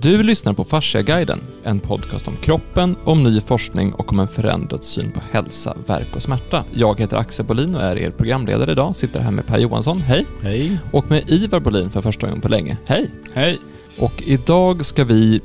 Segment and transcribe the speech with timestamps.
[0.00, 4.84] Du lyssnar på Fasciaguiden, en podcast om kroppen, om ny forskning och om en förändrad
[4.84, 6.64] syn på hälsa, verk och smärta.
[6.72, 8.96] Jag heter Axel Bolin och är er programledare idag.
[8.96, 10.26] Sitter här med Per Johansson, hej.
[10.42, 10.78] Hej.
[10.92, 13.10] Och med Ivar Bolin för första gången på länge, hej.
[13.32, 13.58] Hej.
[13.98, 15.40] Och idag ska vi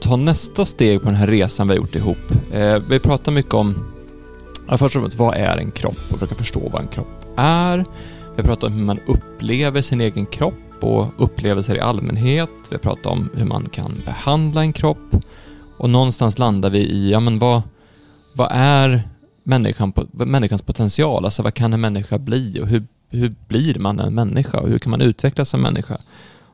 [0.00, 2.52] ta nästa steg på den här resan vi har gjort ihop.
[2.52, 3.92] Eh, vi pratar mycket om,
[4.68, 7.84] ja, först och främst, vad är en kropp och försöka förstå vad en kropp är.
[8.36, 10.54] Vi pratar om hur man upplever sin egen kropp
[10.84, 12.50] på upplevelser i allmänhet.
[12.70, 15.16] Vi har pratat om hur man kan behandla en kropp
[15.78, 17.62] och någonstans landar vi i, ja men vad,
[18.32, 19.08] vad är
[19.42, 21.24] människan, människans potential?
[21.24, 24.78] Alltså vad kan en människa bli och hur, hur blir man en människa och hur
[24.78, 25.98] kan man utvecklas som människa?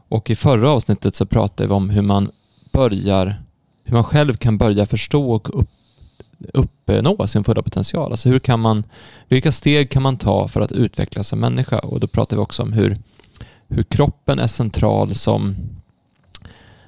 [0.09, 2.30] Och i förra avsnittet så pratade vi om hur man
[2.73, 3.43] börjar,
[3.85, 5.71] hur man själv kan börja förstå och upp,
[6.52, 8.10] uppnå sin fulla potential.
[8.10, 8.85] Alltså hur kan man,
[9.29, 11.79] vilka steg kan man ta för att utvecklas som människa?
[11.79, 12.97] Och då pratade vi också om hur,
[13.70, 15.56] hur kroppen är central som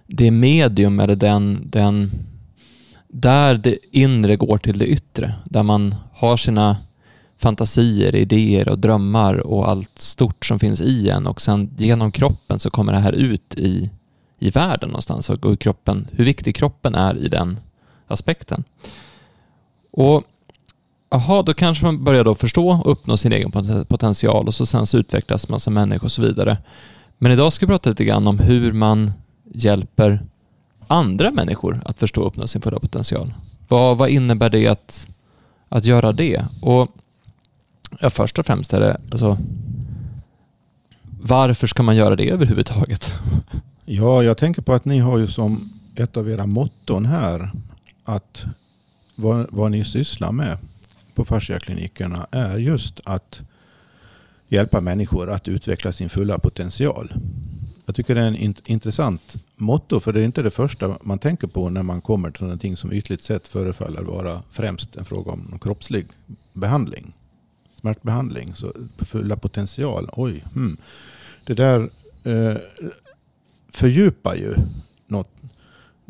[0.07, 2.11] det medium eller den, den
[3.09, 6.77] där det inre går till det yttre, där man har sina
[7.39, 12.59] fantasier, idéer och drömmar och allt stort som finns i en och sen genom kroppen
[12.59, 13.91] så kommer det här ut i,
[14.39, 17.61] i världen någonstans och hur, kroppen, hur viktig kroppen är i den
[18.07, 18.65] aspekten.
[19.91, 20.25] Och
[21.15, 23.51] Jaha, då kanske man börjar då förstå och uppnå sin egen
[23.89, 26.59] potential och så sen så utvecklas man som människa och så vidare.
[27.19, 29.13] Men idag ska vi prata lite grann om hur man
[29.45, 30.27] hjälper
[30.87, 33.35] andra människor att förstå och uppnå sin fulla potential.
[33.69, 35.09] Vad, vad innebär det att,
[35.69, 36.45] att göra det?
[36.63, 36.89] Och
[38.01, 39.39] ja, först och främst är det alltså
[41.21, 43.15] varför ska man göra det överhuvudtaget?
[43.85, 47.53] Ja, jag tänker på att ni har ju som ett av era motton här
[48.05, 48.45] att
[49.15, 50.59] vad, vad ni sysslar med
[51.15, 53.43] på fasciaklinikerna är just att
[54.49, 57.13] hjälpa människor att utveckla sin fulla potential.
[57.87, 61.19] Jag tycker det är en int intressant motto, för det är inte det första man
[61.19, 65.33] tänker på när man kommer till någonting som ytligt sett förefaller vara främst en fråga
[65.33, 66.07] om kroppslig
[66.53, 67.13] behandling.
[67.81, 70.11] Smärtbehandling, så fulla potential.
[70.13, 70.77] Oj, hmm.
[71.45, 71.91] det där
[72.25, 72.57] eh,
[73.69, 74.55] fördjupar ju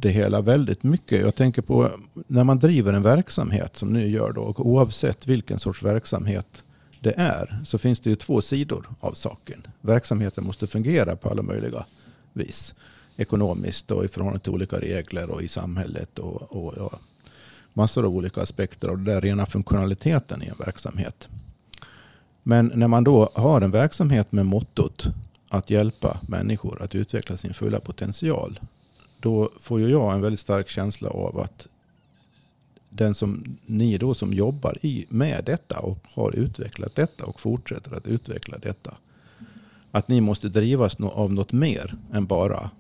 [0.03, 1.21] det hela väldigt mycket.
[1.21, 1.91] Jag tänker på
[2.27, 6.63] när man driver en verksamhet som ni gör då, och oavsett vilken sorts verksamhet
[7.01, 9.67] det är, så finns det ju två sidor av saken.
[9.81, 11.85] Verksamheten måste fungera på alla möjliga
[12.33, 12.75] vis.
[13.17, 16.99] Ekonomiskt och i förhållande till olika regler och i samhället och, och ja,
[17.73, 21.29] massor av olika aspekter av den rena funktionaliteten i en verksamhet.
[22.43, 25.07] Men när man då har en verksamhet med mottot
[25.49, 28.61] att hjälpa människor att utveckla sin fulla potential
[29.23, 31.69] då får ju jag en väldigt stark känsla av att
[32.89, 37.97] den som ni då som jobbar i, med detta och har utvecklat detta och fortsätter
[37.97, 38.95] att utveckla detta.
[39.91, 42.71] Att ni måste drivas av något mer än bara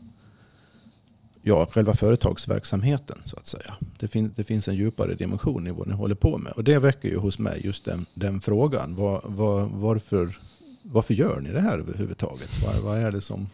[1.42, 3.74] ja, själva företagsverksamheten så att säga.
[3.98, 6.53] Det, fin det finns en djupare dimension i vad ni håller på med.
[6.53, 8.94] Och det väcker ju hos mig just den, den frågan.
[8.94, 10.38] Var, var, varför,
[10.82, 12.50] varför gör ni det här överhuvudtaget?
[12.64, 13.48] Vad, vad är det som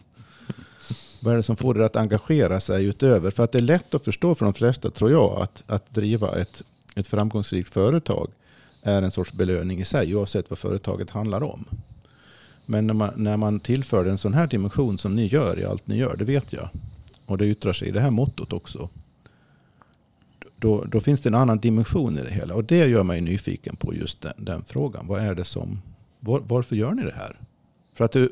[1.20, 3.30] vad är det som får er att engagera sig utöver?
[3.30, 6.38] För att det är lätt att förstå för de flesta, tror jag, att, att driva
[6.38, 6.62] ett,
[6.96, 8.28] ett framgångsrikt företag
[8.82, 11.64] är en sorts belöning i sig, oavsett vad företaget handlar om.
[12.66, 15.86] Men när man, när man tillför en sån här dimension som ni gör i allt
[15.86, 16.68] ni gör, det vet jag.
[17.26, 18.88] Och det yttrar sig i det här mottot också.
[20.56, 22.54] Då, då finns det en annan dimension i det hela.
[22.54, 25.06] Och det gör mig nyfiken på just den, den frågan.
[25.06, 25.82] Vad är det som,
[26.20, 27.36] var, varför gör ni det här?
[27.98, 28.28] För att det,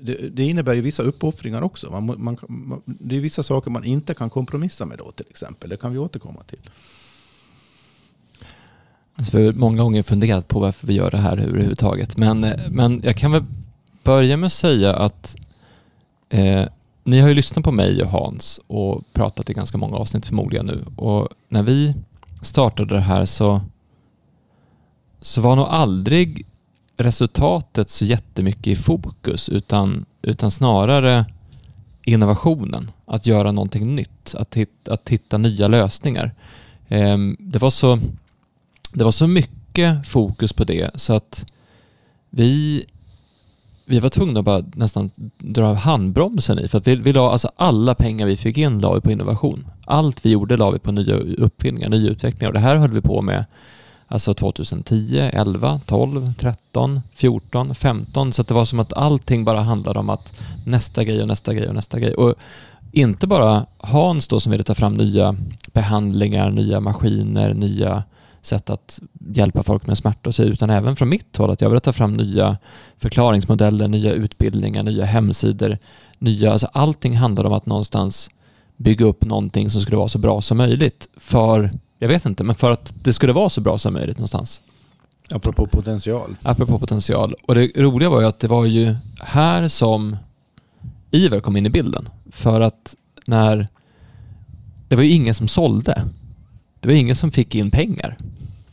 [0.00, 1.90] det, det, innebär ju vissa uppoffringar också.
[1.90, 5.70] Man, man, man, det är vissa saker man inte kan kompromissa med då till exempel.
[5.70, 6.70] Det kan vi återkomma till.
[9.14, 12.16] Alltså, vi har många gånger funderat på varför vi gör det här överhuvudtaget.
[12.16, 13.44] Men, eh, men jag kan väl
[14.02, 15.36] börja med att säga att
[16.28, 16.64] eh,
[17.04, 20.66] ni har ju lyssnat på mig och Hans och pratat i ganska många avsnitt förmodligen
[20.66, 20.84] nu.
[20.96, 21.94] Och när vi
[22.42, 23.60] startade det här så,
[25.20, 26.46] så var nog aldrig
[26.96, 31.24] resultatet så jättemycket i fokus utan, utan snarare
[32.04, 36.34] innovationen, att göra någonting nytt, att hitta, att hitta nya lösningar.
[36.88, 37.98] Ehm, det, var så,
[38.92, 41.46] det var så mycket fokus på det så att
[42.30, 42.84] vi,
[43.84, 47.50] vi var tvungna att bara nästan dra handbromsen i för att vi, vi la, alltså
[47.56, 49.66] alla pengar vi fick in la vi på innovation.
[49.84, 53.00] Allt vi gjorde la vi på nya uppfinningar, nya utvecklingar och det här höll vi
[53.00, 53.44] på med
[54.08, 58.32] Alltså 2010, 11, 12, 13, 14, 15.
[58.32, 61.68] Så det var som att allting bara handlade om att nästa grej och nästa grej
[61.68, 62.14] och nästa grej.
[62.14, 62.34] Och
[62.92, 65.36] inte bara Hans då som ville ta fram nya
[65.72, 68.04] behandlingar, nya maskiner, nya
[68.42, 69.00] sätt att
[69.34, 71.92] hjälpa folk med smärta och så utan även från mitt håll att jag ville ta
[71.92, 72.56] fram nya
[72.98, 75.78] förklaringsmodeller, nya utbildningar, nya hemsidor,
[76.18, 78.30] nya, alltså allting handlade om att någonstans
[78.76, 81.08] bygga upp någonting som skulle vara så bra som möjligt.
[81.16, 84.60] För, jag vet inte, men för att det skulle vara så bra som möjligt någonstans.
[85.30, 86.36] Apropå potential.
[86.42, 87.34] Apropå potential.
[87.46, 90.16] Och det roliga var ju att det var ju här som
[91.10, 92.08] Iver kom in i bilden.
[92.32, 92.94] För att
[93.26, 93.68] när...
[94.88, 96.08] Det var ju ingen som sålde.
[96.80, 98.16] Det var ingen som fick in pengar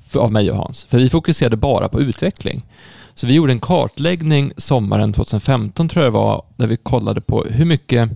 [0.07, 0.83] för, av mig och Hans.
[0.83, 2.65] För vi fokuserade bara på utveckling.
[3.13, 7.43] Så vi gjorde en kartläggning sommaren 2015 tror jag det var, där vi kollade på
[7.43, 8.09] hur mycket,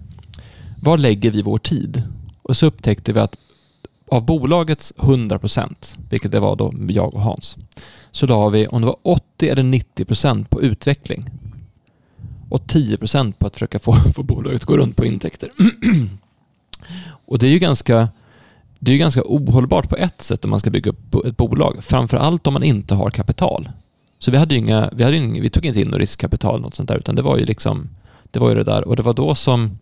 [0.82, 2.04] var lägger vi vår tid?
[2.42, 3.38] Och så upptäckte vi att
[4.08, 7.58] av bolagets 100%, vilket det var då jag och Hans,
[8.12, 11.30] så la vi, om det var 80 eller 90% på utveckling
[12.50, 15.52] och 10% på att försöka få, få bolaget att gå runt på intäkter.
[17.26, 18.10] och det är ju ganska
[18.80, 22.18] det är ganska ohållbart på ett sätt om man ska bygga upp ett bolag, framför
[22.18, 23.70] allt om man inte har kapital.
[24.20, 26.90] Så vi hade inga, vi, hade inga, vi tog inte in något riskkapital något sånt
[26.90, 27.90] där, utan det var ju liksom,
[28.32, 28.88] det var ju det där.
[28.88, 29.80] Och det var då som,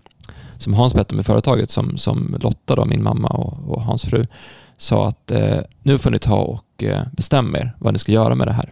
[0.58, 4.28] som Hans berättade med företaget, som, som Lotta då, min mamma och, och Hans fru,
[4.78, 8.36] sa att eh, nu får ni ta och eh, bestämma er vad ni ska göra
[8.36, 8.70] med det här.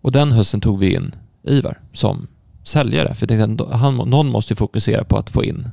[0.00, 2.26] Och den hösten tog vi in Ivar som
[2.64, 5.68] säljare, för jag tänkte att han, någon måste ju fokusera på att få in,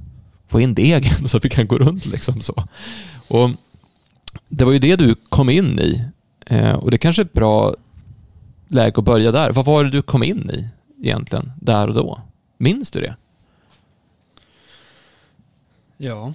[0.48, 2.64] få in degen så att vi kan gå runt liksom så.
[3.28, 3.50] Och
[4.50, 6.04] det var ju det du kom in i
[6.46, 7.76] eh, och det kanske är ett bra
[8.68, 9.52] läge att börja där.
[9.52, 10.70] Vad var det du kom in i
[11.08, 12.22] egentligen, där och då?
[12.58, 13.16] Minns du det?
[15.98, 16.34] Ja.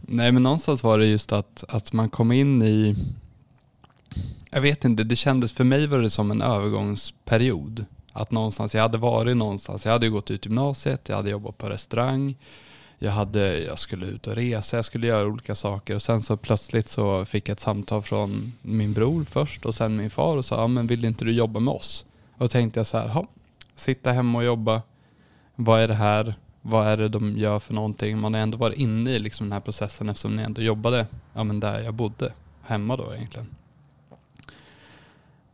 [0.00, 2.96] Nej men någonstans var det just att, att man kom in i,
[4.50, 7.86] jag vet inte, det kändes, för mig var det som en övergångsperiod.
[8.12, 11.68] Att någonstans, jag hade varit någonstans, jag hade gått ut gymnasiet, jag hade jobbat på
[11.68, 12.36] restaurang,
[12.98, 16.36] jag, hade, jag skulle ut och resa, jag skulle göra olika saker och sen så
[16.36, 20.44] plötsligt så fick jag ett samtal från min bror först och sen min far och
[20.44, 22.06] sa, ja men vill inte du jobba med oss?
[22.32, 23.26] Och då tänkte jag så här,
[23.76, 24.82] sitta hemma och jobba,
[25.54, 26.34] vad är det här?
[26.66, 28.18] Vad är det de gör för någonting?
[28.18, 31.44] Man har ändå varit inne i liksom den här processen eftersom ni ändå jobbade ja,
[31.44, 32.32] men där jag bodde,
[32.62, 33.46] hemma då egentligen.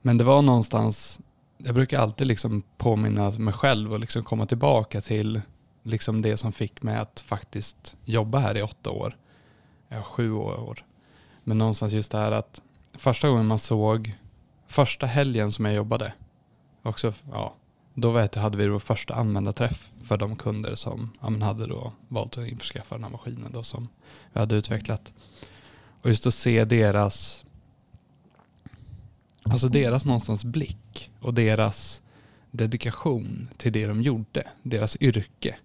[0.03, 1.21] Men det var någonstans,
[1.59, 5.41] jag brukar alltid liksom påminna mig själv och liksom komma tillbaka till
[5.83, 9.17] liksom det som fick mig att faktiskt jobba här i åtta år.
[9.89, 10.85] Ja, sju år.
[11.45, 12.63] Men någonstans just det här att
[12.93, 14.19] första gången man såg,
[14.67, 16.13] första helgen som jag jobbade,
[16.83, 17.55] också, ja,
[17.95, 21.93] då vet jag, hade vi vår första användarträff för de kunder som ja, hade då
[22.09, 23.89] valt att införskaffa den här maskinen då som
[24.33, 25.13] vi hade utvecklat.
[26.03, 27.45] Och just att se deras,
[29.43, 32.03] alltså deras någonstans blick och deras
[32.51, 35.57] dedikation till det de gjorde, deras yrke.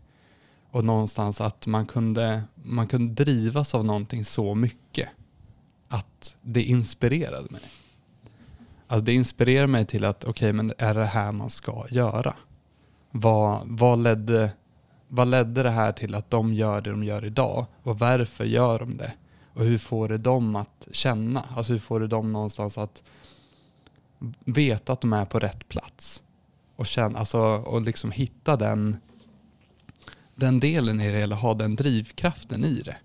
[0.71, 5.09] Och någonstans att man kunde, man kunde drivas av någonting så mycket
[5.87, 7.61] att det inspirerade mig.
[8.87, 12.35] Alltså det inspirerade mig till att, okej okay, men är det här man ska göra?
[13.17, 14.51] Vad, vad, ledde,
[15.07, 17.65] vad ledde det här till att de gör det de gör idag?
[17.83, 19.13] Och varför gör de det?
[19.53, 21.45] Och hur får det dem att känna?
[21.55, 23.03] Alltså hur får det dem någonstans att
[24.45, 26.23] veta att de är på rätt plats?
[26.75, 28.97] Och, känna, alltså, och liksom hitta den
[30.35, 32.97] den delen i det hela, ha den drivkraften i det.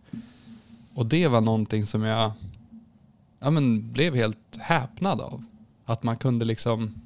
[0.95, 2.33] Och det var någonting som jag
[3.39, 5.45] ja, men blev helt häpnad av.
[5.85, 7.01] Att man kunde liksom,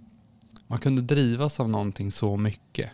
[0.74, 2.90] man kunde drivas av någonting så mycket.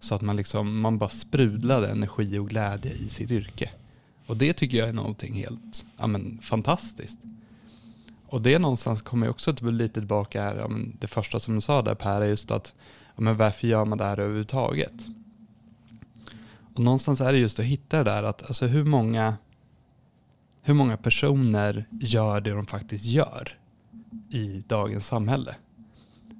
[0.00, 3.70] Så att man liksom, man bara sprudlade energi och glädje i sitt yrke.
[4.26, 7.18] Och det tycker jag är någonting helt, ja men fantastiskt.
[8.26, 11.60] Och det någonstans kommer jag också lite tillbaka här, ja, men det första som du
[11.60, 12.74] sa där Per, är just att,
[13.16, 15.06] ja, men varför gör man det här överhuvudtaget?
[16.74, 19.36] Och någonstans är det just att hitta det där att alltså hur många,
[20.62, 23.58] hur många personer gör det de faktiskt gör
[24.30, 25.56] i dagens samhälle?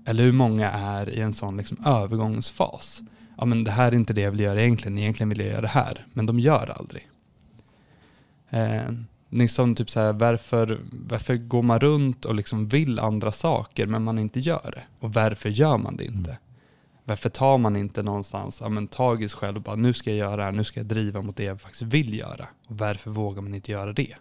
[0.09, 3.03] Eller hur många är i en sån liksom övergångsfas?
[3.39, 5.61] Ja men det här är inte det jag vill göra egentligen, egentligen vill jag göra
[5.61, 6.07] det här.
[6.13, 7.09] Men de gör det aldrig.
[8.51, 8.93] Eh,
[9.31, 14.03] liksom typ så här, varför, varför går man runt och liksom vill andra saker men
[14.03, 14.83] man inte gör det?
[15.01, 16.31] Och varför gör man det inte?
[16.31, 16.43] Mm.
[17.05, 20.11] Varför tar man inte någonstans ja, men tag i sig själv och bara nu ska
[20.11, 22.47] jag göra det här, nu ska jag driva mot det jag faktiskt vill göra.
[22.69, 24.15] Och varför vågar man inte göra det?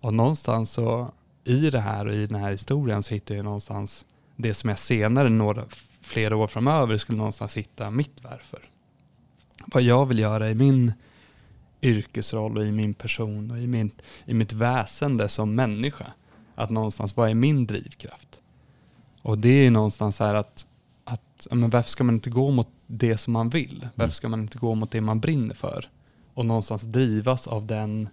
[0.00, 1.12] Och någonstans så
[1.44, 4.06] i det här och i den här historien så hittar jag någonstans
[4.42, 5.64] det som jag senare, några,
[6.00, 8.60] flera år framöver, skulle någonstans hitta mitt varför.
[9.66, 10.92] Vad jag vill göra i min
[11.82, 13.90] yrkesroll och i min person och i, min,
[14.24, 16.06] i mitt väsende som människa.
[16.54, 18.40] Att någonstans, vad är min drivkraft?
[19.22, 20.66] Och det är någonstans här att
[21.50, 23.76] men varför ska man inte gå mot det som man vill?
[23.76, 23.88] Mm.
[23.94, 25.88] Varför ska man inte gå mot det man brinner för?
[26.34, 28.08] Och någonstans drivas av den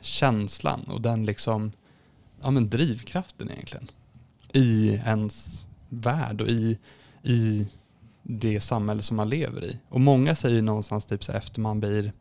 [0.00, 1.72] känslan och den liksom,
[2.42, 3.90] ja men drivkraften egentligen.
[4.52, 6.78] I ens värld och i,
[7.22, 7.68] i
[8.22, 9.78] det samhälle som man lever i.
[9.88, 12.12] Och många säger någonstans typ så efter man blir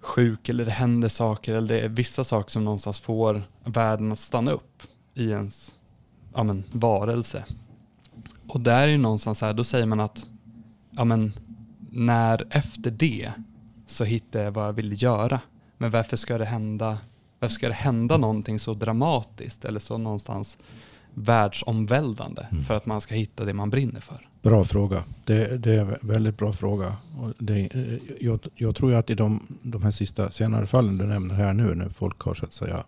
[0.00, 4.18] sjuk eller det händer saker eller det är vissa saker som någonstans får världen att
[4.18, 4.82] stanna upp
[5.14, 5.74] i ens
[6.34, 7.44] ja, men, varelse.
[8.48, 10.30] Och där är ju någonstans så här, då säger man att
[10.90, 11.32] ja, men,
[11.90, 13.32] när efter det
[13.86, 15.40] så hittar jag vad jag vill göra.
[15.78, 16.98] Men varför ska det hända,
[17.46, 20.58] varför ska det hända någonting så dramatiskt eller så någonstans
[21.14, 22.64] världsomvälvande Mm.
[22.64, 24.28] för att man ska hitta det man brinner för?
[24.42, 25.04] Bra fråga.
[25.24, 26.96] Det, det är en väldigt bra fråga.
[27.38, 31.34] Det, eh, jag, jag tror att i de, de här sista senare fallen du nämner
[31.34, 32.84] här nu, när folk har så att säga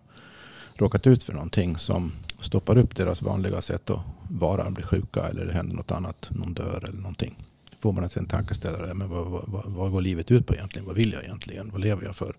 [0.75, 2.11] råkat ut för någonting som
[2.41, 3.99] stoppar upp deras vanliga sätt att
[4.29, 7.35] vara, bli sjuka eller det händer något annat, någon dör eller någonting.
[7.79, 10.85] Får man en tankeställare, men vad, vad, vad, vad går livet ut på egentligen?
[10.87, 11.69] Vad vill jag egentligen?
[11.71, 12.35] Vad lever jag för?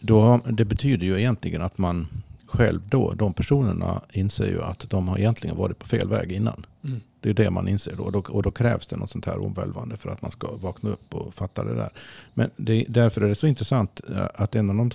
[0.00, 2.06] Då, det betyder ju egentligen att man
[2.46, 6.66] själv då, de personerna inser ju att de har egentligen varit på fel väg innan.
[6.84, 7.00] Mm.
[7.20, 8.02] Det är det man inser då.
[8.02, 8.18] Och, då.
[8.18, 11.34] och då krävs det något sånt här omvälvande för att man ska vakna upp och
[11.34, 11.90] fatta det där.
[12.34, 14.90] Men det, därför är det så intressant eh, att en av de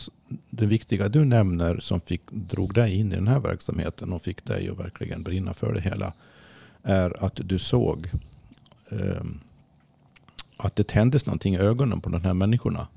[0.50, 4.46] det viktiga du nämner som fick, drog dig in i den här verksamheten och fick
[4.46, 6.14] dig att verkligen brinna för det hela
[6.84, 8.10] är att du såg
[8.90, 9.40] ehm,
[10.58, 12.88] att det tändes någonting i ögonen på de här människorna.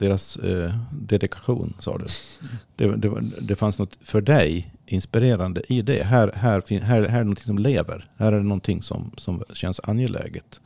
[0.00, 2.06] Deras eh, dedikation sa du.
[2.76, 6.02] Det, det, det fanns något för dig inspirerande i det.
[6.04, 8.10] Här, här, fin- här, här är någonting som lever.
[8.16, 10.60] Här är det någonting som, som känns angeläget.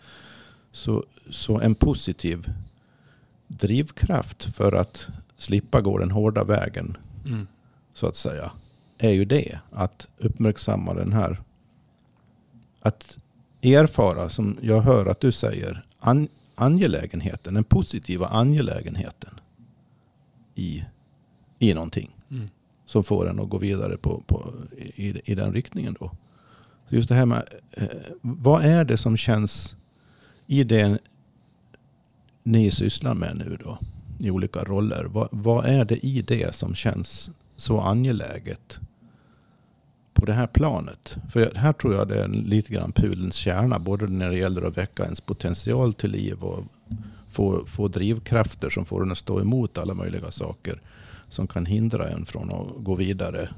[0.72, 2.52] Så, så en positiv
[3.48, 7.46] drivkraft för att slippa gå den hårda vägen Mm.
[7.94, 8.50] så att säga,
[8.98, 9.58] är ju det.
[9.72, 11.40] Att uppmärksamma den här,
[12.80, 13.18] att
[13.62, 19.40] erfara, som jag hör att du säger, an, angelägenheten, den positiva angelägenheten
[20.54, 20.84] i,
[21.58, 22.16] i någonting.
[22.30, 22.48] Mm.
[22.86, 26.10] Som får en att gå vidare på, på, i, i den riktningen då.
[26.88, 27.88] Så just det här med, eh,
[28.20, 29.76] vad är det som känns
[30.46, 30.98] i det
[32.42, 33.78] ni sysslar med nu då?
[34.18, 35.04] I olika roller.
[35.04, 38.80] Vad, vad är det i det som känns så angeläget
[40.14, 41.16] på det här planet?
[41.30, 43.78] För här tror jag det är lite grann pudelns kärna.
[43.78, 46.64] Både när det gäller att väcka ens potential till liv och
[47.30, 50.80] få, få drivkrafter som får en att stå emot alla möjliga saker
[51.28, 53.48] som kan hindra en från att gå vidare.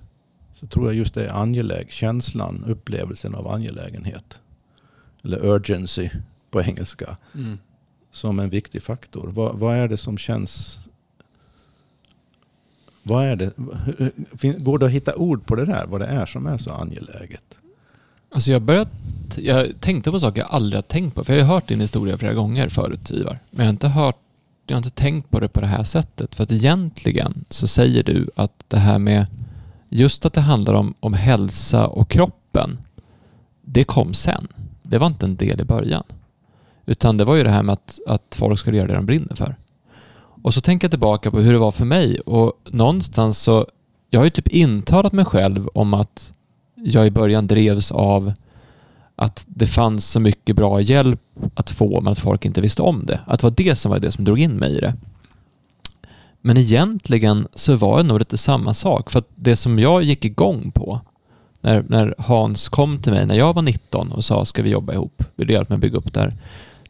[0.60, 4.38] Så tror jag just det är angeläg, känslan, upplevelsen av angelägenhet.
[5.24, 6.10] Eller urgency
[6.50, 7.58] på engelska Mm.
[8.12, 9.28] som en viktig faktor.
[9.28, 10.80] Vad, vad är det som känns...
[13.06, 13.52] Vad är det?
[14.58, 15.86] Går det att hitta ord på det där?
[15.86, 17.58] Vad det är som är så angeläget?
[18.30, 18.88] Alltså jag börjat,
[19.36, 21.24] jag tänkte på saker jag aldrig har tänkt på.
[21.24, 23.38] För jag har hört din historia flera gånger förut Ivar.
[23.50, 24.16] Men jag har inte hört,
[24.66, 26.34] jag har inte tänkt på det på det här sättet.
[26.34, 29.26] För att egentligen så säger du att det här med
[29.88, 32.78] just att det handlar om, om hälsa och kroppen.
[33.62, 34.48] Det kom sen.
[34.82, 36.04] Det var inte en del i början.
[36.86, 39.34] Utan det var ju det här med att, att folk skulle göra det de brinner
[39.34, 39.56] för.
[40.46, 43.66] Och så tänker jag tillbaka på hur det var för mig och någonstans så,
[44.10, 46.34] jag har ju typ intalat mig själv om att
[46.74, 48.32] jag i början drevs av
[49.16, 51.20] att det fanns så mycket bra hjälp
[51.54, 53.20] att få men att folk inte visste om det.
[53.26, 54.94] Att det var det som var det som drog in mig i det.
[56.40, 59.10] Men egentligen så var det nog lite samma sak.
[59.10, 61.00] För att det som jag gick igång på
[61.60, 64.92] när, när Hans kom till mig när jag var 19 och sa ska vi jobba
[64.92, 66.36] ihop, vill du hjälpa mig att bygga upp det här?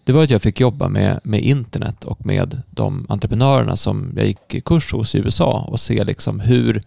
[0.06, 4.26] Det var att jag fick jobba med, med internet och med de entreprenörerna som jag
[4.26, 6.82] gick kurs hos i USA och se liksom hur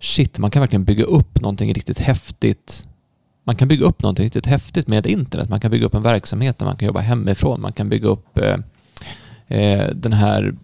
[0.00, 2.86] shit, man kan verkligen bygga upp någonting riktigt häftigt.
[3.44, 5.48] Man kan bygga upp någonting riktigt häftigt med internet.
[5.48, 7.60] Man kan bygga upp en verksamhet där man kan jobba hemifrån.
[7.60, 8.56] Man kan bygga upp eh,
[9.58, 10.54] eh, den här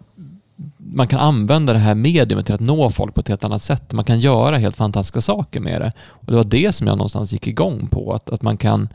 [0.77, 3.93] man kan använda det här mediumet till att nå folk på ett helt annat sätt.
[3.93, 5.91] Man kan göra helt fantastiska saker med det.
[6.01, 8.13] Och det var det som jag någonstans gick igång på.
[8.13, 8.89] Att, att man kan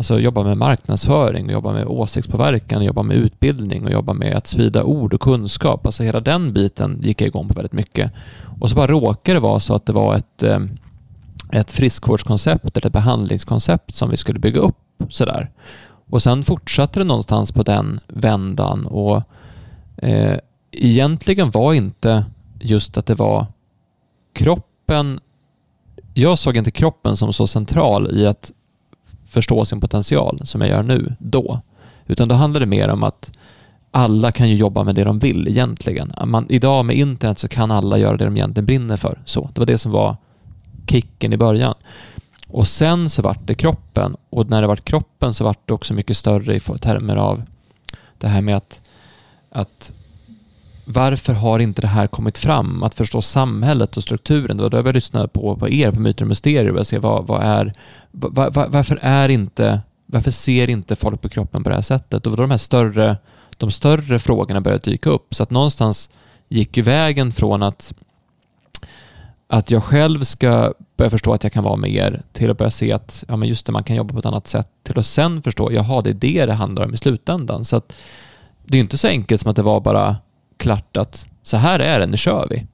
[0.00, 4.36] alltså, jobba med marknadsföring, och jobba med åsiktspåverkan, och jobba med utbildning och jobba med
[4.36, 5.86] att sprida ord och kunskap.
[5.86, 8.12] Alltså hela den biten gick jag igång på väldigt mycket.
[8.60, 10.60] Och så bara råkade det vara så att det var ett, eh,
[11.52, 14.76] ett friskvårdskoncept eller ett behandlingskoncept som vi skulle bygga upp
[15.08, 15.50] sådär.
[16.10, 19.22] Och sen fortsatte det någonstans på den vändan och
[19.96, 20.38] eh,
[20.72, 22.24] egentligen var inte
[22.60, 23.46] just att det var
[24.32, 25.20] kroppen
[26.14, 28.52] jag såg inte kroppen som så central i att
[29.30, 31.60] förstå sin potential som jag gör nu, då.
[32.06, 33.32] Utan då handlade det mer om att
[33.90, 36.12] alla kan ju jobba med det de vill egentligen.
[36.24, 39.22] Man, idag med internet så kan alla göra det de egentligen brinner för.
[39.24, 40.16] Så, det var det som var
[40.86, 41.74] kicken i början.
[42.48, 45.94] Och sen så vart det kroppen och när det vart kroppen så vart det också
[45.94, 47.42] mycket större i termer av
[48.18, 48.80] det här med att,
[49.50, 49.92] att
[50.92, 52.82] varför har inte det här kommit fram?
[52.82, 54.56] Att förstå samhället och strukturen.
[54.56, 56.98] Det var då jag började lyssna på, på er, på Myter och Mysterier och se
[56.98, 57.74] vad, vad är,
[58.10, 62.26] var, var, varför är inte, varför ser inte folk på kroppen på det här sättet?
[62.26, 63.16] Och då de här större,
[63.56, 65.34] de större frågorna började dyka upp.
[65.34, 66.10] Så att någonstans
[66.48, 67.92] gick ju vägen från att
[69.52, 72.70] att jag själv ska börja förstå att jag kan vara med er till att börja
[72.70, 75.06] se att ja, men just det, man kan jobba på ett annat sätt till att
[75.06, 77.64] sen förstå, jaha, det är det det handlar om i slutändan.
[77.64, 77.92] Så att
[78.64, 80.16] det är inte så enkelt som att det var bara
[80.60, 82.66] klart att så här är det, nu kör vi.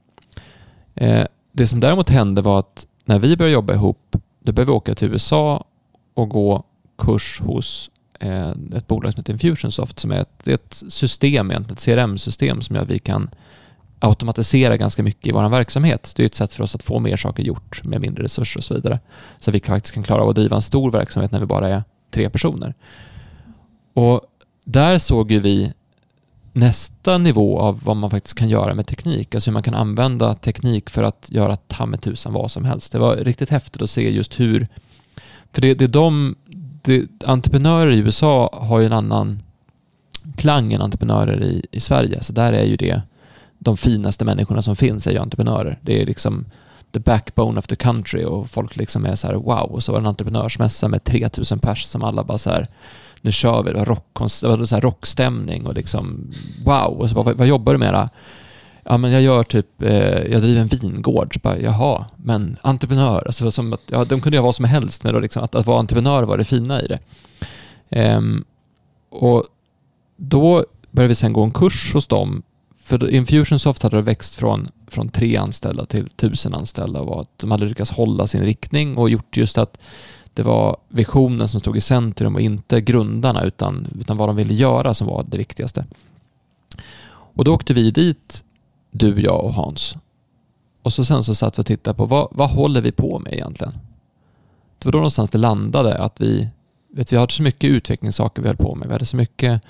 [0.95, 4.75] Eh, det som däremot hände var att när vi började jobba ihop, då började vi
[4.75, 5.65] åka till USA
[6.13, 6.63] och gå
[6.97, 12.61] kurs hos eh, ett bolag som heter Infusionsoft som är ett, ett system, ett CRM-system
[12.61, 13.29] som gör att vi kan
[13.99, 16.13] automatisera ganska mycket i vår verksamhet.
[16.15, 18.63] Det är ett sätt för oss att få mer saker gjort med mindre resurser och
[18.63, 18.99] så vidare.
[19.39, 21.83] Så vi faktiskt kan klara av att driva en stor verksamhet när vi bara är
[22.11, 22.73] tre personer.
[23.93, 24.21] Och
[24.65, 25.73] där såg ju vi
[26.57, 29.35] nästa nivå av vad man faktiskt kan göra med teknik.
[29.35, 32.91] Alltså hur man kan använda teknik för att göra ta med tusan vad som helst.
[32.91, 34.67] Det var riktigt häftigt att se just hur...
[35.51, 36.35] För det, det är de...
[36.81, 39.43] Det, entreprenörer i USA har ju en annan
[40.35, 42.23] klang än entreprenörer i, i Sverige.
[42.23, 43.01] Så där är ju det
[43.59, 45.79] de finaste människorna som finns är ju entreprenörer.
[45.81, 46.45] Det är liksom
[46.91, 49.71] the backbone of the country och folk liksom är så här wow.
[49.71, 52.67] Och så var det en entreprenörsmässa med 3000 pers som alla bara så här
[53.21, 56.33] nu kör vi, det var, rock, det var så här rockstämning och liksom
[56.65, 56.99] wow.
[56.99, 58.09] Och så bara, vad, vad jobbar du med då?
[58.83, 61.33] Ja men jag gör typ, eh, jag driver en vingård.
[61.33, 65.03] Så bara, Jaha, men entreprenör, alltså som att, ja, de kunde göra vad som helst
[65.03, 66.99] med då liksom, att, att vara entreprenör var det fina i det.
[67.89, 68.43] Ehm,
[69.09, 69.43] och
[70.17, 72.43] då började vi sen gå en kurs hos dem
[72.87, 77.65] för Infusionsoft hade växt från, från tre anställda till tusen anställda och var, de hade
[77.65, 79.77] lyckats hålla sin riktning och gjort just att
[80.37, 84.53] det var visionen som stod i centrum och inte grundarna utan, utan vad de ville
[84.53, 85.85] göra som var det viktigaste.
[87.09, 88.43] Och då åkte vi dit,
[88.91, 89.95] du, jag och Hans.
[90.81, 93.33] Och så sen så satt vi och tittade på vad, vad håller vi på med
[93.33, 93.73] egentligen?
[94.79, 96.49] Det var då någonstans det landade att vi,
[96.93, 98.87] vet, vi hade så mycket utvecklingssaker vi höll på med.
[98.87, 99.61] Vi hade så mycket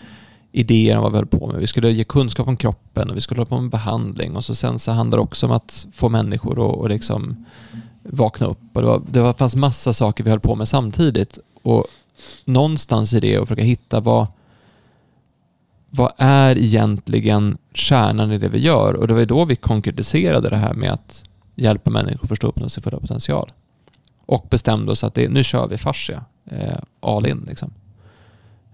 [0.52, 1.60] idéer om vad vi höll på med.
[1.60, 4.56] Vi skulle ge kunskap om kroppen och vi skulle hålla på med behandling och så
[4.56, 7.46] sen så handlar det också om att få människor att och liksom
[8.10, 8.60] vakna upp.
[8.74, 11.86] Och det, var, det var, fanns massa saker vi höll på med samtidigt och
[12.46, 14.28] någonstans i det att försöka hitta vad
[15.90, 18.94] vad är egentligen kärnan i det vi gör?
[18.94, 21.24] Och det var då vi konkretiserade det här med att
[21.56, 23.52] hjälpa människor att förstå upp sin fulla potential.
[24.26, 27.74] Och bestämde oss att det, nu kör vi fascia, eh, all in liksom.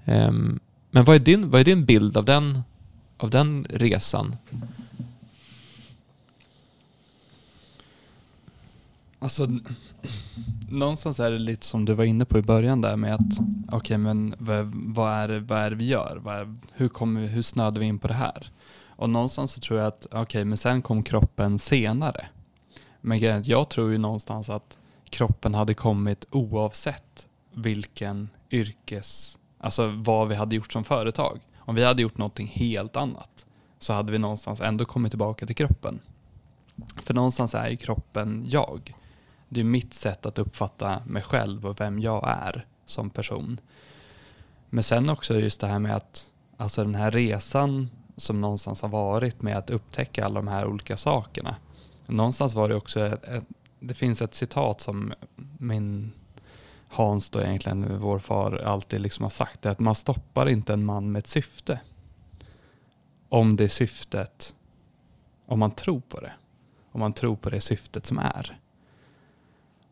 [0.05, 0.59] Um,
[0.91, 2.61] men vad är din, vad är din bild av den,
[3.17, 4.35] av den resan?
[9.23, 9.47] Alltså,
[10.69, 13.77] någonstans är det lite som du var inne på i början där med att, okej
[13.77, 14.35] okay, men
[14.93, 16.29] vad, är det, vad är det vi gör?
[16.29, 18.51] Är, hur, kommer, hur snöade vi in på det här?
[18.87, 22.25] Och någonstans så tror jag att, okej okay, men sen kom kroppen senare.
[23.01, 24.77] Men grejen jag tror ju någonstans att
[25.09, 31.39] kroppen hade kommit oavsett vilken yrkes Alltså vad vi hade gjort som företag.
[31.57, 33.45] Om vi hade gjort någonting helt annat
[33.79, 35.99] så hade vi någonstans ändå kommit tillbaka till kroppen.
[37.03, 38.93] För någonstans är ju kroppen jag.
[39.53, 43.59] Det är mitt sätt att uppfatta mig själv och vem jag är som person.
[44.69, 48.89] Men sen också just det här med att, alltså den här resan som någonstans har
[48.89, 51.55] varit med att upptäcka alla de här olika sakerna.
[52.05, 53.43] Någonstans var det också, ett, ett,
[53.79, 55.13] det finns ett citat som
[55.57, 56.11] min
[56.87, 60.85] Hans då egentligen, vår far, alltid liksom har sagt det att man stoppar inte en
[60.85, 61.79] man med ett syfte.
[63.29, 64.55] Om det syftet,
[65.45, 66.33] om man tror på det.
[66.91, 68.57] Om man tror på det syftet som är.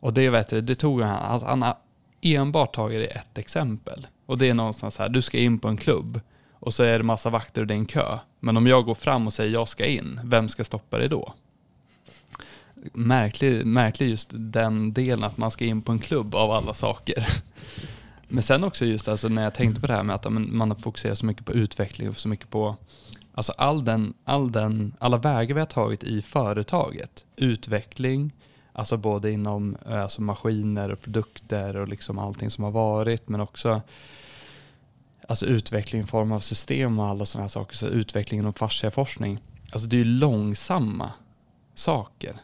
[0.02, 1.76] Och det vet du, det tog han, alltså han har
[2.20, 4.06] enbart tagit det ett exempel.
[4.26, 6.20] Och det är någonstans här, du ska in på en klubb
[6.52, 8.18] och så är det massa vakter och det är en kö.
[8.40, 11.34] Men om jag går fram och säger jag ska in, vem ska stoppa dig då?
[12.92, 17.28] märklig, märklig just den delen att man ska in på en klubb av alla saker.
[18.28, 20.78] Men sen också just alltså när jag tänkte på det här med att man har
[20.78, 22.76] fokuserat så mycket på utveckling och så mycket på
[23.34, 27.24] alltså all den, all den, alla vägar vi har tagit i företaget.
[27.36, 28.32] Utveckling,
[28.72, 33.40] alltså både inom eh, alltså maskiner och produkter och liksom allting som har varit men
[33.40, 33.82] också
[35.28, 37.76] alltså utveckling i form av system och alla sådana här saker.
[37.76, 39.38] Så utveckling inom fasciaforskning.
[39.72, 41.12] Alltså det är ju långsamma
[41.74, 42.36] saker.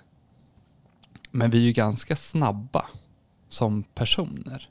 [1.30, 2.86] Men vi är ju ganska snabba
[3.48, 4.68] som personer.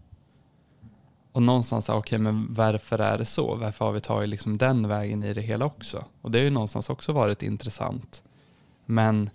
[1.32, 3.56] Och någonstans, okej okay, men varför är det så?
[3.56, 6.06] Varför har vi tagit liksom den vägen i det hela också?
[6.22, 8.24] Och det har ju någonstans också varit intressant.
[8.86, 9.30] Men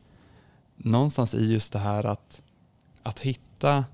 [0.83, 2.41] någonstans i just det här att,
[3.03, 3.85] att hitta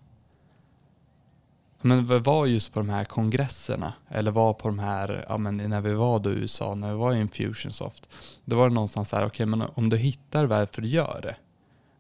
[1.81, 5.81] men var just på de här kongresserna, eller var på de här, ja men när
[5.81, 8.09] vi var då i USA, när vi var i Infusionsoft,
[8.45, 11.21] då var det någonstans så här, okej okay, men om du hittar varför du gör
[11.23, 11.37] det,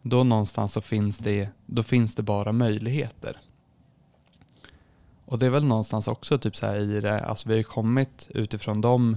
[0.02, 3.36] då någonstans så finns det, då finns det bara möjligheter.
[5.24, 8.28] Och det är väl någonstans också typ så här i det, alltså vi har kommit
[8.30, 9.16] utifrån de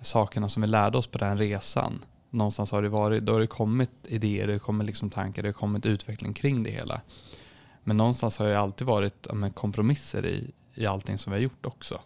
[0.00, 3.46] sakerna som vi lärde oss på den resan någonstans har det varit, då har det
[3.46, 7.00] kommit idéer, det har kommit liksom tankar, det har kommit utveckling kring det hela.
[7.84, 11.66] Men någonstans har det alltid varit ja, kompromisser i, i allting som vi har gjort
[11.66, 12.00] också.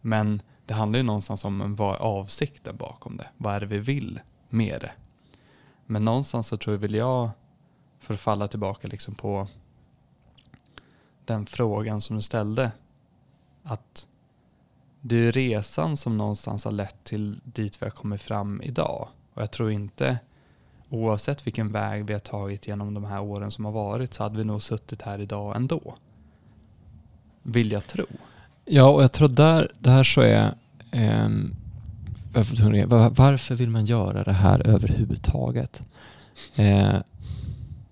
[0.00, 3.28] Men det handlar ju någonstans om vad är avsikten bakom det?
[3.36, 4.92] Vad är det vi vill med det?
[5.86, 7.30] Men någonstans så tror jag, vill jag,
[7.98, 9.48] för att falla tillbaka liksom på
[11.24, 12.72] den frågan som du ställde,
[13.62, 14.06] att
[15.00, 19.08] det är resan som någonstans har lett till dit vi har kommit fram idag.
[19.34, 20.18] Och jag tror inte,
[20.90, 24.38] oavsett vilken väg vi har tagit genom de här åren som har varit, så hade
[24.38, 25.94] vi nog suttit här idag ändå.
[27.42, 28.06] Vill jag tro.
[28.64, 30.54] Ja, och jag tror där, där så är
[30.90, 31.28] eh,
[33.10, 35.82] varför, vill man göra det här överhuvudtaget?
[36.54, 36.94] Eh,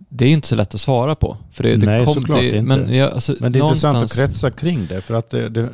[0.09, 1.37] det är inte så lätt att svara på.
[1.51, 2.63] För det, Nej, det kom, såklart det, inte.
[2.63, 5.01] Men, ja, alltså, Men det är någonstans, intressant att kretsa kring det.
[5.01, 5.71] För att det, det,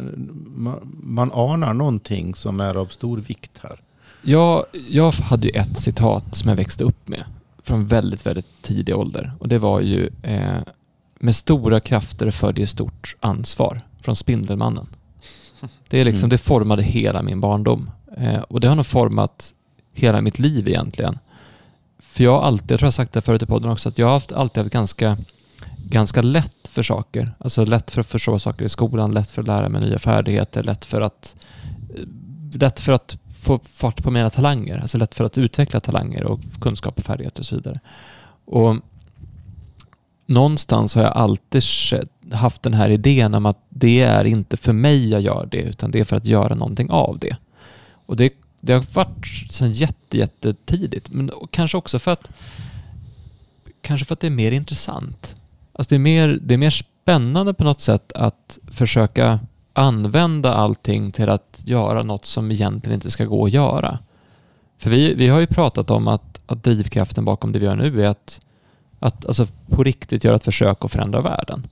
[0.46, 3.80] man, man anar någonting som är av stor vikt här.
[4.22, 7.24] Jag, jag hade ju ett citat som jag växte upp med
[7.62, 9.32] från väldigt, väldigt tidig ålder.
[9.38, 10.58] Och det var ju eh,
[11.18, 14.86] med stora krafter följer stort ansvar från Spindelmannen.
[15.88, 16.30] Det, är liksom, Mm.
[16.30, 17.90] det formade hela min barndom.
[18.16, 19.52] Eh, och det har nog format
[19.92, 21.18] hela mitt liv egentligen.
[21.98, 24.06] För jag har alltid, jag tror jag sagt det förut i podden också, att jag
[24.06, 25.16] har haft, alltid haft ganska,
[25.78, 27.32] ganska lätt för saker.
[27.38, 30.62] Alltså lätt för att förstå saker i skolan, lätt för att lära mig nya färdigheter,
[30.62, 31.36] lätt för att,
[31.96, 34.78] eh, lätt för att få fart på mina talanger.
[34.78, 37.80] Alltså lätt för att utveckla talanger och kunskap och färdigheter och så vidare.
[38.44, 38.76] Och
[40.26, 41.62] någonstans har jag alltid
[42.32, 45.90] haft den här idén om att det är inte för mig jag gör det, utan
[45.90, 47.36] det är för att göra någonting av det.
[48.06, 52.30] Och det, det har varit sedan jätte, jättetidigt, men kanske också för att
[53.80, 55.36] kanske för att det är mer intressant.
[55.72, 59.40] Alltså det är mer, det är mer spännande på något sätt att försöka
[59.78, 63.98] använda allting till att göra något som egentligen inte ska gå att göra.
[64.78, 68.04] För vi, vi har ju pratat om att, att drivkraften bakom det vi gör nu
[68.04, 68.40] är att,
[68.98, 71.66] att alltså på riktigt göra ett försök att förändra världen.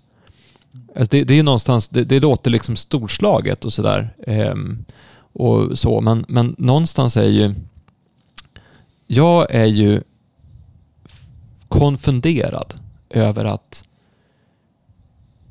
[0.97, 4.14] Alltså det, det är någonstans, det, det låter liksom storslaget och sådär.
[4.27, 4.85] ehm,
[5.33, 7.55] och så, men, men någonstans är ju,
[9.07, 10.03] jag är ju
[11.69, 12.75] konfunderad
[13.11, 13.85] över att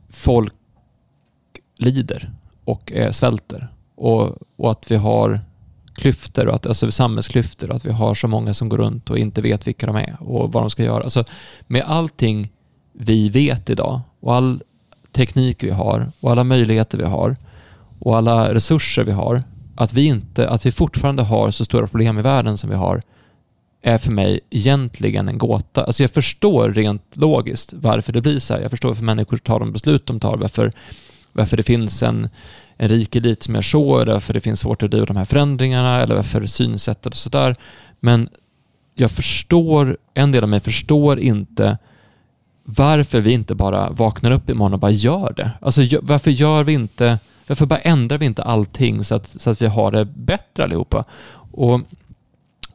[0.10, 0.54] folk
[1.78, 2.32] lider
[2.66, 5.40] och eh, svälter och, och att vi har
[5.96, 9.18] klyftor, och att, alltså samhällsklyftor och att vi har så många som går runt och
[9.18, 11.04] inte vet vilka de är och vad de ska göra.
[11.04, 11.24] Alltså,
[11.68, 12.52] med allting
[12.94, 14.64] vi vet idag och all
[15.12, 17.36] teknik vi har och alla möjligheter vi har
[18.00, 19.44] och alla resurser vi har,
[19.76, 23.02] att vi, inte, att vi fortfarande har så stora problem i världen som vi har,
[23.82, 25.84] är för mig egentligen en gåta.
[25.84, 28.62] Alltså jag förstår rent logiskt varför det blir så här.
[28.62, 30.72] Jag förstår varför människor tar de beslut de tar, varför,
[31.36, 32.30] varför det finns en,
[32.78, 35.26] en rik elit som gör så, eller varför det finns svårt att driva de här
[35.26, 37.56] förändringarna, eller varför synsättet och sådär.
[38.00, 38.30] Men
[38.96, 41.78] jag förstår, en del av mig förstår inte
[42.64, 45.52] varför vi inte bara vaknar upp imorgon och bara gör det.
[45.62, 49.62] Alltså varför gör vi inte, varför bara ändrar vi inte allting så att, så att
[49.62, 51.06] vi har det bättre allihopa?
[51.52, 51.82] Och,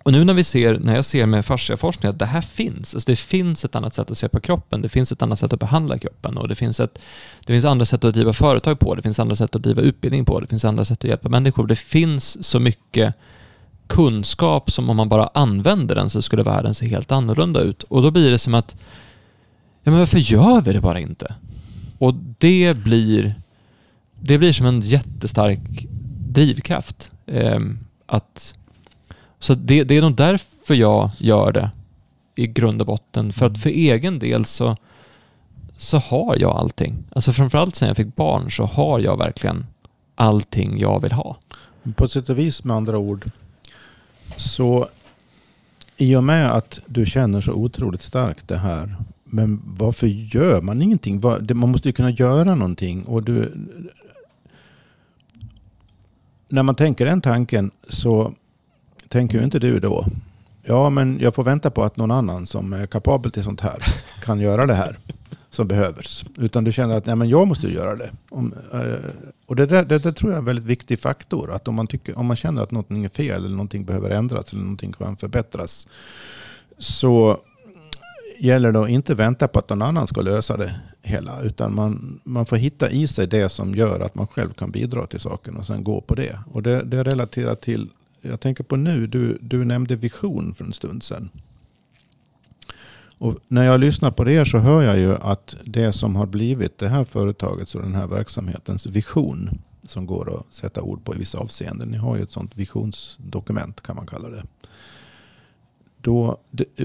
[0.03, 3.11] och nu när vi ser, när jag ser med fasciaforskning att det här finns, alltså
[3.11, 5.61] det finns ett annat sätt att se på kroppen, det finns ett annat sätt att
[5.61, 6.99] behandla kroppen och det finns, ett,
[7.47, 10.25] det finns andra sätt att driva företag på, det finns andra sätt att driva utbildning
[10.25, 11.67] på, det finns andra sätt att hjälpa människor.
[11.67, 13.15] Det finns så mycket
[13.87, 17.83] kunskap som om man bara använder den så skulle världen se helt annorlunda ut.
[17.83, 18.77] Och då blir det som att,
[19.83, 21.35] ja men varför gör vi det bara inte?
[21.99, 23.35] Och det blir,
[24.21, 25.87] det blir som en jättestark
[26.29, 27.11] drivkraft.
[27.27, 27.61] Eh,
[28.07, 28.55] att,
[29.41, 31.71] så det, det är nog därför jag gör det
[32.35, 33.33] i grund och botten.
[33.33, 34.77] För att för egen del så,
[35.77, 37.05] så har jag allting.
[37.13, 39.67] Alltså framförallt sen jag fick barn så har jag verkligen
[40.15, 41.37] allting jag vill ha.
[41.97, 43.31] På sätt och vis med andra ord.
[44.37, 44.89] Så
[45.97, 48.97] i och med att du känner så otroligt starkt det här.
[49.25, 51.21] Men varför gör man ingenting?
[51.55, 53.03] Man måste ju kunna göra någonting.
[53.03, 53.53] Och du,
[56.49, 58.35] när man tänker den tanken så
[59.11, 60.07] tänker ju inte du då.
[60.63, 63.79] Ja, men jag får vänta på att någon annan som är kapabel till sånt här
[64.25, 64.99] kan göra det här
[65.51, 66.25] som behövs.
[66.37, 68.11] Utan du känner att nej, men jag måste göra det.
[68.29, 69.11] Om, eh,
[69.47, 71.53] och det, där, det, det tror jag är en väldigt viktig faktor.
[71.53, 74.53] Att om man, tycker, om man känner att någonting är fel eller någonting behöver ändras
[74.53, 75.89] eller någonting kan förbättras.
[76.79, 77.39] Så
[78.39, 81.43] gäller det att inte vänta på att någon annan ska lösa det hela.
[81.43, 85.07] Utan man, man får hitta i sig det som gör att man själv kan bidra
[85.07, 86.39] till saken och sen gå på det.
[86.53, 87.89] Och det, det relaterar till,
[88.21, 91.31] jag tänker på nu, du, du nämnde vision för en stund sedan.
[93.19, 96.79] Och när jag lyssnar på det så hör jag ju att det som har blivit
[96.79, 99.51] det här företagets och den här verksamhetens vision
[99.85, 101.89] som går att sätta ord på i vissa avseenden.
[101.89, 104.43] Ni har ju ett sånt visionsdokument kan man kalla det.
[105.97, 106.39] då,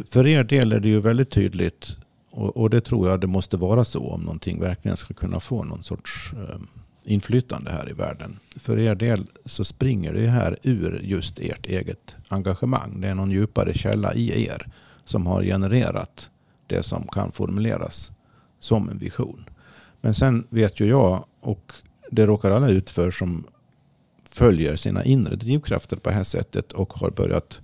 [0.10, 1.96] för er del är det ju väldigt tydligt
[2.32, 5.64] och, och, det tror jag det måste vara så om någonting verkligen ska kunna få
[5.64, 6.60] någon sorts eh,
[7.08, 8.40] inflytande här i världen.
[8.56, 13.02] För er del så springer det här ur just ert eget engagemang.
[13.02, 14.68] Det är någon djupare källa i er
[15.06, 16.30] som har genererat
[16.68, 18.12] det som kan formuleras
[18.60, 19.50] som en vision.
[20.02, 21.74] Men sen vet ju jag, och
[22.12, 23.44] det råkar alla ut för som
[24.30, 27.62] följer sina inre drivkrafter på det här sättet och har börjat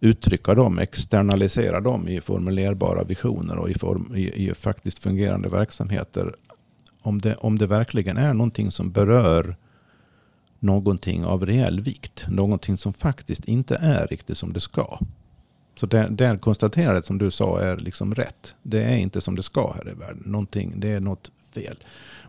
[0.00, 6.34] uttrycka dem, externalisera dem i formulerbara visioner och i, form, i, i faktiskt fungerande verksamheter.
[7.02, 9.56] Om det, om det verkligen är någonting som berör
[10.58, 14.98] någonting av reell vikt, någonting som faktiskt inte är riktigt som det ska.
[15.80, 18.54] Så det, det konstaterandet som du sa är liksom rätt.
[18.62, 20.22] Det är inte som det ska här i världen.
[20.26, 21.76] Någonting, det är något fel.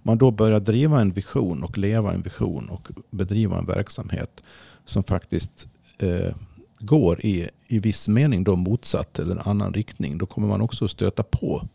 [0.04, 4.44] Man då börjar driva en vision och leva en vision och bedriva en verksamhet
[4.86, 6.36] som faktiskt eh,
[6.80, 10.18] går i, i viss mening då motsatt eller en annan riktning.
[10.18, 11.68] Då kommer man också stöta på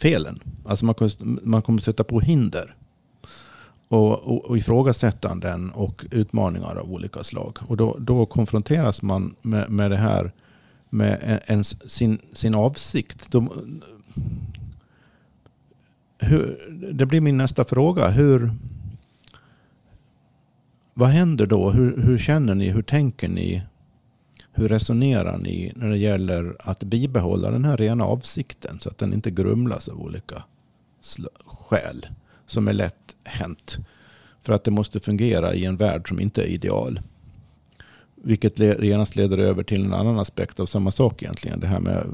[0.00, 0.40] felen.
[0.64, 2.74] Alltså man kommer, man kommer stöta på hinder.
[3.88, 7.58] Och, och, och ifrågasättanden och utmaningar av olika slag.
[7.68, 10.32] Och då, då konfronteras man med, med det här
[10.90, 13.30] med ens, sin, sin avsikt.
[13.30, 13.50] De,
[16.18, 18.08] hur, det blir min nästa fråga.
[18.08, 18.52] Hur,
[20.94, 21.70] vad händer då?
[21.70, 22.70] Hur, hur känner ni?
[22.70, 23.62] Hur tänker ni?
[24.60, 29.12] Hur resonerar ni när det gäller att bibehålla den här rena avsikten så att den
[29.12, 30.42] inte grumlas av olika
[31.46, 32.06] skäl
[32.46, 33.78] som är lätt hänt.
[34.42, 37.00] För att det måste fungera i en värld som inte är ideal.
[38.14, 41.60] Vilket genast leder över till en annan aspekt av samma sak egentligen.
[41.60, 42.06] Det här med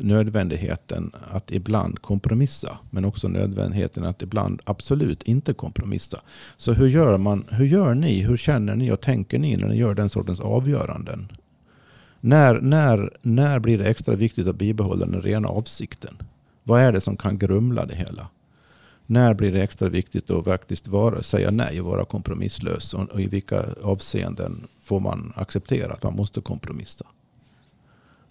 [0.00, 2.78] nödvändigheten att ibland kompromissa.
[2.90, 6.20] Men också nödvändigheten att ibland absolut inte kompromissa.
[6.56, 7.44] Så hur gör man?
[7.50, 8.20] Hur gör ni?
[8.20, 11.32] Hur känner ni och tänker ni när ni gör den sortens avgöranden?
[12.24, 16.16] När, när, när blir det extra viktigt att bibehålla den rena avsikten?
[16.62, 18.28] Vad är det som kan grumla det hela?
[19.06, 22.94] När blir det extra viktigt att faktiskt vara, säga nej och vara kompromisslös?
[22.94, 27.04] Och, och i vilka avseenden får man acceptera att man måste kompromissa?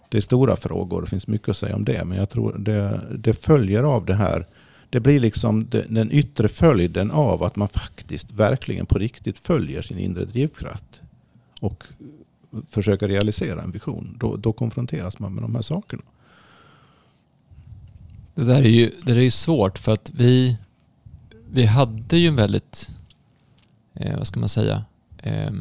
[0.08, 2.04] Det är stora frågor, det finns mycket att säga om det.
[2.04, 4.46] Men jag tror det, det följer av det här.
[4.90, 9.98] Det blir liksom den yttre följden av att man faktiskt verkligen på riktigt följer sin
[9.98, 11.02] inre drivkraft.
[11.60, 11.84] Och
[12.70, 14.16] försöka realisera en vision.
[14.20, 16.02] Då, då konfronteras man med de här sakerna.
[18.34, 20.56] Det där är ju, det där är ju svårt för att vi,
[21.50, 22.90] vi hade ju en väldigt,
[23.94, 24.84] eh, vad ska man säga,
[25.18, 25.52] eh,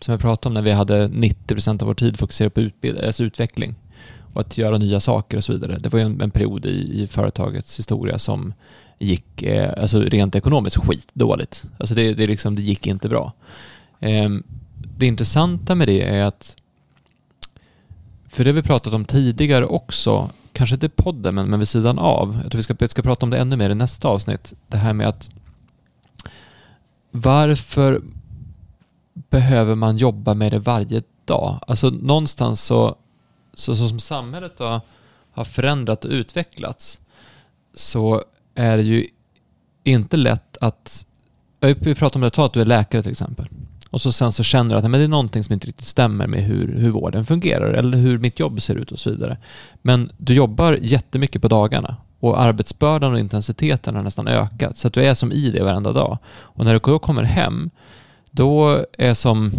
[0.00, 3.24] som jag pratade om när vi hade 90% av vår tid fokuserad på utbild, alltså
[3.24, 3.74] utveckling
[4.32, 5.78] och att göra nya saker och så vidare.
[5.78, 8.54] Det var ju en, en period i, i, företagets historia som
[8.98, 11.64] gick eh, alltså rent ekonomiskt skitdåligt.
[11.78, 13.32] Alltså det, det, liksom, det gick inte bra.
[14.00, 14.28] Eh,
[15.00, 16.56] det intressanta med det är att,
[18.28, 21.68] för det har vi pratat om tidigare också, kanske inte i podden, men, men vid
[21.68, 22.40] sidan av.
[22.42, 24.54] Jag tror vi ska, vi ska prata om det ännu mer i nästa avsnitt.
[24.68, 25.30] Det här med att
[27.10, 28.02] varför
[29.14, 31.58] behöver man jobba med det varje dag?
[31.66, 32.96] Alltså någonstans så,
[33.54, 34.80] så, så som samhället då
[35.32, 37.00] har förändrat och utvecklats
[37.74, 39.06] så är det ju
[39.84, 41.06] inte lätt att,
[41.60, 43.48] vi pratar om det, ta att du är läkare till exempel.
[43.90, 46.26] Och så sen så känner du att men det är någonting som inte riktigt stämmer
[46.26, 49.36] med hur, hur vården fungerar eller hur mitt jobb ser ut och så vidare.
[49.82, 54.94] Men du jobbar jättemycket på dagarna och arbetsbördan och intensiteten har nästan ökat så att
[54.94, 56.18] du är som i det varenda dag.
[56.28, 57.70] Och när du då kommer hem,
[58.30, 59.52] då är som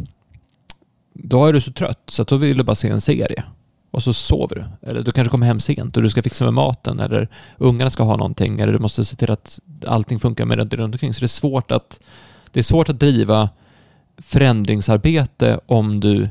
[1.14, 3.44] då är du så trött så att då vill du bara se en serie.
[3.92, 4.90] Och så sover du.
[4.90, 8.04] Eller du kanske kommer hem sent och du ska fixa med maten eller ungarna ska
[8.04, 11.14] ha någonting eller du måste se till att allting funkar med det runt omkring.
[11.14, 12.00] Så det är svårt att,
[12.52, 13.50] det är svårt att driva
[14.22, 16.30] förändringsarbete om du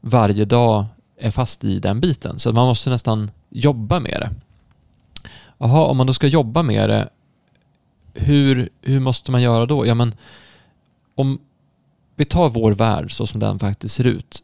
[0.00, 0.84] varje dag
[1.16, 2.38] är fast i den biten.
[2.38, 4.30] Så man måste nästan jobba med det.
[5.58, 7.08] Jaha, om man då ska jobba med det,
[8.14, 9.86] hur, hur måste man göra då?
[9.86, 10.14] Ja, men
[11.14, 11.40] om
[12.16, 14.42] vi tar vår värld så som den faktiskt ser ut,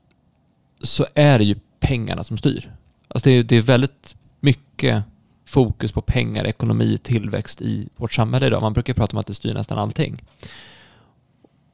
[0.83, 2.75] så är det ju pengarna som styr.
[3.09, 5.05] Alltså det, är, det är väldigt mycket
[5.47, 8.63] fokus på pengar, ekonomi, tillväxt i vårt samhälle idag.
[8.63, 10.23] Man brukar prata om att det styr nästan allting.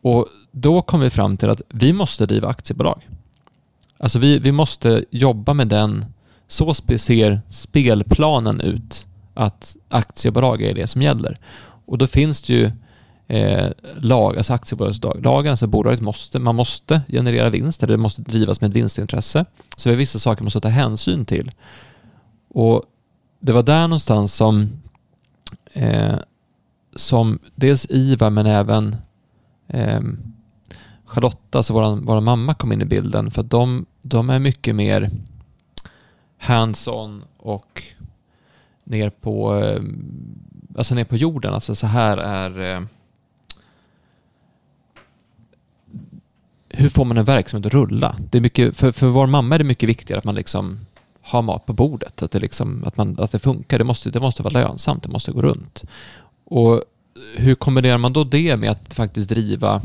[0.04, 3.08] Och då kom vi fram till att vi måste driva aktiebolag.
[3.98, 6.04] Alltså vi, vi måste jobba med den,
[6.48, 11.38] så ser spelplanen ut, att aktiebolag är det som gäller.
[11.86, 12.70] Och då finns det ju
[13.28, 18.60] eh, lag, alltså aktiebolagslagen, alltså bolaget måste, man måste generera vinst, eller det måste drivas
[18.60, 19.44] med ett vinstintresse.
[19.76, 21.52] Så det är vissa saker man måste ta hänsyn till.
[22.48, 22.82] Och
[23.40, 24.68] det var där någonstans som,
[25.72, 26.16] eh,
[26.96, 28.96] som dels IVA men även
[29.68, 30.00] eh,
[31.04, 34.74] Charlotta, alltså vår våran mamma kom in i bilden för att de, de är mycket
[34.74, 35.10] mer
[36.38, 37.82] hands-on och
[38.84, 39.82] ner på, eh,
[40.76, 41.54] alltså ner på jorden.
[41.54, 42.76] Alltså så här är...
[42.76, 42.82] eh,
[46.68, 48.16] Hur får man en verksamhet att rulla?
[48.30, 50.86] Det är mycket, för, för vår mamma är det mycket viktigare att man liksom
[51.22, 52.22] har mat på bordet.
[52.22, 53.78] Att det, liksom, att man, att det funkar.
[53.78, 55.02] Det måste, det måste vara lönsamt.
[55.02, 55.84] Det måste gå runt.
[56.44, 56.82] Och
[57.36, 59.82] hur kombinerar man då det med att faktiskt driva...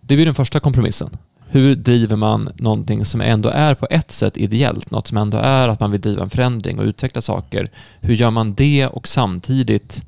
[0.00, 1.16] Det blir den första kompromissen.
[1.48, 5.68] Hur driver man någonting som ändå är på ett sätt ideellt, något som ändå är
[5.68, 7.70] att man vill driva en förändring och utveckla saker.
[8.00, 10.04] Hur gör man det och samtidigt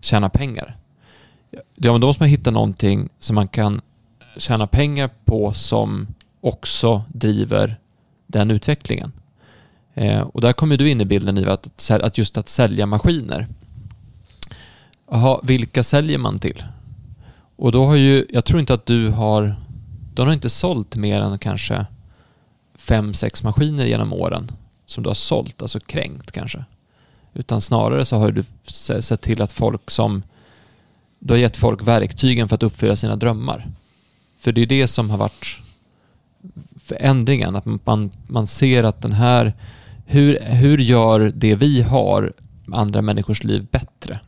[0.00, 0.76] tjäna pengar?
[1.74, 3.80] Ja, men då måste man hitta någonting som man kan
[4.36, 6.06] tjäna pengar på som
[6.40, 7.76] också driver
[8.26, 9.12] den utvecklingen.
[9.94, 13.48] Eh, och där kommer du in i bilden i att, att just att sälja maskiner.
[15.12, 16.64] Aha, vilka säljer man till?
[17.56, 19.56] Och då har ju, jag tror inte att du har,
[20.14, 21.86] de har inte sålt mer än kanske
[22.74, 24.52] fem, sex maskiner genom åren
[24.86, 26.64] som du har sålt, alltså kränkt kanske.
[27.34, 28.44] Utan snarare så har du
[29.02, 30.22] sett till att folk som,
[31.18, 33.66] du har gett folk verktygen för att uppfylla sina drömmar.
[34.38, 35.58] För det är det som har varit
[36.84, 39.52] förändringen, att man, man ser att den här,
[40.06, 42.32] hur, hur gör det vi har
[42.72, 44.20] andra människors liv bättre?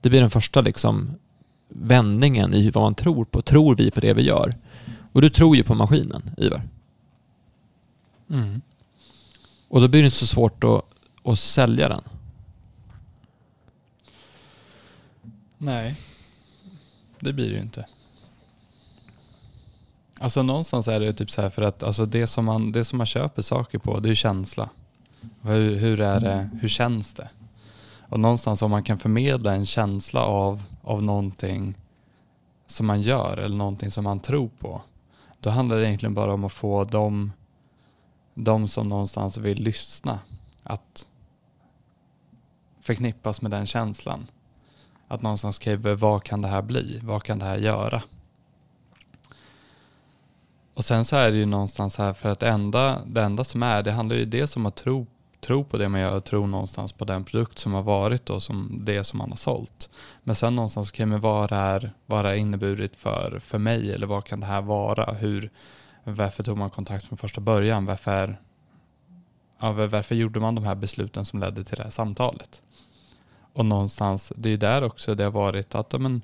[0.00, 1.10] Det blir den första liksom
[1.68, 3.42] vändningen i vad man tror på.
[3.42, 4.56] Tror vi på det vi gör?
[5.12, 6.62] Och du tror ju på maskinen, Ivar.
[8.30, 8.60] Mm.
[9.68, 10.84] Och då blir det inte så svårt att,
[11.24, 12.02] att sälja den.
[15.58, 15.96] Nej,
[17.20, 17.86] det blir det ju inte.
[20.20, 22.98] Alltså någonstans är det typ så här för att alltså det, som man, det som
[22.98, 24.70] man köper saker på, det är ju känsla.
[25.42, 27.28] Hur, hur, är det, hur känns det?
[28.08, 31.74] Och någonstans om man kan förmedla en känsla av, av någonting
[32.66, 34.82] som man gör eller någonting som man tror på.
[35.40, 37.32] Då handlar det egentligen bara om att få dem,
[38.34, 40.18] de som någonstans vill lyssna
[40.62, 41.06] att
[42.80, 44.26] förknippas med den känslan.
[45.08, 47.00] Att någonstans skriva vad kan det här bli?
[47.02, 48.02] Vad kan det här göra?
[50.74, 53.62] Och sen så är det ju någonstans här för att det enda, det enda som
[53.62, 55.06] är, det handlar ju dels om att tro
[55.40, 58.42] tro på det man gör och tro någonstans på den produkt som har varit och
[58.42, 59.90] som det som man har sålt.
[60.22, 64.24] Men sen någonstans kan men vad är, vad det inneburit för, för mig eller vad
[64.24, 65.12] kan det här vara?
[65.12, 65.50] Hur,
[66.04, 67.86] varför tog man kontakt från första början?
[67.86, 68.40] Varför,
[69.58, 72.62] ja, varför gjorde man de här besluten som ledde till det här samtalet?
[73.52, 76.22] Och någonstans, det är ju där också det har varit att men,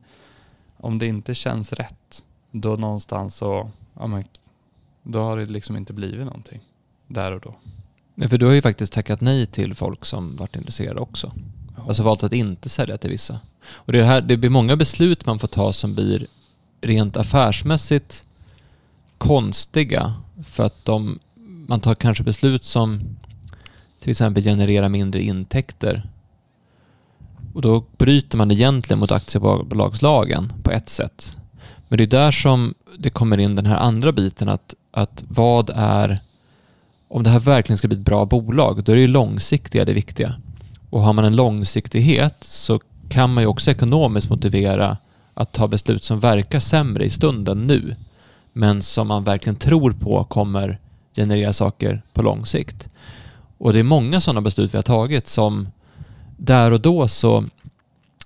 [0.76, 4.24] om det inte känns rätt, då någonstans så, ja, men,
[5.02, 6.60] då har det liksom inte blivit någonting
[7.06, 7.54] där och då.
[8.14, 11.32] Ja, för du har ju faktiskt tackat nej till folk som varit intresserade också.
[11.76, 11.84] Ja.
[11.88, 13.40] Alltså valt att inte sälja till vissa.
[13.66, 16.26] Och det, här, det blir många beslut man får ta som blir
[16.80, 18.24] rent affärsmässigt
[19.18, 21.18] konstiga för att de,
[21.66, 23.16] man tar kanske beslut som
[24.00, 26.08] till exempel genererar mindre intäkter.
[27.54, 31.36] Och då bryter man egentligen mot aktiebolagslagen på ett sätt.
[31.88, 35.70] Men det är där som det kommer in den här andra biten att, att vad
[35.74, 36.22] är
[37.08, 39.92] om det här verkligen ska bli ett bra bolag, då är det ju långsiktiga det
[39.92, 40.34] viktiga.
[40.90, 44.96] Och har man en långsiktighet så kan man ju också ekonomiskt motivera
[45.34, 47.96] att ta beslut som verkar sämre i stunden nu,
[48.52, 50.78] men som man verkligen tror på kommer
[51.16, 52.88] generera saker på lång sikt.
[53.58, 55.68] Och det är många sådana beslut vi har tagit som
[56.36, 57.44] där och då så,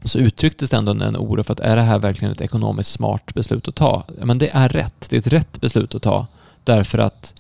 [0.05, 3.35] så uttrycktes det ändå en oro för att är det här verkligen ett ekonomiskt smart
[3.35, 4.05] beslut att ta?
[4.23, 5.11] Men det är rätt.
[5.11, 6.27] Det är ett rätt beslut att ta
[6.65, 7.35] därför att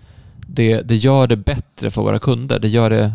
[0.51, 2.59] det, det gör det bättre för våra kunder.
[2.59, 3.13] Det gör, det,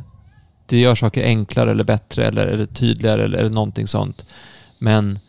[0.65, 4.26] det gör saker enklare eller bättre eller, eller tydligare eller, eller någonting sånt.
[4.80, 5.19] Men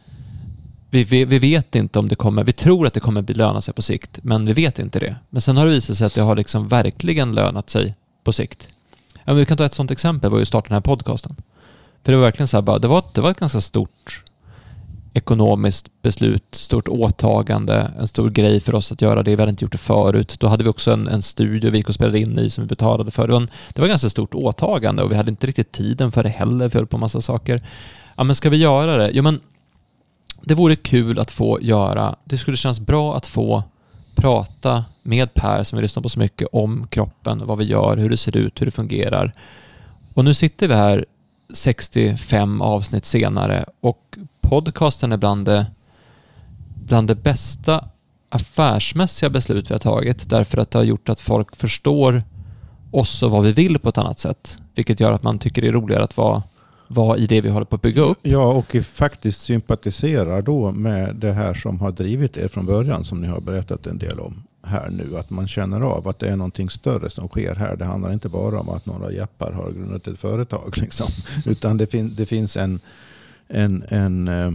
[0.91, 3.75] vi, vi, vi, vet inte om det kommer, vi tror att det kommer löna sig
[3.75, 5.17] på sikt, men vi vet inte det.
[5.31, 8.69] Men sen har det visat sig att det har liksom verkligen lönat sig på sikt.
[9.15, 11.37] Ja, men vi kan ta ett sånt exempel, var ju starta den här podcasten.
[12.03, 14.25] För det var verkligen så här, bara, det, var, det var ett ganska stort
[15.17, 19.31] ekonomiskt beslut, stort åtagande, en stor grej för oss att göra det.
[19.37, 20.37] Vi hade inte gjort det förut.
[20.41, 22.69] Då hade vi också en, en studio vi gick och spelade in i som vi
[22.69, 23.27] betalade för.
[23.27, 26.13] Det var, en, det var ett ganska stort åtagande och vi hade inte riktigt tiden
[26.13, 26.69] för det heller.
[26.69, 27.63] Vi höll på en massa saker.
[28.17, 29.11] Ja, men ska vi göra det?
[29.13, 29.41] Jo, men
[30.43, 32.17] det vore kul att få göra.
[32.25, 33.63] Det skulle kännas bra att få
[34.15, 38.11] prata med Per, som vi lyssnar på så mycket, om kroppen, vad vi gör, hur
[38.11, 39.33] det ser ut, hur det fungerar.
[40.15, 41.05] Och nu sitter vi här
[41.55, 44.19] 65 avsnitt senare och
[44.49, 45.67] podcasten är bland det,
[46.85, 47.89] bland det bästa
[48.29, 52.23] affärsmässiga beslut vi har tagit därför att det har gjort att folk förstår
[52.91, 54.59] oss och vad vi vill på ett annat sätt.
[54.75, 56.43] Vilket gör att man tycker det är roligare att vara
[56.89, 58.19] vara i det vi håller på att bygga upp.
[58.23, 63.21] Ja, och faktiskt sympatiserar då med det här som har drivit er från början, som
[63.21, 65.19] ni har berättat en del om här nu.
[65.19, 67.77] Att man känner av att det är någonting större som sker här.
[67.77, 70.75] Det handlar inte bara om att några jappar har grundat ett företag.
[70.81, 71.09] Liksom.
[71.45, 72.81] Utan det, fin det finns en
[73.49, 74.53] en, en eh,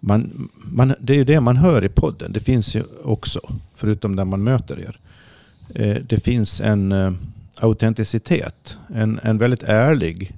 [0.00, 2.32] man, man, det är ju det man hör i podden.
[2.32, 3.40] Det finns ju också,
[3.76, 4.96] förutom där man möter er.
[5.74, 7.12] Eh, det finns en eh,
[7.56, 10.34] autenticitet, en, en väldigt ärlig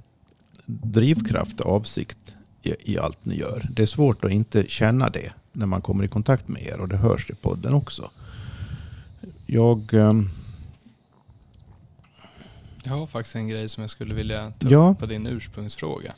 [0.65, 3.67] drivkraft och avsikt i, i allt ni gör.
[3.71, 6.87] Det är svårt att inte känna det när man kommer i kontakt med er och
[6.87, 8.11] det hörs i podden också.
[9.45, 9.93] Jag...
[12.83, 14.89] Jag har faktiskt en grej som jag skulle vilja ta Ja.
[14.91, 16.13] upp på din ursprungsfråga.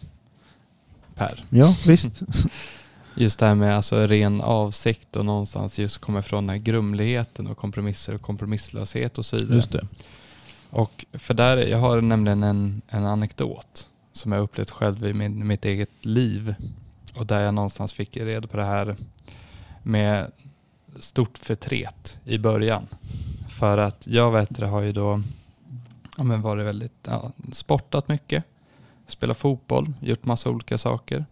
[1.16, 1.46] Per.
[1.50, 2.22] Ja, visst.
[3.16, 7.48] Just det här med alltså ren avsikt och någonstans just komma ifrån den här grumligheten
[7.48, 9.56] och kompromisser och kompromisslöshet och så vidare.
[9.56, 9.88] Just det.
[10.70, 15.48] Och för där, jag har nämligen en, en anekdot som jag upplevt själv i min,
[15.48, 16.56] mitt eget liv.
[17.16, 18.96] Och där jag någonstans fick reda på det här
[19.84, 20.32] med
[21.00, 22.88] stort förtret i början.
[23.50, 25.22] För att jag vet det har ju då
[26.18, 28.44] ja, men varit väldigt, ja, sportat mycket,
[29.14, 31.26] spelat fotboll, gjort massa olika saker.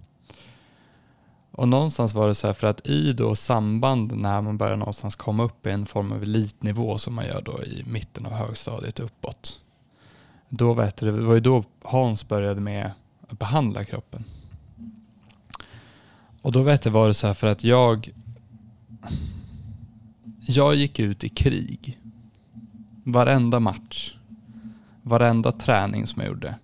[1.51, 5.15] Och någonstans var det så här för att i då samband när man börjar någonstans
[5.15, 8.99] komma upp i en form av elitnivå som man gör då i mitten av högstadiet
[8.99, 9.59] uppåt.
[10.49, 12.91] Då vet du, det var ju då Hans började med
[13.27, 14.23] att behandla kroppen.
[16.41, 18.11] Och då vet jag var det så här för att jag
[20.39, 21.99] jag gick ut i krig.
[23.03, 24.15] Varenda match.
[25.01, 26.55] Varenda träning som jag gjorde.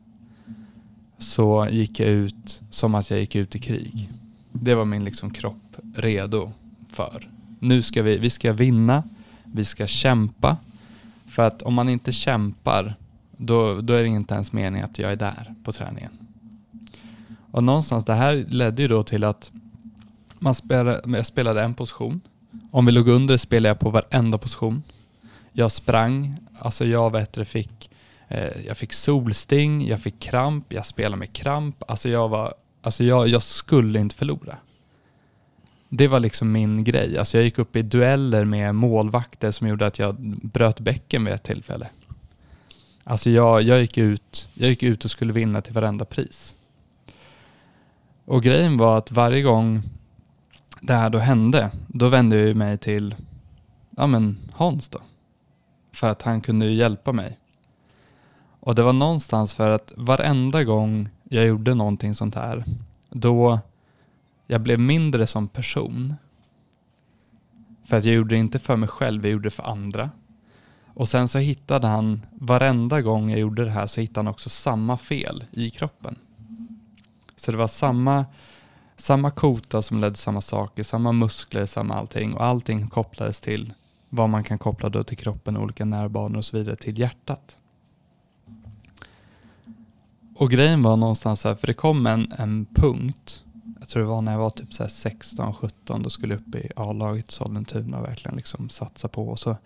[1.18, 4.09] Så gick jag ut som att jag gick ut i krig.
[4.51, 6.51] Det var min liksom kropp redo
[6.91, 7.30] för.
[7.59, 9.03] Nu ska vi, vi ska vinna,
[9.43, 10.57] vi ska kämpa.
[11.26, 12.95] För att om man inte kämpar,
[13.38, 16.11] då, då är det inte ens meningen att jag är där på träningen.
[17.51, 19.51] Och någonstans, det här ledde ju då till att
[20.39, 22.22] man spelade, jag spelade en position.
[22.72, 24.84] Om vi låg under spelade jag på varenda position.
[25.51, 27.89] Jag sprang, alltså jag vet det, fick,
[28.28, 31.84] Eh, jag fick solsting, jag fick kramp, jag spelade med kramp.
[31.88, 34.57] Alltså jag var, alltså jag, jag skulle inte förlora.
[35.89, 37.17] Det var liksom min grej.
[37.17, 41.34] Alltså jag gick upp i dueller med målvakter som gjorde att jag bröt bäcken vid
[41.34, 41.89] ett tillfälle.
[43.03, 46.55] Alltså jag, jag, gick ut, jag gick ut och skulle vinna till varenda pris.
[48.25, 49.82] Och grejen var att varje gång
[50.82, 53.15] det här då hände, då vände jag mig till,
[53.97, 54.99] ja men Hans då.
[55.93, 57.38] För att han kunde ju hjälpa mig.
[58.68, 62.63] Och det var någonstans för att varenda gång jag gjorde någonting sånt här,
[63.09, 63.59] då
[64.47, 66.15] jag blev mindre som person.
[67.86, 70.09] För att jag gjorde det inte för mig själv, jag gjorde det för andra.
[70.93, 74.49] Och sen så hittade han, varenda gång jag gjorde det här så hittade han också
[74.49, 76.15] samma fel i kroppen.
[77.38, 78.26] Så det var samma,
[78.95, 82.34] samma kota som ledde samma saker, samma muskler, samma allting.
[82.34, 83.74] Och allting kopplades till
[84.09, 87.57] vad man kan koppla då till kroppen, olika nervbanor och så vidare, till hjärtat.
[90.39, 93.43] Och grejen var någonstans här, för det kom en, en punkt,
[93.79, 96.71] jag tror det var när jag var typ 16, 17, då skulle jag upp i
[96.75, 99.27] A-laget Sollentuna och verkligen liksom satsa på.
[99.27, 99.57] Och så,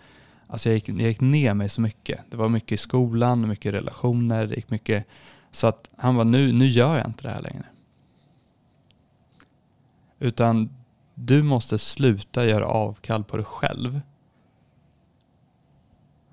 [0.47, 2.19] alltså jag gick, jag gick ner mig så mycket.
[2.30, 5.05] Det var mycket i skolan, mycket relationer, det gick mycket.
[5.51, 7.65] Så att han var nu, nu gör jag inte det här längre.
[10.19, 10.69] Utan
[11.13, 14.01] du måste sluta göra avkall på dig själv.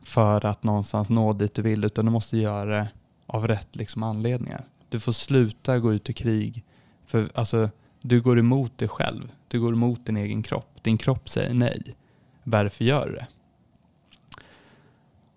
[0.02, 2.88] För att någonstans nå dit du vill, utan du måste göra det
[3.28, 4.64] av rätt liksom anledningar.
[4.88, 6.64] Du får sluta gå ut i krig.
[7.06, 7.70] För alltså,
[8.00, 9.32] du går emot dig själv.
[9.48, 10.82] Du går emot din egen kropp.
[10.82, 11.94] Din kropp säger nej.
[12.44, 13.26] Varför gör du det?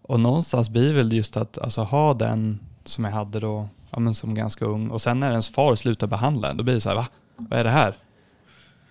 [0.02, 4.16] Och någonstans blir väl just att alltså, ha den som jag hade då, ja, men
[4.16, 4.90] som ganska ung.
[4.90, 7.08] Och sen när ens far slutar behandla en, då blir det så här, va?
[7.36, 7.94] Vad är det här?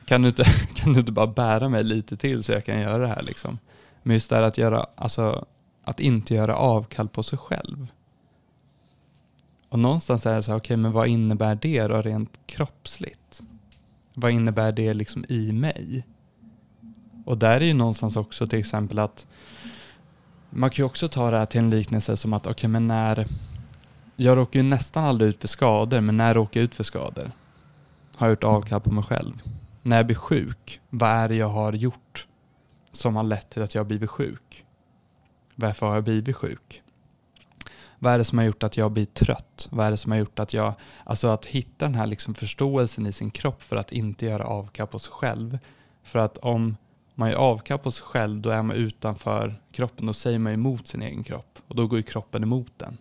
[0.07, 0.45] Kan du, inte,
[0.75, 3.59] kan du inte bara bära mig lite till så jag kan göra det här liksom?
[4.03, 5.47] Men just det här att göra, alltså,
[5.85, 7.87] att inte göra avkall på sig själv.
[9.71, 13.43] Och någonstans är det så här, okej, men vad innebär det då rent kroppsligt?
[14.15, 16.07] Vad innebär det liksom i mig?
[17.25, 19.27] Och där är ju någonstans också till exempel att
[20.51, 23.27] man kan ju också ta det här till en liknelse som att, okej, men när
[24.17, 27.33] jag råkar ju nästan aldrig ut för skador, men när jag råkar ut för skador
[28.17, 29.43] har jag gjort avkall på mig själv.
[29.83, 32.27] När jag blir sjuk, vad är det jag har gjort
[32.93, 34.65] som har lett till att jag har blivit sjuk?
[35.55, 36.83] Varför har jag blivit sjuk?
[38.03, 39.69] Vad är det som har gjort att jag blir trött?
[39.71, 40.75] Vad är det som har gjort att jag,
[41.05, 44.87] alltså att hitta den här liksom förståelsen i sin kropp för att inte göra avkall
[44.87, 45.59] på sig själv.
[46.03, 46.77] För att om
[47.15, 50.87] man gör avkall på sig själv, då är man utanför kroppen, då säger man emot
[50.87, 52.99] sin egen kropp och då går ju kroppen emot den.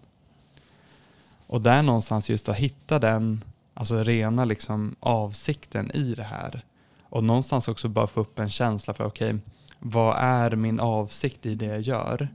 [1.48, 3.44] Och där någonstans just att hitta den,
[3.74, 6.62] alltså rena liksom avsikten i det här.
[7.04, 9.42] Och någonstans också bara få upp en känsla för, okej, okay,
[9.80, 12.30] vad är min avsikt i det jag gör?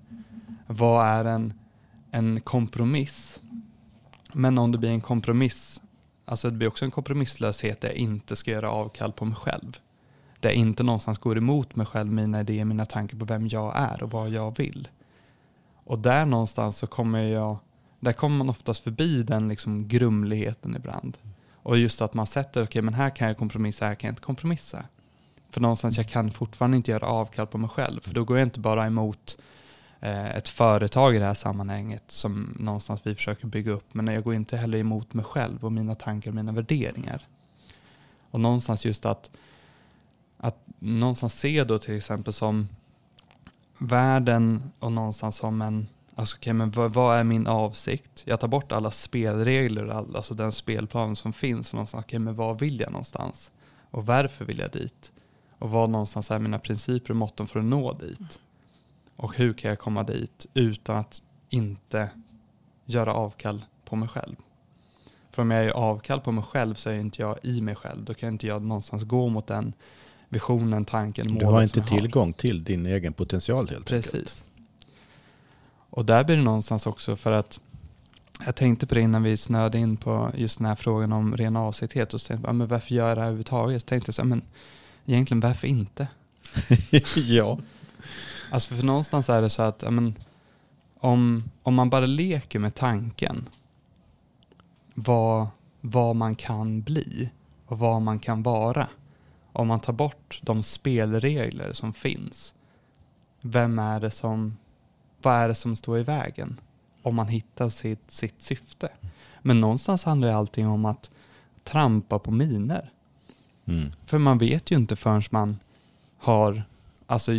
[0.66, 1.54] Vad är en,
[2.14, 3.40] en kompromiss?
[4.32, 5.80] Men om det blir en kompromiss,
[6.24, 9.78] alltså det blir också en kompromisslöshet där jag inte ska göra avkall på mig själv.
[10.40, 13.72] Där jag inte någonstans går emot mig själv, mina idéer, mina tankar på vem jag
[13.76, 14.88] är och vad jag vill.
[15.84, 17.58] Och där någonstans så kommer jag,
[18.00, 21.18] där kommer man oftast förbi den liksom grumligheten ibland.
[21.52, 24.12] Och just att man sätter, okej okay, men här kan jag kompromissa, här kan jag
[24.12, 24.84] inte kompromissa.
[25.50, 28.46] För någonstans jag kan fortfarande inte göra avkall på mig själv, för då går jag
[28.46, 29.38] inte bara emot
[30.04, 34.24] Eh, ett företag i det här sammanhanget som någonstans vi försöker bygga upp, men jag
[34.24, 37.26] går inte heller emot mig själv och mina tankar och mina värderingar.
[38.30, 39.30] Och någonstans just att,
[40.36, 42.68] att någonstans se då till exempel som
[43.78, 48.22] världen och någonstans som en, alltså okay, men vad, vad, är min avsikt?
[48.26, 51.68] Jag tar bort alla spelregler, all, alltså den spelplan som finns.
[51.68, 53.52] Och någonstans, okay, men vad vill jag någonstans?
[53.90, 55.12] Och varför vill jag dit?
[55.58, 58.38] Och vad någonstans är mina principer och måtten för att nå dit?
[59.16, 62.10] Och hur kan jag komma dit utan att inte
[62.84, 64.36] göra avkall på mig själv?
[65.30, 68.04] För om jag gör avkall på mig själv så är inte jag i mig själv.
[68.04, 69.72] Då kan inte jag någonstans gå mot den
[70.28, 72.32] visionen, tanken, målet Du har inte tillgång har.
[72.32, 74.14] till din egen potential helt Precis.
[74.14, 74.44] enkelt.
[75.90, 77.60] Och där blir det någonstans också för att
[78.44, 81.56] jag tänkte på det innan vi snöade in på just den här frågan om ren
[81.56, 82.14] avsiktlighet.
[82.14, 83.82] Och så tänkte jag, men varför gör jag det här överhuvudtaget?
[83.82, 84.42] Så tänkte jag så men
[85.06, 86.08] egentligen varför inte?
[87.16, 87.58] ja.
[88.54, 90.14] Alltså för, någonstans är det så att men,
[90.98, 93.48] om, om man bara leker med tanken
[94.94, 95.46] vad,
[95.80, 97.30] vad man kan bli
[97.66, 98.88] och vad man kan vara
[99.52, 102.54] om man tar bort de spelregler som finns,
[103.40, 104.56] vem är det som,
[105.22, 106.60] vad är det som står i vägen?
[107.02, 108.88] Om man hittar sitt, sitt syfte.
[109.42, 111.10] Men någonstans handlar ju allting om att
[111.64, 112.90] trampa på miner.
[113.64, 113.92] Mm.
[114.06, 115.58] För man vet ju inte förrän man
[116.18, 116.64] har
[117.06, 117.32] alltså,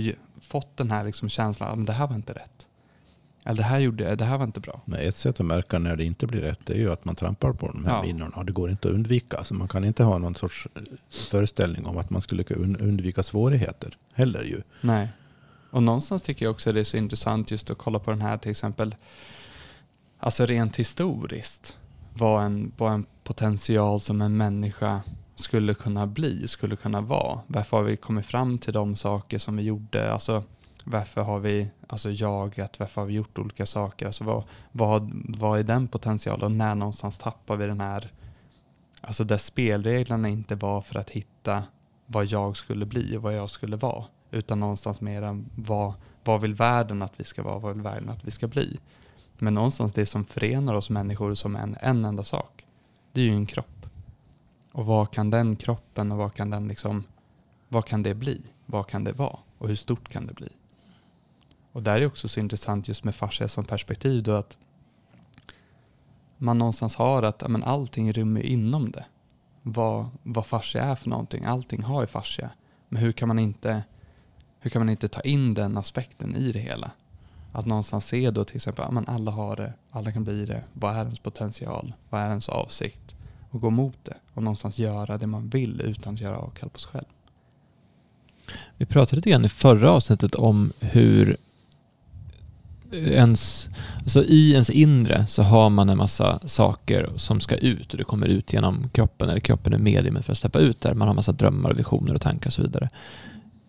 [0.45, 2.67] fått den här liksom känslan att det här var inte rätt.
[3.47, 4.81] Eller det här, gjorde, det här var inte bra.
[4.85, 7.53] Nej, ett sätt att märka när det inte blir rätt är ju att man trampar
[7.53, 8.01] på de här ja.
[8.01, 8.43] minorna.
[8.43, 9.43] Det går inte att undvika.
[9.43, 10.81] Så man kan inte ha någon sorts eh,
[11.29, 14.61] föreställning om att man skulle kunna undvika svårigheter heller ju.
[14.81, 15.09] Nej.
[15.69, 18.37] Och någonstans tycker jag också det är så intressant just att kolla på den här
[18.37, 18.95] till exempel,
[20.19, 21.77] alltså rent historiskt,
[22.13, 25.01] vad en, vad en potential som en människa
[25.36, 27.39] skulle kunna bli, skulle kunna vara.
[27.47, 30.13] Varför har vi kommit fram till de saker som vi gjorde?
[30.13, 30.43] Alltså,
[30.83, 32.79] varför har vi alltså, jagat?
[32.79, 34.05] Varför har vi gjort olika saker?
[34.05, 36.43] Alltså, vad, vad, vad är den potentialen?
[36.45, 38.11] Och när någonstans tappar vi den här,
[39.01, 41.63] alltså där spelreglerna inte var för att hitta
[42.05, 46.53] vad jag skulle bli och vad jag skulle vara, utan någonstans mer vad, vad vill
[46.53, 48.79] världen att vi ska vara, vad vill världen att vi ska bli?
[49.38, 52.65] Men någonstans det som förenar oss människor som en, en enda sak,
[53.11, 53.74] det är ju en kropp.
[54.76, 57.03] Och vad kan den kroppen och vad kan den liksom,
[57.69, 58.41] vad kan det bli?
[58.65, 59.39] Vad kan det vara?
[59.57, 60.49] Och hur stort kan det bli?
[61.71, 64.57] Och där är också så intressant just med fascia som perspektiv då att
[66.38, 69.05] man någonstans har att men allting rymmer inom det.
[69.61, 71.45] Vad, vad fascia är för någonting.
[71.45, 72.49] Allting har ju fascia.
[72.89, 73.84] Men hur kan man inte
[74.59, 76.91] hur kan man inte ta in den aspekten i det hela?
[77.51, 80.63] Att någonstans se då till exempel, att alla har det, alla kan bli det.
[80.73, 81.93] Vad är ens potential?
[82.09, 83.14] Vad är ens avsikt?
[83.56, 86.80] Och gå mot det och någonstans göra det man vill utan att göra avkall på
[86.80, 87.06] sig själv.
[88.78, 91.38] Vi pratade lite grann i förra avsnittet om hur
[92.91, 97.97] ens, alltså i ens inre så har man en massa saker som ska ut och
[97.97, 100.93] det kommer ut genom kroppen, eller kroppen är mediumet för att släppa ut där.
[100.93, 102.89] Man har massa drömmar, visioner och tankar och så vidare.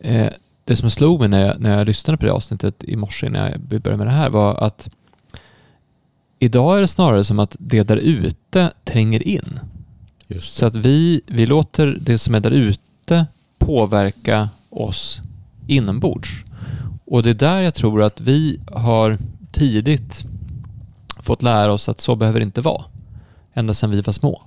[0.01, 0.31] Eh,
[0.65, 3.51] det som slog mig när jag, när jag lyssnade på det avsnittet i morse när
[3.51, 4.91] jag började med det här var att
[6.39, 9.61] idag är det snarare som att det där ute tränger in.
[10.35, 13.27] Så att vi, vi låter det som är där ute
[13.59, 15.21] påverka oss
[15.67, 16.45] inombords.
[17.05, 19.19] Och det är där jag tror att vi har
[19.53, 20.25] tidigt
[21.21, 22.85] fått lära oss att så behöver det inte vara.
[23.55, 24.43] Ända sedan vi var små.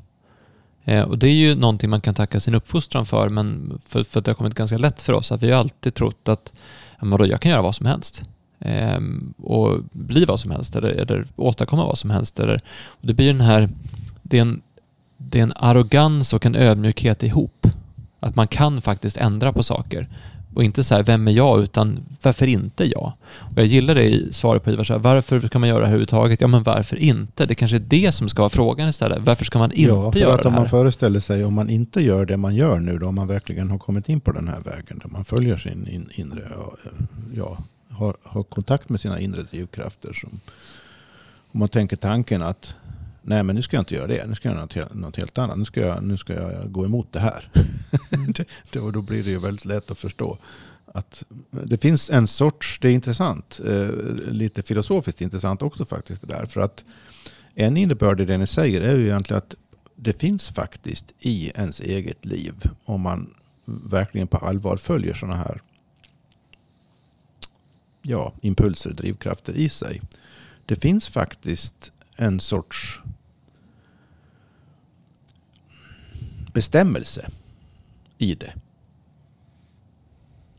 [0.84, 4.20] Eh, och det är ju någonting man kan tacka sin uppfostran för, men för, för
[4.20, 5.32] att det har kommit ganska lätt för oss.
[5.32, 6.54] Att vi har alltid trott att
[7.02, 8.24] ja, jag kan göra vad som helst.
[8.60, 9.00] Eh,
[9.38, 12.40] och bli vad som helst eller, eller åstadkomma vad som helst.
[12.40, 13.70] Eller, och det blir den här,
[14.22, 14.62] det är, en,
[15.22, 17.68] det är en arrogans och en ödmjukhet ihop.
[18.20, 20.08] Att man kan faktiskt ändra på saker.
[20.54, 21.62] Och inte så här, vem är jag?
[21.62, 23.14] Utan varför inte jag?
[23.38, 25.86] Och jag gillar det i svaret på Ivar, så här, varför kan man göra det
[25.86, 26.42] överhuvudtaget?
[26.42, 27.46] Ja, men varför inte?
[27.46, 29.20] Det kanske är det som ska vara frågan istället.
[29.22, 30.58] Varför ska man inte ja, för göra att det här?
[30.58, 33.28] om man föreställer sig, om man inte gör det man gör nu då, om man
[33.28, 36.42] verkligen har kommit in på den här vägen, där man följer sin in, inre,
[37.34, 37.58] ja,
[37.90, 40.14] har, har kontakt med sina inre drivkrafter.
[40.14, 40.40] Som,
[41.52, 42.76] om man tänker tanken att
[43.30, 45.16] nej men nu ska jag inte göra det, nu ska jag göra något, helt- något
[45.16, 47.50] helt annat, nu ska jag, nu ska jag gå emot det här.
[48.28, 50.38] det, det, och då blir det ju väldigt lätt att förstå
[50.86, 53.90] att det finns en sorts, det är intressant, eh,
[54.32, 56.46] lite filosofiskt intressant också faktiskt det där.
[56.46, 56.86] För att
[57.56, 59.56] en innebörd i det ni säger är ju egentligen att
[59.96, 62.54] det finns faktiskt i ens eget liv,
[62.86, 63.34] om man
[63.66, 65.62] verkligen på allvar följer sådana här
[68.02, 70.02] ja, impulser, drivkrafter i sig.
[70.66, 73.02] Det finns faktiskt en sorts
[76.54, 77.30] bestämmelse
[78.18, 78.54] i det.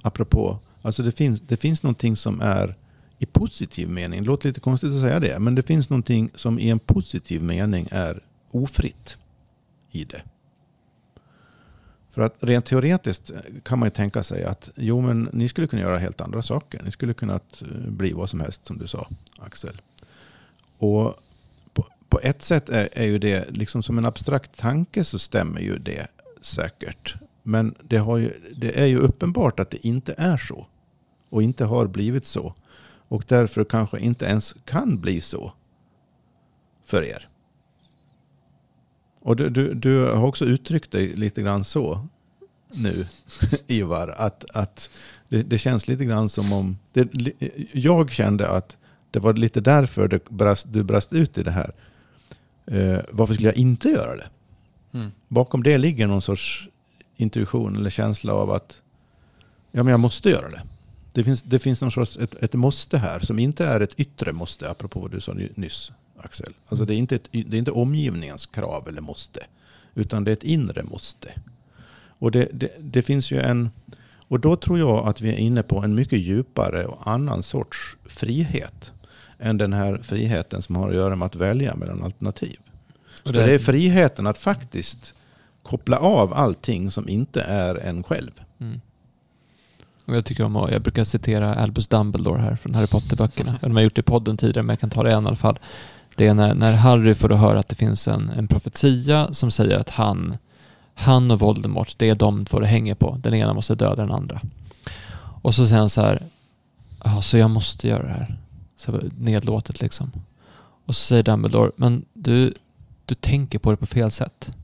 [0.02, 2.76] Apropå, alltså det finns, det finns någonting som är
[3.18, 6.58] i positiv mening, det låter lite konstigt att säga det, men det finns någonting som
[6.58, 9.16] i en positiv mening är ofritt
[9.90, 10.22] i det.
[12.10, 13.30] För att rent teoretiskt
[13.62, 16.82] kan man ju tänka sig att jo, men ni skulle kunna göra helt andra saker.
[16.82, 19.80] Ni skulle kunna eh, bli vad som helst som du sa, Axel.
[20.78, 21.14] Och
[22.10, 25.78] på, ett sätt är, är ju det, liksom som en abstrakt tanke så stämmer ju
[25.78, 26.06] det
[26.40, 27.14] säkert.
[27.42, 30.66] Men det, har ju, det är ju uppenbart att det inte är så.
[31.28, 32.54] Och inte har blivit så.
[33.08, 35.52] Och därför kanske inte ens kan bli så
[36.84, 37.28] för er.
[39.20, 42.06] Och du, du, du har också uttryckt dig lite grann så
[42.72, 43.06] nu,
[43.66, 44.90] Ivar, att, att
[45.28, 46.78] det, det känns lite grann som om...
[46.92, 47.08] Det,
[47.72, 48.76] jag kände att
[49.10, 51.72] det var lite därför brast, du brast ut i det här.
[52.66, 54.28] Eh, varför skulle jag inte göra det?
[54.92, 55.10] Mm.
[55.28, 56.68] Bakom det ligger någon sorts
[57.16, 58.80] intuition eller känsla av att
[59.72, 60.62] ja, men jag måste göra det.
[61.12, 64.32] Det finns, det finns någon sorts ett, ett måste här som inte är ett yttre
[64.32, 66.52] måste, apropå vad du sa ny- nyss, Axel.
[66.68, 69.40] Alltså det är, inte ett, det är inte omgivningens krav eller måste,
[69.94, 71.34] utan det är ett inre måste.
[72.20, 73.70] Och det, det, det finns ju en...
[74.28, 77.96] Och då tror jag att vi är inne på en mycket djupare och annan sorts
[78.04, 78.92] frihet
[79.40, 82.58] än den här friheten som har att göra med att välja mellan alternativ.
[83.22, 85.14] Och För det är friheten att faktiskt
[85.62, 88.30] koppla av allting som inte är en själv.
[88.60, 88.80] Mm.
[90.04, 93.58] Och jag tycker om att, jag brukar citera Albus Dumbledore här från Harry Potter-böckerna.
[93.62, 95.58] De har gjort det i podden tidigare, men jag kan ta det i alla fall.
[96.16, 99.78] Det är när, när Harry får höra att det finns en, en profetia som säger
[99.78, 100.36] att han,
[100.94, 103.16] han och Voldemort, det är de två det hänger på.
[103.22, 104.40] Den ena måste döda den andra.
[105.42, 106.26] Och så säger han så här,
[107.04, 108.39] ja, så jag måste göra det här.
[108.80, 110.12] Så nedlåtet liksom.
[110.84, 112.54] Och så säger Dumbledore, men du,
[113.04, 114.56] du tänker på det på fel sätt.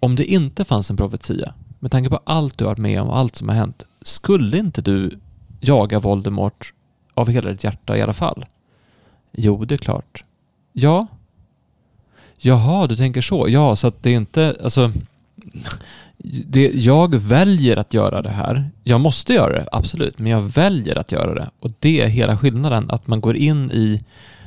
[0.00, 3.08] Om det inte fanns en profetia, med tanke på allt du har varit med om
[3.08, 5.18] och allt som har hänt, skulle inte du
[5.60, 6.72] jaga Voldemort
[7.14, 8.46] av hela ditt hjärta i alla fall?
[9.32, 10.24] Jo, det är klart.
[10.72, 11.06] Ja.
[12.36, 13.48] Jaha, du tänker så.
[13.48, 14.92] Ja, så att det är inte, alltså...
[16.46, 18.70] Det, jag väljer att göra det här.
[18.84, 21.50] Jag måste göra det, absolut, men jag väljer att göra det.
[21.60, 24.00] Och det är hela skillnaden, att man går in i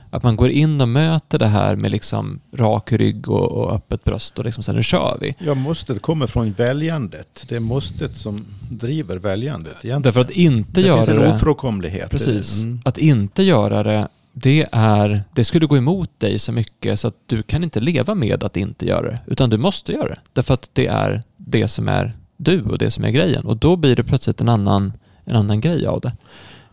[0.09, 4.03] att man går in och möter det här med liksom rak rygg och, och öppet
[4.03, 5.35] bröst och liksom så här, nu kör vi.
[5.39, 7.45] Ja, måstet kommer från väljandet.
[7.49, 9.71] Det är måstet som driver väljandet.
[9.71, 10.01] Egentligen.
[10.01, 11.33] Därför att inte det göra finns en det...
[11.33, 12.11] ofrånkomlighet.
[12.11, 12.63] Precis.
[12.63, 12.81] Mm.
[12.85, 14.07] Att inte göra det,
[14.41, 15.23] det är...
[15.33, 18.57] Det skulle gå emot dig så mycket så att du kan inte leva med att
[18.57, 19.19] inte göra det.
[19.27, 20.19] Utan du måste göra det.
[20.33, 23.45] Därför att det är det som är du och det som är grejen.
[23.45, 24.93] Och då blir det plötsligt en annan,
[25.25, 26.11] en annan grej av det.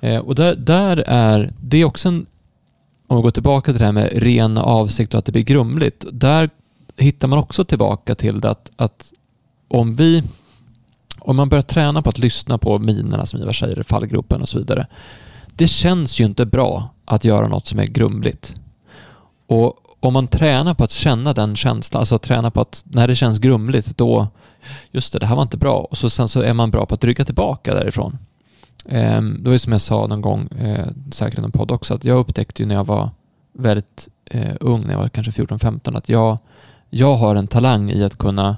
[0.01, 1.53] Eh, och där, där är...
[1.61, 2.27] Det är också en...
[3.07, 6.05] Om vi går tillbaka till det här med ren avsikt och att det blir grumligt.
[6.13, 6.51] Där
[6.97, 9.13] hittar man också tillbaka till det att, att
[9.69, 10.23] om vi...
[11.19, 14.59] Om man börjar träna på att lyssna på minerna som Ivar säger, fallgropen och så
[14.59, 14.87] vidare.
[15.55, 18.55] Det känns ju inte bra att göra något som är grumligt.
[19.47, 23.17] Och om man tränar på att känna den känslan, alltså träna på att när det
[23.17, 24.29] känns grumligt, då,
[24.91, 25.77] just det, det här var inte bra.
[25.91, 28.19] Och så, sen så är man bra på att rygga tillbaka därifrån.
[28.89, 31.95] Ehm, det var ju som jag sa någon gång, eh, säkert i någon podd också,
[31.95, 33.11] att jag upptäckte ju när jag var
[33.53, 36.39] väldigt eh, ung, när jag var kanske 14-15, att jag,
[36.91, 38.57] jag har en talang i att kunna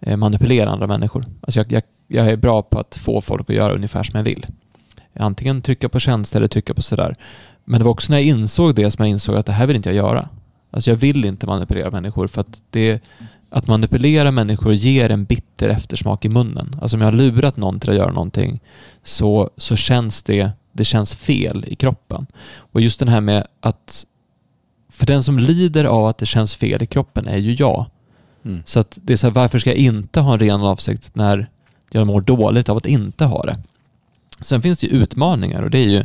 [0.00, 1.26] eh, manipulera andra människor.
[1.40, 4.24] Alltså jag, jag, jag är bra på att få folk att göra ungefär som jag
[4.24, 4.46] vill.
[5.14, 7.16] Antingen trycka på tjänster eller trycka på sådär.
[7.68, 9.76] Men det var också när jag insåg det som jag insåg att det här vill
[9.76, 10.28] inte jag göra.
[10.70, 13.02] Alltså jag vill inte manipulera människor för att det
[13.50, 16.76] att manipulera människor ger en bitter eftersmak i munnen.
[16.82, 18.60] Alltså om jag har lurat någon till att göra någonting
[19.02, 22.26] så, så känns det, det känns fel i kroppen.
[22.56, 24.06] Och just den här med att
[24.88, 27.86] för den som lider av att det känns fel i kroppen är ju jag.
[28.44, 28.62] Mm.
[28.66, 31.48] Så att det är så här, varför ska jag inte ha en ren avsikt när
[31.90, 33.58] jag mår dåligt av att inte ha det?
[34.40, 36.04] Sen finns det ju utmaningar och det är ju,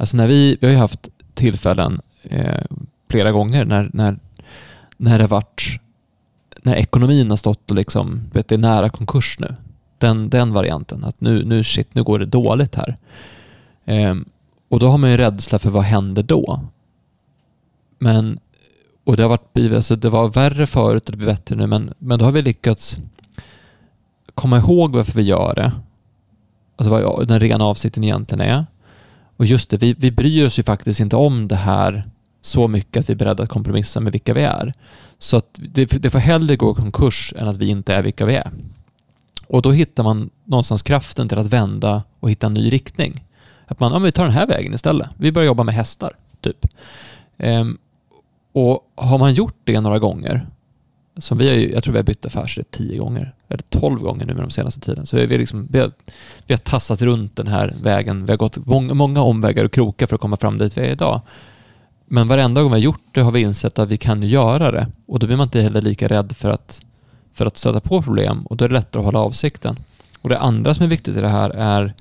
[0.00, 2.62] alltså när vi, vi har ju haft tillfällen eh,
[3.10, 4.18] flera gånger när, när,
[4.96, 5.80] när det varit,
[6.62, 9.54] när ekonomin har stått och liksom, vet, det är nära konkurs nu.
[9.98, 12.96] Den, den varianten, att nu, nu shit, nu går det dåligt här.
[13.84, 14.14] Eh,
[14.68, 16.60] och då har man ju rädsla för vad händer då?
[17.98, 18.38] Men,
[19.04, 21.94] Och det har varit, alltså det var värre förut och det blir bättre nu, men,
[21.98, 22.98] men då har vi lyckats
[24.34, 25.72] komma ihåg varför vi gör det.
[26.76, 28.66] Alltså vad den rena avsikten egentligen är.
[29.40, 32.04] Och just det, vi, vi bryr oss ju faktiskt inte om det här
[32.42, 34.74] så mycket att vi är beredda att kompromissa med vilka vi är.
[35.18, 38.24] Så att det, det får hellre gå i konkurs än att vi inte är vilka
[38.26, 38.50] vi är.
[39.46, 43.24] Och då hittar man någonstans kraften till att vända och hitta en ny riktning.
[43.66, 45.08] Att man, ja, vi tar den här vägen istället.
[45.16, 46.66] Vi börjar jobba med hästar, typ.
[47.38, 47.78] Ehm,
[48.52, 50.46] och har man gjort det några gånger,
[51.20, 54.26] som vi har ju, jag tror vi har bytt affärsidé tio gånger, eller tolv gånger
[54.26, 55.06] nu med de senaste tiden.
[55.06, 55.92] Så vi, liksom, vi, har,
[56.46, 58.26] vi har tassat runt den här vägen.
[58.26, 60.90] Vi har gått många, många omvägar och krokar för att komma fram dit vi är
[60.90, 61.20] idag.
[62.06, 64.86] Men varenda gång vi har gjort det har vi insett att vi kan göra det.
[65.06, 66.82] Och då blir man inte heller lika rädd för att,
[67.34, 69.78] för att stöta på problem och då är det lättare att hålla avsikten.
[70.20, 71.94] Och det andra som är viktigt i det här är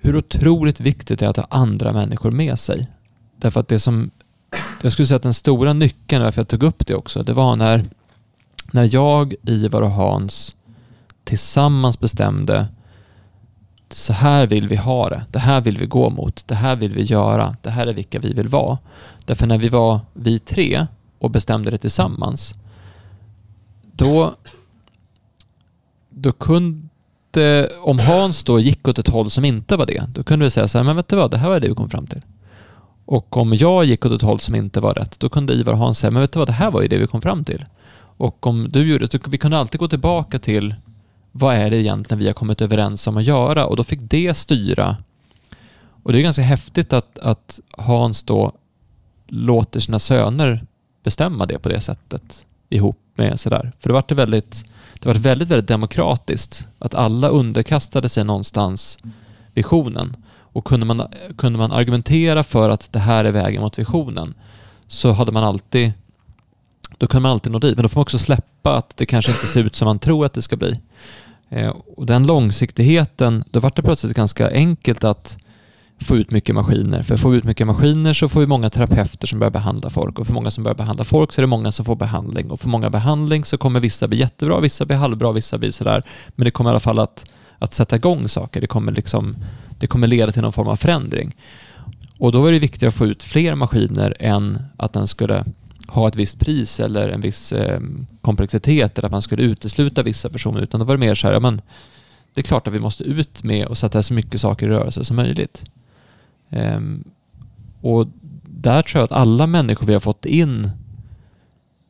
[0.00, 2.88] hur otroligt viktigt det är att ha andra människor med sig.
[3.36, 4.10] Därför att det som,
[4.82, 7.56] jag skulle säga att den stora nyckeln, varför jag tog upp det också, det var
[7.56, 7.84] när,
[8.72, 10.54] när jag, Ivar och Hans
[11.24, 12.66] tillsammans bestämde
[13.90, 16.92] så här vill vi ha det, det här vill vi gå mot, det här vill
[16.92, 18.78] vi göra, det här är vilka vi vill vara.
[19.24, 20.86] Därför när vi var vi tre
[21.18, 22.54] och bestämde det tillsammans,
[23.92, 24.34] då,
[26.10, 30.44] då kunde, om Hans då gick åt ett håll som inte var det, då kunde
[30.44, 32.06] vi säga så här, men vet du vad, det här var det vi kom fram
[32.06, 32.22] till.
[33.04, 35.78] Och om jag gick åt ett håll som inte var rätt, då kunde Ivar och
[35.78, 37.64] Hans säga, men vet du vad, det här var ju det vi kom fram till.
[38.16, 40.74] Och om du gjorde det, vi kunde alltid gå tillbaka till
[41.32, 43.66] vad är det egentligen vi har kommit överens om att göra?
[43.66, 44.96] Och då fick det styra.
[46.02, 48.52] Och det är ganska häftigt att, att Hans då
[49.26, 50.66] låter sina söner
[51.02, 53.72] bestämma det på det sättet ihop med sådär.
[53.80, 54.64] För det var väldigt,
[55.00, 56.66] det var väldigt, väldigt demokratiskt.
[56.78, 58.98] Att alla underkastade sig någonstans
[59.54, 60.16] visionen.
[60.28, 61.02] Och kunde man,
[61.36, 64.34] kunde man argumentera för att det här är vägen mot visionen
[64.86, 65.92] så hade man alltid
[66.98, 67.76] då kan man alltid nå dit.
[67.76, 70.26] Men då får man också släppa att det kanske inte ser ut som man tror
[70.26, 70.80] att det ska bli.
[71.48, 75.38] Eh, och den långsiktigheten, då vart det plötsligt ganska enkelt att
[76.00, 77.02] få ut mycket maskiner.
[77.02, 80.18] För får vi ut mycket maskiner så får vi många terapeuter som börjar behandla folk
[80.18, 82.60] och för många som börjar behandla folk så är det många som får behandling och
[82.60, 86.02] för många behandling så kommer vissa bli jättebra, vissa blir halvbra, vissa blir sådär.
[86.28, 87.24] Men det kommer i alla fall att,
[87.58, 88.60] att sätta igång saker.
[88.60, 89.36] Det kommer, liksom,
[89.78, 91.36] det kommer leda till någon form av förändring.
[92.18, 95.44] Och då är det viktigare att få ut fler maskiner än att den skulle
[95.88, 97.80] ha ett visst pris eller en viss eh,
[98.20, 101.34] komplexitet eller att man skulle utesluta vissa personer utan då var det mer så här,
[101.34, 101.60] ja men
[102.34, 105.04] det är klart att vi måste ut med och sätta så mycket saker i rörelse
[105.04, 105.64] som möjligt.
[106.50, 107.04] Um,
[107.80, 108.08] och
[108.42, 110.70] där tror jag att alla människor vi har fått in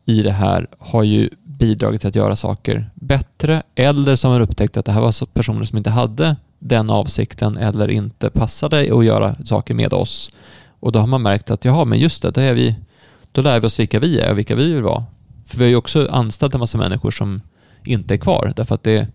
[0.05, 4.76] i det här har ju bidragit till att göra saker bättre eller som har upptäckt
[4.76, 9.36] att det här var personer som inte hade den avsikten eller inte passade att göra
[9.44, 10.30] saker med oss.
[10.80, 12.76] Och då har man märkt att jaha, men just det, då är vi
[13.37, 15.05] då lär vi oss vilka vi är och vilka vi vill vara.
[15.47, 17.41] För vi har ju också anställt en massa människor som
[17.84, 19.09] inte är kvar därför att det,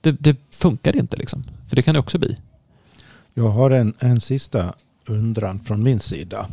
[0.00, 1.44] det, det funkar inte liksom.
[1.68, 2.36] För det kan det också bli.
[3.34, 4.74] Jag har en, en sista
[5.06, 6.46] undran från min sida.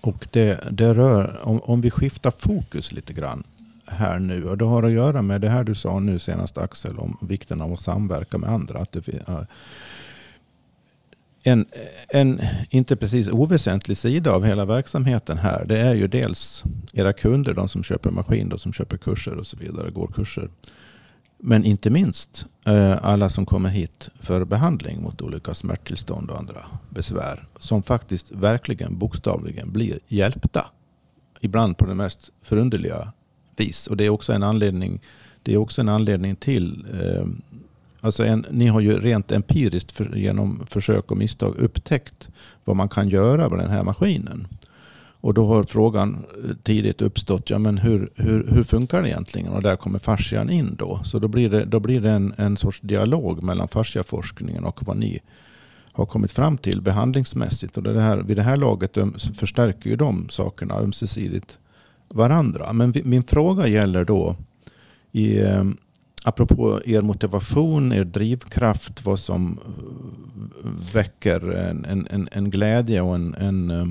[0.00, 3.44] Och det, det rör, om, om vi skiftar fokus lite grann
[3.86, 4.48] här nu.
[4.48, 7.60] Och det har att göra med det här du sa nu senast Axel om vikten
[7.60, 8.78] av att samverka med andra.
[8.78, 9.46] Att det,
[11.42, 11.66] en,
[12.08, 17.54] en inte precis oväsentlig sida av hela verksamheten här, det är ju dels era kunder,
[17.54, 20.50] de som köper maskin, de som köper kurser och så vidare, går kurser.
[21.42, 26.64] Men inte minst eh, alla som kommer hit för behandling mot olika smärttillstånd och andra
[26.90, 27.48] besvär.
[27.58, 30.66] Som faktiskt verkligen bokstavligen blir hjälpta.
[31.40, 33.12] Ibland på det mest förunderliga
[33.56, 33.86] vis.
[33.86, 35.00] Och det är också en anledning,
[35.42, 37.26] det är också en anledning till eh,
[38.00, 42.28] Alltså en, ni har ju rent empiriskt för, genom försök och misstag upptäckt
[42.64, 44.46] vad man kan göra med den här maskinen.
[45.22, 49.48] Och då har frågan eh, tidigt uppstått, ja men hur, hur, hur funkar det egentligen?
[49.48, 51.00] Och där kommer fascian in då.
[51.04, 54.96] Så då blir det, då blir det en, en sorts dialog mellan fasciaforskningen och vad
[54.96, 55.20] ni
[55.92, 57.76] har kommit fram till behandlingsmässigt.
[57.76, 58.98] Och det här, vid det här laget
[59.34, 61.58] förstärker ju de sakerna ömsesidigt
[62.08, 62.72] varandra.
[62.72, 64.36] Men min fråga gäller då
[65.12, 65.64] i eh,
[66.24, 69.58] apropå er motivation, er drivkraft, vad som
[70.64, 73.86] eh, väcker en, en, en glädje och en, en, eh,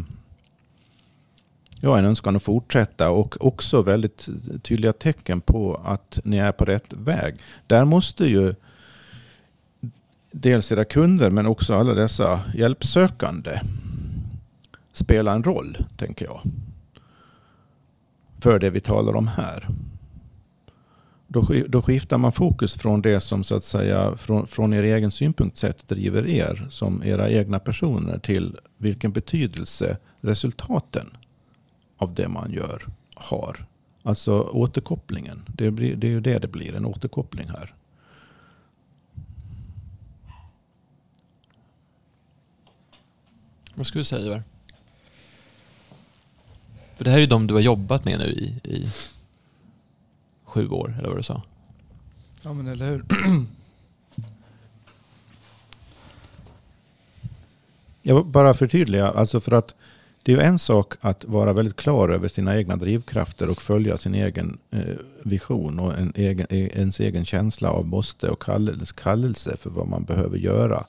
[1.81, 4.29] ja, en önskan att fortsätta och också väldigt
[4.63, 7.35] tydliga tecken på att ni är på rätt väg.
[7.67, 8.55] Där måste ju
[10.31, 13.59] dels era kunder men också alla dessa hjälpsökande
[14.93, 16.41] spela en roll, tänker jag.
[18.39, 19.67] För det vi talar om här
[21.31, 25.11] då, då skiftar man fokus från det som så att säga från, från er egen
[25.11, 31.17] synpunkt sett driver er som era egna personer till vilken betydelse resultaten
[31.97, 32.83] av det man gör
[33.15, 33.65] har.
[34.03, 35.45] Alltså återkopplingen.
[35.47, 37.73] Det, blir, det är ju det det blir, en återkoppling här.
[43.75, 44.43] Vad skulle du säga Ivar?
[46.95, 48.89] För det här är ju de du har jobbat med nu i, i
[50.49, 51.43] sju år, eller vad du sa.
[52.43, 53.05] Ja men eller hur.
[58.01, 59.75] Jag vill bara förtydliga, alltså för att
[60.23, 63.97] det är ju en sak att vara väldigt klar över sina egna drivkrafter och följa
[63.97, 68.41] sin egen eh, vision och en egen, e- ens egen känsla av måste och
[68.95, 70.85] kallelse, för vad man behöver göra.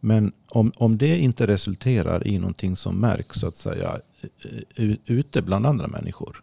[0.00, 3.98] Men om, om det inte resulterar i någonting som märks så att säga
[4.76, 6.42] u- ute bland andra människor.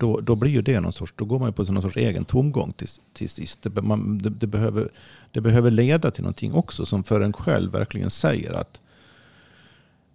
[0.00, 2.24] Då, då blir ju det någon sorts, då går man ju på någon sorts egen
[2.24, 3.62] tomgång till, till sist.
[3.62, 4.88] Det, man, det, det, behöver,
[5.30, 8.80] det behöver leda till någonting också som för en själv verkligen säger att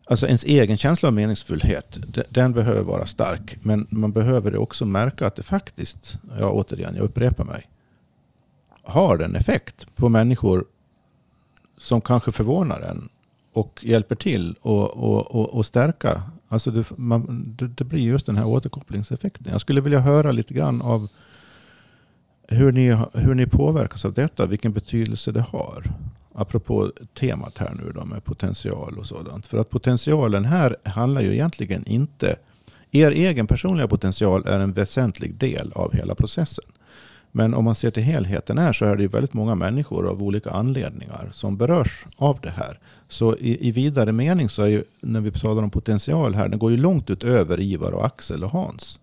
[0.07, 3.57] Alltså ens egen känsla av meningsfullhet, den behöver vara stark.
[3.61, 7.69] Men man behöver också märka att det faktiskt, ja återigen, jag upprepar mig,
[8.81, 10.65] har en effekt på människor
[11.77, 13.09] som kanske förvånar en
[13.53, 16.23] och hjälper till och, och, och, och stärka.
[16.47, 19.51] Alltså det, man, det, det blir just den här återkopplingseffekten.
[19.51, 21.07] Jag skulle vilja höra lite grann av
[22.47, 25.83] hur ni, hur ni påverkas av detta, vilken betydelse det har.
[26.33, 29.47] Apropå temat här nu då med potential och sådant.
[29.47, 32.35] För att potentialen här handlar ju egentligen inte...
[32.91, 36.65] Er egen personliga potential är en väsentlig del av hela processen.
[37.37, 40.23] Men om man ser till helheten här så är det ju väldigt många människor av
[40.23, 42.79] olika anledningar som berörs av det här.
[43.09, 46.59] Så i, i vidare mening så är ju, när vi talar om potential här, den
[46.59, 48.99] går ju långt utöver Ivar och Axel och Hans.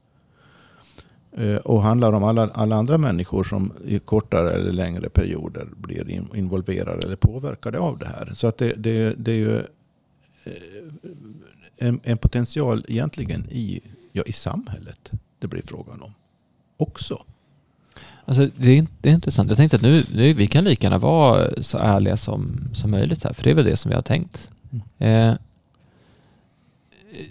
[1.32, 6.10] Eh, Och handlar om alla, alla andra människor som i kortare eller längre perioder blir
[6.10, 8.32] in, involverade eller påverkade av det här.
[8.34, 9.58] Så att det, det, det är ju
[10.44, 10.52] eh,
[11.76, 13.80] en, en potential egentligen i,
[14.12, 16.14] ja, i samhället det blir frågan om
[16.76, 17.24] också.
[18.24, 19.48] Alltså, det, är, det är intressant.
[19.48, 23.24] Jag tänkte att nu, nu vi kan lika gärna vara så ärliga som, som möjligt
[23.24, 24.50] här, för det är väl det som vi har tänkt.
[24.98, 25.32] Eh,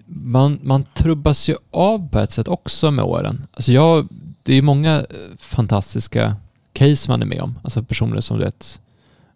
[0.06, 3.48] man, man trubbas ju av på ett sätt också med åren.
[3.54, 4.08] Alltså jag,
[4.44, 5.06] det är ju många eh,
[5.38, 6.36] fantastiska
[6.74, 7.60] case man är med om.
[7.64, 8.80] Alltså personer som du vet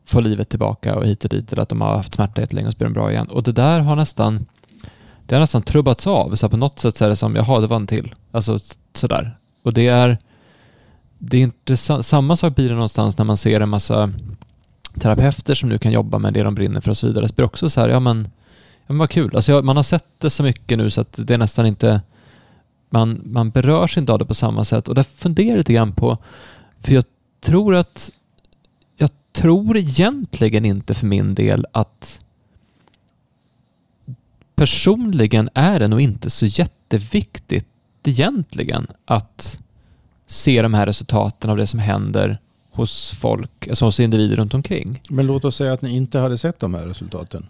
[0.06, 2.74] får livet tillbaka och hit och dit, eller att de har haft smärta jättelänge och
[2.74, 3.28] så blir de bra igen.
[3.28, 4.46] Och det där har nästan,
[5.26, 6.36] det har nästan trubbats av.
[6.36, 8.16] Så på något sätt så är det som, jaha, det var en till.
[8.32, 8.60] Alltså
[8.94, 9.38] sådär.
[9.64, 10.18] Och det är,
[11.30, 12.06] det är intressant.
[12.06, 14.12] Samma sak blir det någonstans när man ser en massa
[15.00, 17.28] terapeuter som nu kan jobba med det de brinner för och så vidare.
[17.28, 18.30] Så blir det också så här, ja men,
[18.78, 19.36] ja, men vad kul.
[19.36, 22.02] Alltså jag, man har sett det så mycket nu så att det är nästan inte,
[22.90, 24.88] man, man berörs inte av det på samma sätt.
[24.88, 26.18] Och där funderar jag lite grann på,
[26.80, 27.04] för jag
[27.42, 28.12] tror att,
[28.96, 32.22] jag tror egentligen inte för min del att
[34.56, 37.68] personligen är det nog inte så jätteviktigt
[38.04, 39.60] egentligen att
[40.26, 42.40] se de här resultaten av det som händer
[42.72, 45.02] hos folk, alltså hos individer runt omkring.
[45.10, 47.46] Men låt oss säga att ni inte hade sett de här resultaten.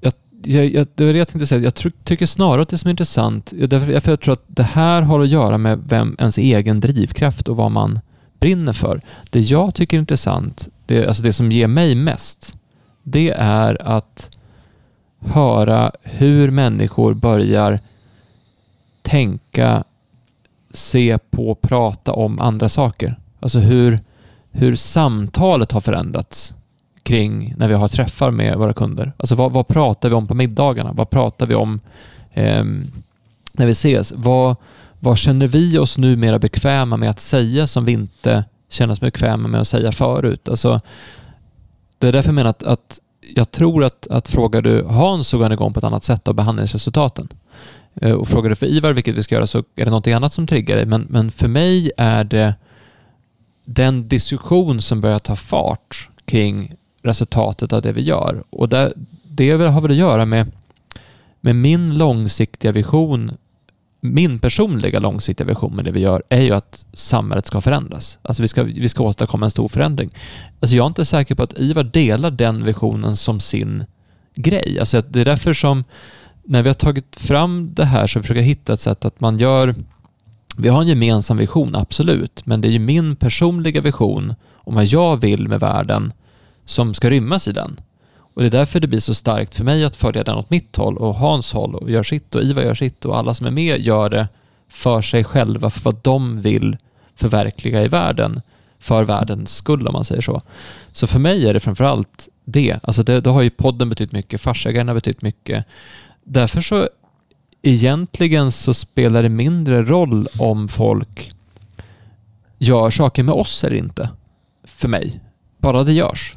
[0.00, 0.12] Jag,
[0.44, 1.60] jag, jag, det var det jag tänkte säga.
[1.60, 5.02] Jag tycker snarare att det som är intressant, därför för jag tror att det här
[5.02, 8.00] har att göra med vem ens egen drivkraft och vad man
[8.40, 9.02] brinner för.
[9.30, 12.54] Det jag tycker är intressant, det, alltså det som ger mig mest,
[13.02, 14.30] det är att
[15.20, 17.80] höra hur människor börjar
[19.08, 19.84] tänka,
[20.70, 23.18] se på, prata om andra saker.
[23.40, 24.00] Alltså hur,
[24.50, 26.54] hur samtalet har förändrats
[27.02, 29.12] kring när vi har träffar med våra kunder.
[29.16, 30.92] Alltså vad, vad pratar vi om på middagarna?
[30.92, 31.80] Vad pratar vi om
[32.32, 32.64] eh,
[33.52, 34.12] när vi ses?
[34.16, 34.56] Vad,
[35.00, 39.48] vad känner vi oss numera bekväma med att säga som vi inte känner oss bekväma
[39.48, 40.48] med att säga förut?
[40.48, 40.80] Alltså,
[41.98, 43.00] det är därför jag menar att, att
[43.34, 46.28] jag tror att, att frågar du Hans så går han igång på ett annat sätt
[46.28, 47.28] av behandlingsresultaten.
[48.02, 50.32] Eh, och frågar du för Ivar vilket vi ska göra så är det någonting annat
[50.32, 50.86] som triggar dig.
[50.86, 52.54] Men, men för mig är det
[53.64, 58.44] den diskussion som börjar ta fart kring resultatet av det vi gör.
[58.50, 58.92] Och det,
[59.24, 60.52] det har väl att göra med,
[61.40, 63.32] med min långsiktiga vision,
[64.00, 68.18] min personliga långsiktiga vision med det vi gör, är ju att samhället ska förändras.
[68.22, 70.10] Alltså vi ska, vi ska åstadkomma en stor förändring.
[70.60, 73.84] Alltså jag är inte säker på att Ivar delar den visionen som sin
[74.34, 74.76] grej.
[74.80, 75.84] Alltså det är därför som
[76.48, 79.38] när vi har tagit fram det här så försöker jag hitta ett sätt att man
[79.38, 79.74] gör
[80.56, 84.84] vi har en gemensam vision, absolut, men det är ju min personliga vision om vad
[84.84, 86.12] jag vill med världen
[86.64, 87.80] som ska rymmas i den.
[88.16, 90.76] Och det är därför det blir så starkt för mig att följa den åt mitt
[90.76, 93.50] håll och Hans håll och gör sitt och Ivar gör sitt och alla som är
[93.50, 94.28] med gör det
[94.68, 96.76] för sig själva, för vad de vill
[97.16, 98.40] förverkliga i världen,
[98.78, 100.42] för världens skull om man säger så.
[100.92, 102.78] Så för mig är det framförallt det.
[102.82, 105.66] Alltså det, det har ju podden betytt mycket, Farsägarna har betytt mycket
[106.28, 106.88] därför så
[107.62, 111.32] egentligen så spelar det mindre roll om folk
[112.58, 114.10] gör saker med oss eller inte.
[114.64, 115.20] För mig.
[115.58, 116.34] Bara det görs.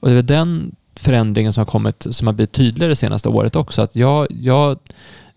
[0.00, 3.56] Och det är den förändringen som har kommit, som har blivit tydligare det senaste året
[3.56, 3.82] också.
[3.82, 4.78] Att jag, jag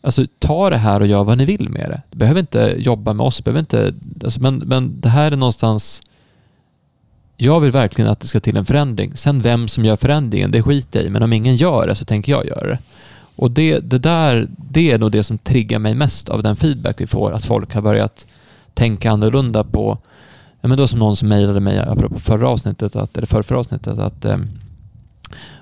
[0.01, 2.01] alltså ta det här och gör vad ni vill med det.
[2.11, 6.01] Du behöver inte jobba med oss, behöver inte, alltså, men, men det här är någonstans
[7.37, 9.17] jag vill verkligen att det ska till en förändring.
[9.17, 12.05] Sen vem som gör förändringen, det skiter jag i, men om ingen gör det så
[12.05, 12.79] tänker jag göra det.
[13.37, 17.01] Och det, det där, det är nog det som triggar mig mest av den feedback
[17.01, 18.27] vi får, att folk har börjat
[18.73, 19.97] tänka annorlunda på,
[20.61, 23.59] ja men då som någon som mejlade mig, apropå förra avsnittet, att, eller förra, förra
[23.59, 24.37] avsnittet, att eh,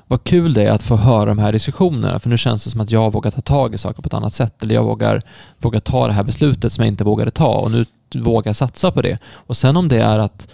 [0.08, 2.82] vad kul det är att få höra de här diskussionerna, för nu känns det som
[2.82, 5.22] att jag vågar ta tag i saker på ett annat sätt, eller jag vågar,
[5.60, 9.02] vågar ta det här beslutet som jag inte vågade ta och nu vågar satsa på
[9.02, 9.18] det.
[9.26, 10.48] Och sen om det är att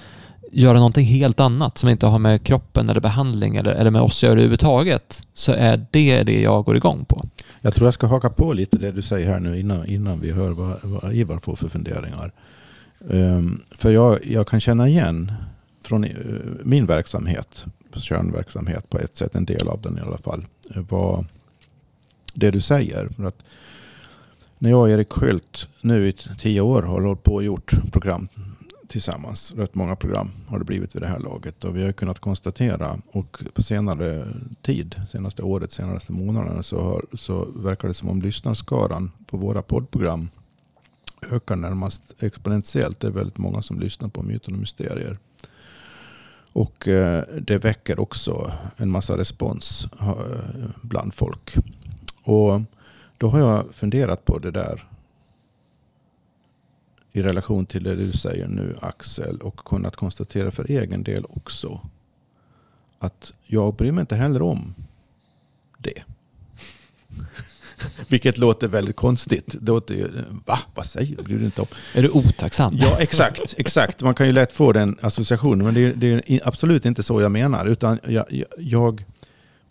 [0.52, 4.18] göra någonting helt annat som inte har med kroppen eller behandling eller, eller med oss
[4.18, 7.26] att göra överhuvudtaget, så är det det jag går igång på.
[7.62, 10.32] Jag tror jag ska haka på lite det du säger här nu innan, innan vi
[10.32, 12.32] hör vad, vad Ivar får för funderingar.
[13.00, 15.32] Um, för jag, jag kan känna igen
[15.84, 20.46] från uh, min verksamhet, kärnverksamhet på ett sätt, en del av den i alla fall,
[20.76, 21.26] eh, vad
[22.34, 23.10] det du säger.
[23.16, 23.44] För att
[24.58, 28.28] när jag och Erik Skylt nu i tio år har hållit på och gjort program
[28.92, 29.54] tillsammans.
[29.58, 31.64] Rätt många program har det blivit vid det här laget.
[31.64, 34.28] Och vi har kunnat konstatera och på senare
[34.62, 39.62] tid, senaste året, senaste månaderna så, har, så verkar det som om lyssnarskaran på våra
[39.62, 40.30] poddprogram
[41.32, 43.00] ökar närmast exponentiellt.
[43.00, 45.18] Det är väldigt många som lyssnar på Myten och Mysterier.
[46.54, 51.56] Och eh, det väcker också en massa respons eh, bland folk.
[52.24, 52.62] Och
[53.18, 54.91] då har jag funderat på det där
[57.14, 61.82] i relation till det du säger nu Axel och kunnat konstatera för egen del också
[63.00, 64.76] att jag bryr mig inte heller om
[65.78, 66.04] det.
[68.08, 69.56] Vilket låter väldigt konstigt.
[69.62, 70.60] Det låter, va?
[70.76, 71.24] Vad säger du?
[71.24, 71.68] Bryr du inte om?
[71.94, 72.78] Är du otacksam?
[72.78, 73.54] Ja, exakt.
[73.58, 74.02] exakt.
[74.02, 75.66] Man kan ju lätt få den associationen.
[75.66, 77.66] Men det är, det är absolut inte så jag menar.
[77.66, 79.06] Utan jag, jag,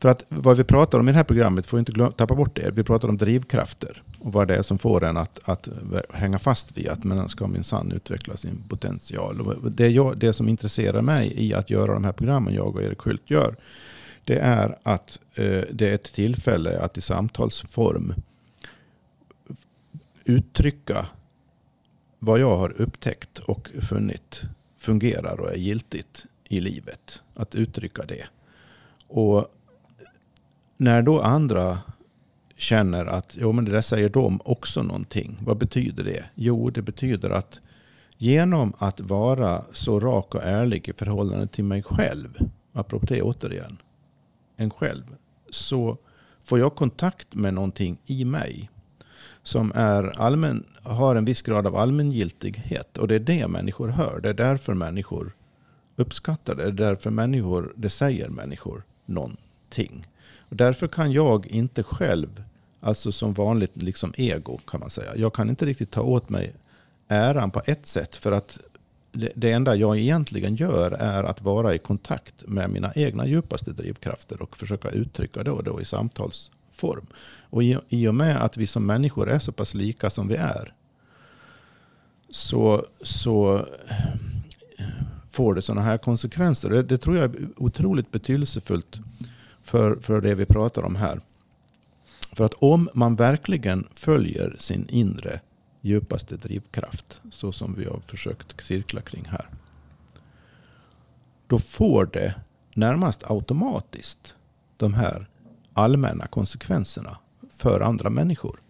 [0.01, 2.57] för att vad vi pratar om i det här programmet, får inte glöm, tappa bort
[2.57, 2.71] det.
[2.71, 5.69] Vi pratar om drivkrafter och vad det är som får en att, att
[6.11, 9.41] hänga fast vid att man ska minsann utveckla sin potential.
[9.41, 12.83] Och det, jag, det som intresserar mig i att göra de här programmen jag och
[12.83, 13.57] Erik Hult gör,
[14.25, 18.15] det är att eh, det är ett tillfälle att i samtalsform
[20.25, 21.07] uttrycka
[22.19, 24.43] vad jag har upptäckt och funnit
[24.79, 27.23] fungerar och är giltigt i livet.
[27.35, 28.25] Att uttrycka det.
[29.07, 29.55] Och
[30.81, 31.79] när då andra
[32.57, 35.39] känner att jo, men det där säger de också någonting.
[35.41, 36.25] Vad betyder det?
[36.35, 37.61] Jo, det betyder att
[38.17, 42.39] genom att vara så rak och ärlig i förhållande till mig själv,
[42.73, 43.77] apropå det återigen,
[44.57, 45.05] en själv,
[45.51, 45.97] så
[46.41, 48.71] får jag kontakt med någonting i mig
[49.43, 52.99] som är allmän, har en viss grad av allmängiltighet.
[52.99, 54.21] Och det är det människor hör.
[54.21, 55.33] Det är därför människor
[55.97, 56.63] uppskattar det.
[56.63, 60.07] Det är därför människor, det säger människor någonting.
[60.51, 62.43] Och därför kan jag inte själv
[62.81, 65.17] Alltså som vanligt liksom ego kan man säga.
[65.17, 66.53] Jag kan inte riktigt ta åt mig
[67.09, 68.17] äran på ett sätt.
[68.17, 68.59] För att
[69.13, 73.73] det, det enda jag egentligen gör är att vara i kontakt med mina egna djupaste
[73.73, 77.07] drivkrafter och försöka uttrycka det då i samtalsform.
[77.43, 80.37] Och i, i och med att vi som människor är så pass lika som vi
[80.37, 80.75] är
[82.31, 83.57] så, så
[84.79, 84.87] eh,
[85.31, 86.71] får det sådana här konsekvenser.
[86.71, 88.99] Det, det tror jag är otroligt betydelsefullt
[89.71, 91.21] för, för det vi pratar om här.
[92.33, 95.41] För att om man verkligen följer sin inre
[95.81, 99.47] djupaste drivkraft, så som vi har försökt cirkla kring här,
[101.47, 102.35] då får det
[102.75, 104.35] närmast automatiskt
[104.77, 105.29] de här
[105.73, 107.19] allmänna konsekvenserna
[107.57, 108.61] för andra människor.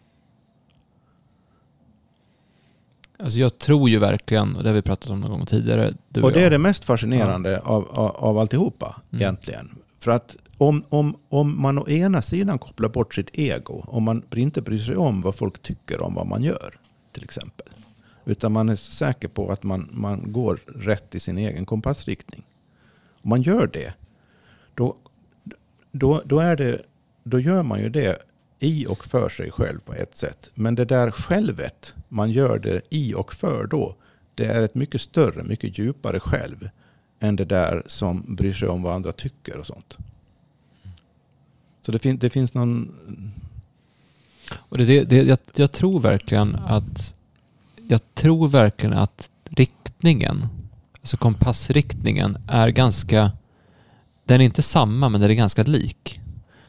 [3.18, 5.94] Alltså jag tror ju verkligen, och det har vi pratat om någon gång tidigare.
[6.22, 7.58] och det är det mest fascinerande ja.
[7.58, 9.22] av, av, av alltihopa mm.
[9.22, 9.78] egentligen.
[9.98, 14.22] För att om, om, om man å ena sidan kopplar bort sitt ego, om man
[14.34, 16.78] inte bryr sig om vad folk tycker om vad man gör,
[17.12, 17.66] till exempel.
[18.24, 22.42] Utan man är säker på att man, man går rätt i sin egen kompassriktning.
[23.22, 23.94] Om man gör det,
[24.74, 24.96] då,
[25.92, 26.82] då, då, är det,
[27.22, 28.18] då gör man ju det
[28.58, 30.50] i och för sig själv på ett sätt.
[30.54, 33.94] Men det där självet man gör det i och för då,
[34.34, 36.68] det är ett mycket större, mycket djupare själv
[37.20, 39.98] än det där som bryr sig om vad andra tycker och sånt.
[41.90, 42.92] Så det, fin det finns någon...
[44.58, 47.14] Och det, det, jag, jag tror verkligen att
[47.88, 50.46] jag tror verkligen att riktningen,
[51.00, 53.30] alltså kompassriktningen, är ganska...
[54.24, 56.20] Den är inte samma, men den är ganska lik.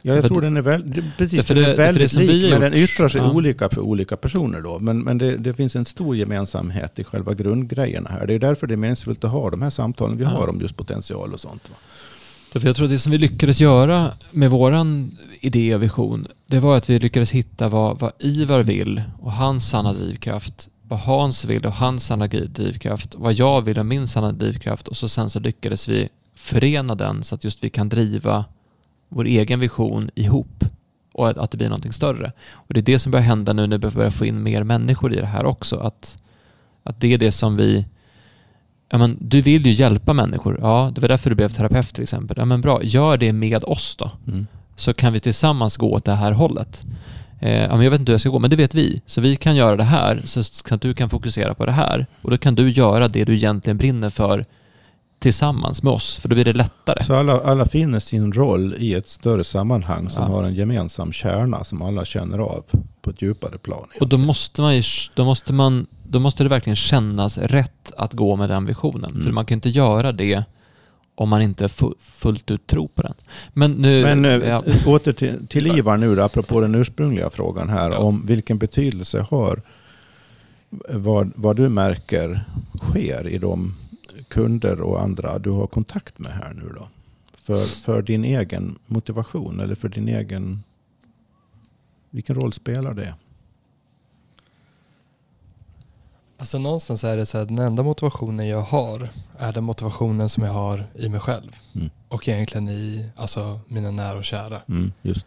[0.02, 2.80] Ja, jag tror den är väl, precis, den är det väldigt lik, har men den
[2.82, 3.32] gjort- yttrar sig ja.
[3.32, 4.80] olika för olika personer då.
[4.80, 8.28] Men, men det, det finns en stor gemensamhet i själva grundgrejerna här.
[8.28, 10.30] Det är därför det är meningsfullt att ha de här samtalen vi Ja.
[10.30, 11.70] har om just potential och sånt.
[11.70, 11.76] Va?
[12.54, 16.60] Därför jag tror att det som vi lyckades göra med våran idé och vision, det
[16.60, 21.46] var att vi lyckades hitta vad, vad Ivar vill och hans sanna drivkraft, vad Hans
[21.46, 25.30] vill och hans sanna drivkraft, vad jag vill och min sanna drivkraft och så sen
[25.30, 28.46] så lyckades vi förena den så att just vi kan driva
[29.10, 30.66] vår egen vision ihop
[31.14, 32.32] och att, att det blir någonting större.
[32.52, 35.14] Och det är det som börjar hända nu när vi börjar få in mer människor
[35.14, 36.18] i det här också, att,
[36.84, 37.86] att det är det som vi
[38.92, 40.58] Ja, men du vill ju hjälpa människor.
[40.62, 42.38] Ja, det var därför du blev terapeut till exempel.
[42.40, 42.84] Ja, men bra.
[42.84, 44.12] Gör det med oss då.
[44.28, 44.48] Mm.
[44.76, 46.84] Så kan vi tillsammans gå åt det här hållet.
[47.40, 49.02] Eh, ja, men jag vet inte hur jag ska gå, men det vet vi.
[49.06, 50.40] Så vi kan göra det här, så
[50.74, 52.06] att du kan fokusera på det här.
[52.22, 54.46] Och då kan du göra det du egentligen brinner för
[55.20, 57.04] tillsammans med oss, för då blir det lättare.
[57.04, 60.30] Så alla, alla finner sin roll i ett större sammanhang som Ja.
[60.30, 62.64] har en gemensam kärna som alla känner av
[63.02, 63.88] på ett djupare plan.
[64.00, 64.82] Och då måste man ju,
[65.16, 69.12] då måste man, då måste det verkligen kännas rätt att gå med den visionen.
[69.12, 69.24] Mm.
[69.24, 70.44] För man kan inte göra det
[71.16, 73.14] om man inte fu- fullt ut tror på den.
[73.54, 74.04] Men nu...
[74.04, 77.98] Men eh, ja, åter till, till Ivar nu då, apropå den ursprungliga frågan här Ja.
[77.98, 79.62] om vilken betydelse har
[80.90, 82.42] vad, vad du märker
[82.82, 83.76] sker i de
[84.28, 86.88] kunder och andra du har kontakt med här nu då?
[87.44, 90.64] För, för din egen motivation eller för din egen...
[92.10, 93.14] Vilken roll spelar det?
[96.42, 100.44] Alltså någonstans är det så att den enda motivationen jag har är den motivationen som
[100.44, 101.56] jag har i mig själv.
[101.76, 101.90] Mm.
[102.08, 104.62] Och egentligen i alltså, mina nära och kära.
[104.70, 105.26] Mm, just.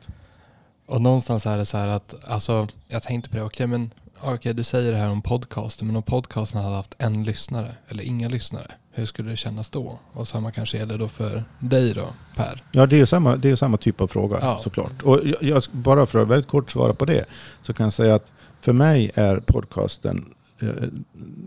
[0.87, 3.91] Och någonstans är det så här att, alltså jag tänkte på det, okej men
[4.21, 8.03] okej du säger det här om podcasten, men om podcasten hade haft en lyssnare eller
[8.05, 9.99] inga lyssnare, hur skulle det kännas då?
[10.13, 12.63] Och samma kanske gäller då för dig då, Per.
[12.73, 14.61] Ja, det är ju samma, det är samma typ av fråga Ja.
[14.63, 15.03] såklart.
[15.03, 17.25] Och jag, jag, bara för att väldigt kort svara på det
[17.63, 20.35] så kan jag säga att för mig är podcasten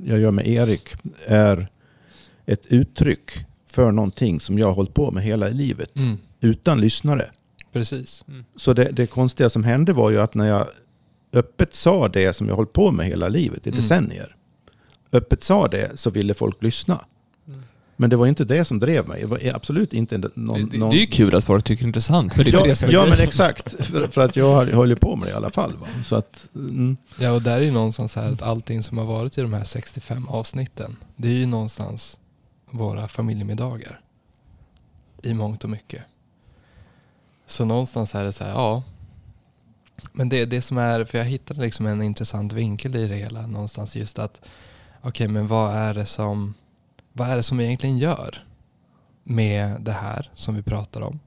[0.05, 0.89] jag gör med Erik
[1.25, 1.67] är
[2.45, 3.31] ett uttryck
[3.67, 7.31] för någonting som jag har hållit på med hela livet Mm, utan lyssnare.
[7.73, 8.23] precis.
[8.55, 10.67] Så det, det konstiga som hände var ju att när jag
[11.33, 13.81] öppet sa det som jag hållit på med hela livet i Mm.
[13.81, 14.35] decennier.
[15.11, 17.05] Öppet sa det så ville folk lyssna.
[17.99, 19.21] Men det var inte det som drev mig.
[19.21, 20.59] Det var absolut inte någon...
[20.65, 20.89] det, det, någon...
[20.89, 22.75] det är ju kul att folk tycker det är intressant, men det är ja, det
[22.75, 23.85] som är ja men exakt.
[23.85, 25.77] För, för att jag har- håller på med det i alla fall.
[25.77, 25.87] Va?
[26.05, 29.05] Så att, mm, Ja och där är ju någonstans så här att allting som har
[29.05, 32.19] varit i de här 65 avsnitten, det är ju någonstans
[32.71, 33.99] våra familjemiddagar.
[35.23, 36.03] I mångt och mycket.
[37.47, 38.83] Så någonstans är det så här, ja.
[40.11, 43.47] Men det, det som är, för jag hittade liksom en intressant vinkel i det hela
[43.47, 44.41] någonstans just att,
[45.01, 46.53] okej men vad är det som,
[47.17, 48.43] vad är det som vi egentligen gör
[49.23, 51.19] med det här som vi pratar om?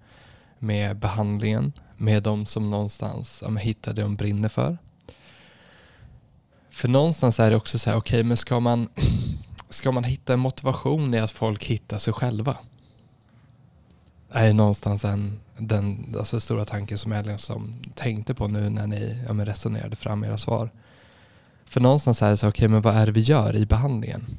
[0.58, 4.78] Med behandlingen, med de som någonstans ja, hittar det de brinner för.
[6.70, 8.88] För någonstans är det också så här, okej men ska man,
[9.68, 12.56] ska man hitta en motivation i att folk hittar sig själva?
[14.30, 18.86] Är det någonstans en, den alltså stora tanken som jag liksom tänkte på nu när
[18.86, 20.70] ni ja, men resonerade fram era svar.
[21.64, 24.38] För någonstans är det så, okej men vad är det vi gör i behandlingen?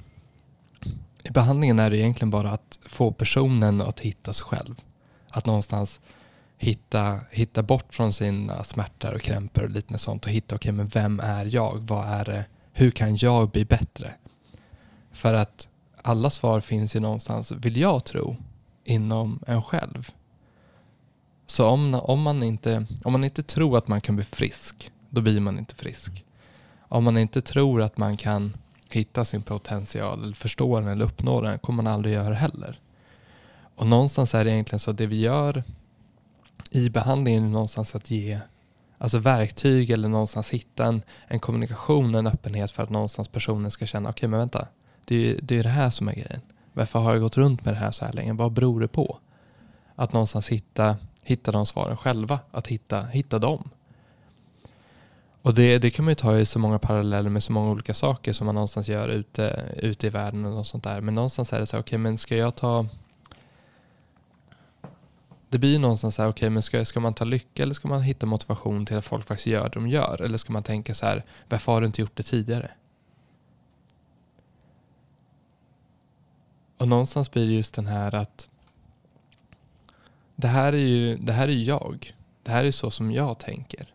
[1.32, 4.82] I behandlingen är det egentligen bara att få personen att hitta sig själv.
[5.30, 6.00] Att någonstans
[6.58, 10.88] hitta, hitta bort från sina smärtor och krämpor och liknande sånt och hitta, okej men
[10.88, 11.78] vem är jag?
[11.80, 12.46] Vad är det?
[12.72, 14.14] Hur kan jag bli bättre?
[15.12, 15.68] För att
[16.02, 18.36] alla svar finns ju någonstans, vill jag tro,
[18.84, 20.12] inom en själv.
[21.48, 25.22] Så om, om, man inte, om man inte tror att man kan bli frisk, då
[25.22, 26.26] blir man inte frisk.
[26.80, 28.54] Om man inte tror att man kan
[28.94, 32.80] hitta sin potential, eller förstå den eller uppnå den, kommer man aldrig göra heller.
[33.76, 35.64] Och någonstans är det egentligen så att det vi gör
[36.72, 38.40] i behandlingen är någonstans att ge
[38.98, 43.86] alltså verktyg eller någonstans hitta en, en kommunikation, en öppenhet för att någonstans personen ska
[43.86, 44.68] känna, okej men vänta,
[45.06, 46.42] det är ju det, är det här som är grejen.
[46.74, 48.34] Varför har jag gått runt med det här så här länge?
[48.34, 49.20] Vad beror det på?
[49.96, 53.70] Att någonstans hitta, hitta de svaren själva, att hitta, hitta dem.
[55.42, 57.94] Och det, det kan man ju ta i så många paralleller med så många olika
[57.94, 61.02] saker som man någonstans gör ute, ute i världen och sånt där.
[61.02, 62.86] Men någonstans är det så, här, okej men ska jag ta
[65.52, 67.88] det blir ju någonstans så här, okej men ska, ska man ta lycka eller ska
[67.88, 70.22] man hitta motivation till att folk faktiskt gör det de gör?
[70.22, 72.72] Eller ska man tänka så här, varför har du inte gjort det tidigare?
[76.78, 78.50] Och någonstans blir det just den här att
[80.36, 82.16] det här är ju, det här är ju jag.
[82.44, 83.94] Det här är så som jag tänker.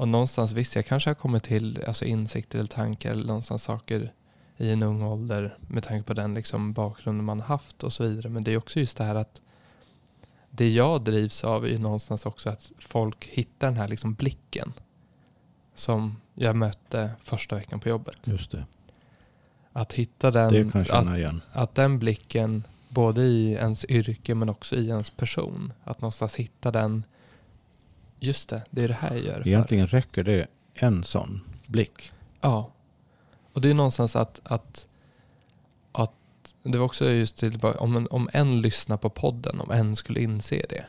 [0.00, 4.12] Och någonstans visst, jag kanske har kommit till alltså insikter eller tankar eller någonstans saker
[4.56, 8.28] i en ung ålder med tanke på den liksom bakgrunden man haft och så vidare.
[8.28, 9.40] Men det är också just det här att
[10.50, 14.72] det jag drivs av är någonstans också att folk hittar den här liksom blicken
[15.74, 18.18] som jag mötte första veckan på jobbet.
[18.24, 18.64] Just det.
[19.72, 24.48] Att hitta den, Det kan jag att, att den blicken både i ens yrke men
[24.48, 27.04] också i ens person, att någonstans hitta den,
[28.20, 29.48] just det, det är det här jag gör det för.
[29.48, 32.12] Egentligen räcker det en sån blick.
[32.40, 32.70] Ja.
[33.52, 34.86] Och det är någonstans att, att,
[35.92, 36.12] att
[36.62, 40.20] det var också just till, om, en, om en lyssnar på podden, om en skulle
[40.20, 40.84] inse det,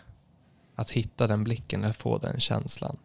[0.76, 2.98] att hitta den blicken, eller få den känslan,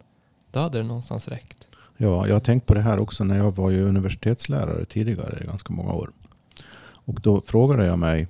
[0.51, 1.67] då hade det någonstans räckt.
[1.97, 5.45] Ja, jag har tänkt på det här också när jag var ju universitetslärare tidigare i
[5.45, 6.11] ganska många år.
[6.89, 8.27] Och då frågade jag mig,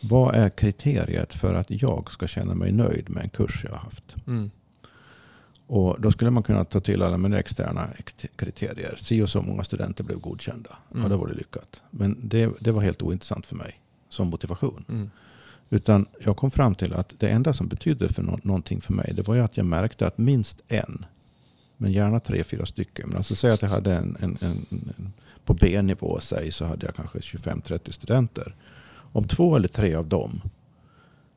[0.00, 3.78] vad är kriteriet för att jag ska känna mig nöjd med en kurs jag har
[3.78, 4.14] haft?
[4.26, 4.50] Mm.
[5.72, 7.88] Och då skulle man kunna ta till alla mina externa
[8.36, 8.96] kriterier.
[9.00, 10.70] Si och så många studenter blev godkända.
[10.90, 11.02] Mm.
[11.02, 11.82] Ja, då var det lyckat.
[11.90, 14.84] Men det, det var helt ointressant för mig som motivation.
[14.88, 15.10] Mm.
[15.70, 19.12] Utan jag kom fram till att det enda som betydde för nå- någonting för mig,
[19.14, 21.04] det var ju att jag märkte att minst en,
[21.76, 23.08] men gärna tre, fyra stycken.
[23.08, 25.12] Men alltså säg att jag hade en, en, en, en
[25.44, 28.54] på B-nivå, säg, så hade jag kanske 25-30 studenter.
[28.90, 30.40] Om två eller tre av dem,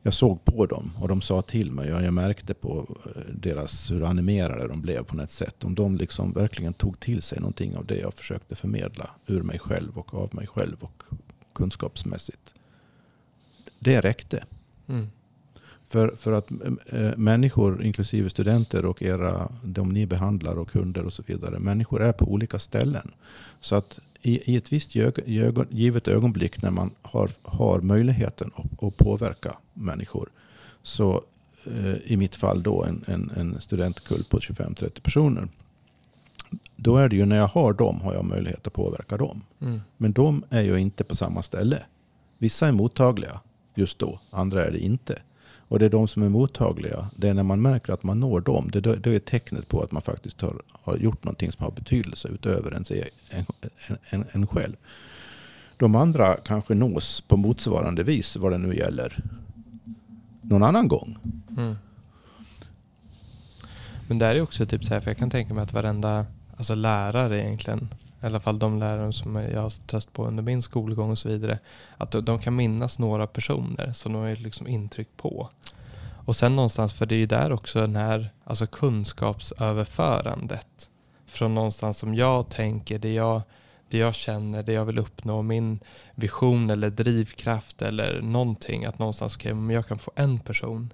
[0.05, 3.91] jag såg på dem och de sa till mig och jag märkte på eh, deras,
[3.91, 5.63] hur animerade de blev på något sätt.
[5.63, 9.59] Om de liksom verkligen tog till sig någonting av det jag försökte förmedla ur mig
[9.59, 11.03] själv och av mig själv och
[11.53, 12.53] kunskapsmässigt.
[13.79, 14.43] Det räckte.
[14.87, 15.07] Mm.
[15.87, 16.51] För, för att
[16.85, 22.01] äh, människor, inklusive studenter och era, de ni behandlar och kunder och så vidare, människor
[22.01, 23.11] är på olika ställen.
[23.59, 28.83] Så att i, i ett visst ögon, givet ögonblick när man har, har möjligheten att,
[28.83, 30.29] att påverka människor,
[30.83, 31.23] så
[31.65, 35.47] eh, i mitt fall då en, en, en studentkull på 25-30 personer,
[36.75, 39.41] då är det ju när jag har dem har jag möjlighet att påverka dem.
[39.61, 39.81] Mm.
[39.97, 41.83] Men de är ju inte på samma ställe.
[42.37, 43.39] Vissa är mottagliga
[43.75, 45.21] just då, andra är det inte.
[45.73, 48.41] Och det är de som är mottagliga, det är när man märker att man når
[48.41, 51.71] dem, det, det är tecknet på att man faktiskt har, har gjort någonting som har
[51.71, 53.45] betydelse utöver ens e-, en,
[53.87, 54.75] en, en, en själv.
[55.77, 59.23] De andra kanske nås på motsvarande vis, vad det nu gäller,
[60.41, 61.17] någon annan gång.
[61.57, 61.75] Mm.
[64.07, 66.25] Men det är ju också typ så här, för jag kan tänka mig att varenda
[66.57, 67.87] alltså lärare egentligen,
[68.23, 71.29] i alla fall de lärare som jag har stött på under min skolgång och så
[71.29, 71.59] vidare,
[71.97, 75.49] att de, kan minnas några personer som de har liksom intryck på.
[76.25, 80.89] Och sen någonstans, för det är ju där också den här alltså kunskapsöverförandet
[81.25, 83.41] från någonstans som jag tänker, det jag,
[83.89, 85.79] det jag känner, det jag vill uppnå, min
[86.15, 90.93] vision eller drivkraft eller någonting, att någonstans, okej, okay, jag kan få en person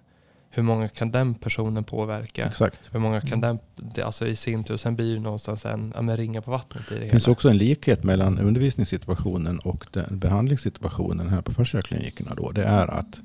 [0.50, 2.46] hur många kan den personen påverka?
[2.46, 2.80] Exakt.
[2.92, 3.60] Hur många kan Mm.
[3.76, 6.92] den, alltså i sin tur, sen blir det någonstans en, ja, men ringa på vattnet
[6.92, 7.32] i det Det finns hela.
[7.32, 12.36] också en likhet mellan undervisningssituationen och den behandlingssituationen här på försäkringsklinikerna.
[12.36, 12.52] Då.
[12.52, 13.20] Det är att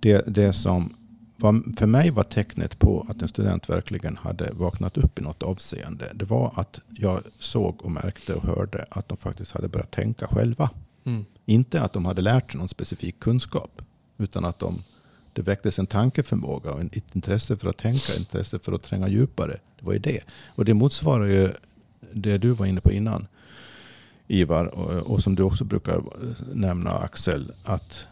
[0.00, 0.94] det, det som
[1.36, 5.42] var, för mig var tecknet på att en student verkligen hade vaknat upp i något
[5.42, 6.04] avseende.
[6.14, 10.26] Det var att jag såg och märkte och hörde att de faktiskt hade börjat tänka
[10.26, 10.70] själva.
[11.04, 11.24] Mm.
[11.44, 13.82] Inte att de hade lärt sig någon specifik kunskap.
[14.18, 14.82] Utan att de,
[15.36, 19.56] det väcktes en tankeförmåga och ett intresse för att tänka, intresse för att tränga djupare.
[19.78, 20.20] Det var ju det.
[20.46, 21.52] Och det motsvarar ju
[22.12, 23.26] det du var inne på innan.
[24.26, 26.02] Ivar, och, och som du också brukar
[26.54, 27.52] nämna Axel.
[27.64, 28.06] Att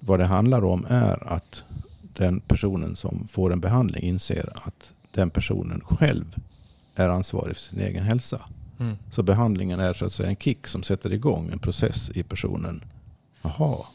[0.00, 1.64] vad det handlar om är att
[2.00, 6.36] den personen som får en behandling inser att den personen själv
[6.94, 8.40] är ansvarig för sin egen hälsa.
[8.78, 8.96] Mm.
[9.10, 12.84] Så behandlingen är så att säga en kick som sätter igång en process i personen.
[13.42, 13.86] Jaha,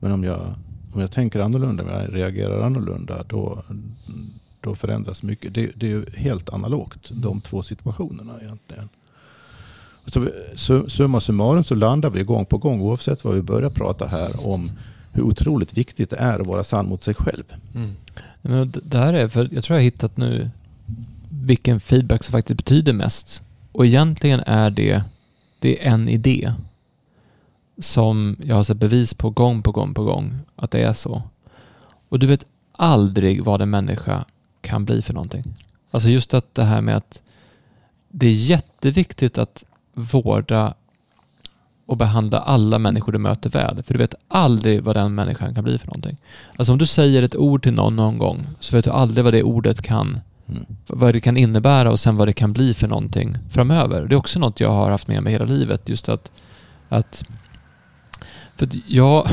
[0.00, 0.54] men om jag,
[0.94, 3.62] om jag tänker annorlunda, om jag reagerar annorlunda, då,
[4.60, 5.54] då förändras mycket.
[5.54, 8.88] Det, det är ju helt analogt, de två situationerna egentligen.
[10.56, 14.46] Så, summa summarum så landar vi gång på gång, oavsett vad vi börjar prata här,
[14.46, 14.70] om
[15.12, 17.44] hur otroligt viktigt det är att vara sann mot sig själv.
[17.74, 17.92] Mm.
[18.42, 20.50] Men det det här är, för jag tror jag har hittat nu
[21.28, 23.42] vilken feedback som faktiskt betyder mest.
[23.72, 25.02] Och egentligen är det,
[25.58, 26.52] det är en idé
[27.78, 31.22] som jag har sett bevis på gång på gång på gång att det är så.
[32.08, 34.24] Och du vet aldrig vad en människa
[34.60, 35.44] kan bli för någonting.
[35.90, 37.22] Alltså just att det här med att
[38.08, 39.64] det är jätteviktigt att
[39.94, 40.74] vårda
[41.86, 43.82] och behandla alla människor du möter väl.
[43.82, 46.16] För du vet aldrig vad den människan kan bli för någonting.
[46.56, 49.34] Alltså om du säger ett ord till någon någon gång så vet du aldrig vad
[49.34, 50.64] det ordet kan, Mm.
[50.86, 54.06] vad det kan innebära och sen vad det kan bli för någonting framöver.
[54.06, 55.88] Det är också något jag har haft med mig hela livet.
[55.88, 56.32] Just att,
[56.88, 57.24] att
[58.56, 59.28] för att jag,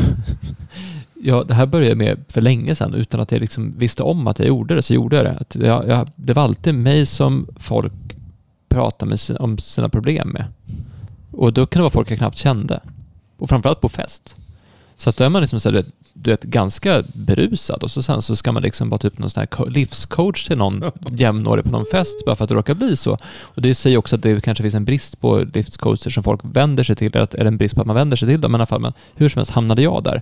[1.21, 4.39] ja, det här började med för länge sedan utan att jag liksom visste om att
[4.39, 5.37] jag gjorde det, så gjorde jag det.
[5.37, 7.93] Att jag, jag, det var alltid mig som folk
[8.69, 10.45] pratade med sina, om sina problem med.
[11.31, 12.79] Och då kan det vara folk jag knappt kände.
[13.37, 14.35] Och framförallt på fest.
[14.97, 18.21] Så att då är man liksom så här, du vet, ganska berusad och så sen
[18.21, 21.71] så ska man liksom vara typ någon sån här co- livscoach till någon jämnårig på
[21.71, 23.17] någon fest bara för att det råkar bli så.
[23.39, 26.83] Och det säger också att det kanske finns en brist på livscoacher som folk vänder
[26.83, 28.81] sig till, eller en brist på att man vänder sig till dem i alla fall,
[28.81, 30.21] men hur som helst hamnade jag där.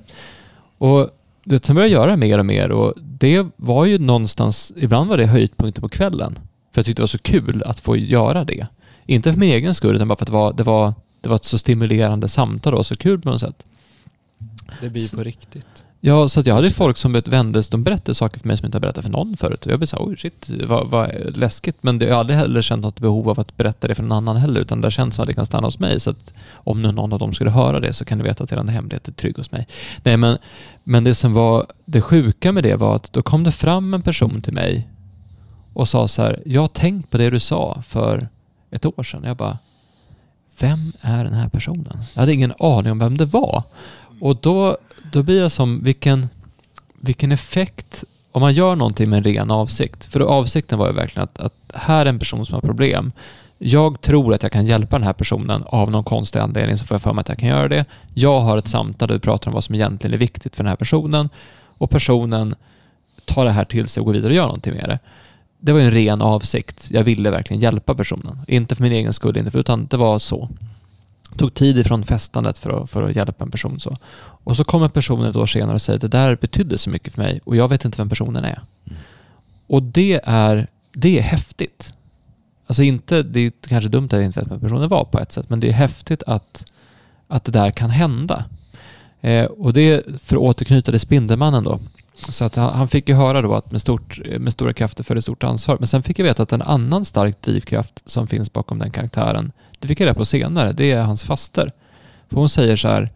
[0.77, 1.09] Och
[1.43, 5.09] du vet, sen började jag göra mer och mer och det var ju någonstans, ibland
[5.09, 6.39] var det höjdpunkten på kvällen.
[6.73, 8.67] För jag tyckte det var så kul att få göra det.
[9.05, 11.35] Inte för min egen skull, utan bara för att det var, det var, det var
[11.35, 13.65] ett så stimulerande samtal och så kul på något sätt.
[14.81, 15.85] Det blir på riktigt.
[16.01, 18.75] Ja, så jag hade folk som vändes, de berättade saker för mig som jag inte
[18.75, 19.65] har berättat för någon förut.
[19.69, 21.77] Jag blev så här, oj shit, vad, vad läskigt.
[21.81, 24.17] Men det, jag har aldrig heller känt något behov av att berätta det för någon
[24.17, 25.99] annan heller, utan det känns som att det kan stanna hos mig.
[25.99, 28.51] Så att om nu någon av dem skulle höra det så kan ni veta att
[28.51, 29.67] er hemlighet är trygg hos mig.
[30.03, 30.37] Nej, men,
[30.83, 34.01] men det som var det sjuka med det var att då kom det fram en
[34.01, 34.89] person till mig
[35.73, 38.27] och sa så här, jag har tänkt på det du sa för
[38.71, 39.23] ett år sedan.
[39.23, 39.57] Jag bara,
[40.59, 42.03] vem är den här personen?
[42.13, 43.63] Jag hade ingen aning om vem det var.
[44.21, 44.77] Och då,
[45.11, 46.29] då blir jag som, vilken,
[46.99, 50.05] vilken effekt om man gör någonting med en ren avsikt.
[50.05, 53.11] För avsikten var ju verkligen att, att här är en person som har problem.
[53.57, 56.95] Jag tror att jag kan hjälpa den här personen av någon konstig anledning så får
[56.95, 57.85] jag för mig att jag kan göra det.
[58.13, 60.69] Jag har ett samtal där vi pratar om vad som egentligen är viktigt för den
[60.69, 61.29] här personen
[61.77, 62.55] och personen
[63.25, 64.99] tar det här till sig och går vidare och gör någonting med det.
[65.59, 66.87] Det var ju en ren avsikt.
[66.91, 68.39] Jag ville verkligen hjälpa personen.
[68.47, 70.49] Inte för min egen skull, inte för, utan det var så.
[71.37, 73.95] Tog tid ifrån festandet för att, för att hjälpa en person så.
[74.43, 77.21] Och så kommer personen ett år senare och säger det där betydde så mycket för
[77.21, 78.61] mig och jag vet inte vem personen är.
[79.67, 81.93] Och det är, det är häftigt.
[82.67, 85.31] Alltså inte, det är kanske dumt att jag inte vet vem personen var på ett
[85.31, 86.65] sätt, men det är häftigt att,
[87.27, 88.45] att det där kan hända.
[89.21, 91.79] Eh, och det för att återknyta till Spindelmannen då.
[92.29, 95.21] Så att han, han fick ju höra då att med, stort, med stora krafter följer
[95.21, 95.77] stort ansvar.
[95.79, 99.51] Men sen fick jag veta att en annan stark drivkraft som finns bakom den karaktären,
[99.79, 101.71] det fick jag reda på senare, det är hans faster.
[102.29, 103.11] För hon säger så här,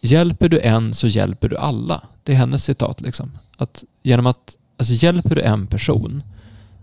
[0.00, 2.02] hjälper du en så hjälper du alla.
[2.22, 3.38] Det är hennes citat liksom.
[3.56, 6.22] Att genom att, alltså hjälper du en person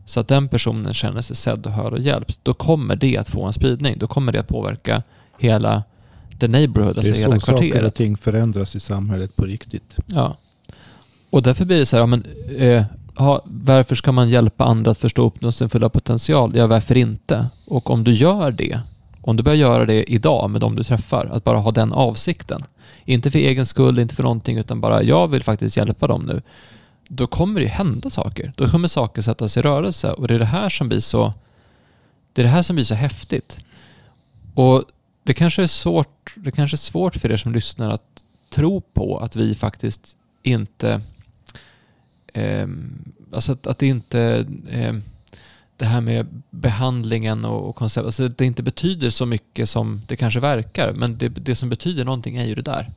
[0.05, 3.30] så att den personen känner sig sedd och hörd och hjälpt, då kommer det att
[3.30, 3.97] få en spridning.
[3.97, 5.03] Då kommer det att påverka
[5.38, 5.84] hela
[6.39, 7.95] the neighborhood, alltså det är hela så saker och kvarteret.
[7.95, 9.97] ting förändras i samhället på riktigt.
[10.05, 10.38] Ja.
[11.30, 12.25] Och därför blir det så här, ja, men,
[12.57, 12.84] eh,
[13.17, 16.51] ja, varför ska man hjälpa andra att förstå uppnå sin fulla potential?
[16.55, 17.47] Ja, varför inte?
[17.65, 18.80] Och om du gör det,
[19.24, 22.64] om du börjar göra det idag med de du träffar, att bara ha den avsikten.
[23.06, 26.41] Inte för egen skull, inte för någonting, utan bara jag vill faktiskt hjälpa dem nu.
[27.08, 28.54] Då kommer det ju hända saker.
[28.56, 31.34] Då kommer saker sättas i rörelse och det är det här som blir så
[32.34, 33.60] det är det här som blir så häftigt.
[34.54, 34.84] Och
[35.24, 39.18] det kanske är svårt, det kanske är svårt för er som lyssnar att tro på
[39.18, 41.02] att vi faktiskt inte
[42.34, 42.68] eh,
[43.34, 44.94] alltså att, att det inte eh,
[45.78, 50.16] det här med behandlingen och, och koncept, alltså det inte betyder så mycket som det
[50.16, 52.91] kanske verkar, men det, det som betyder någonting är ju det där.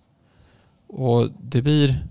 [0.86, 2.06] Och det blir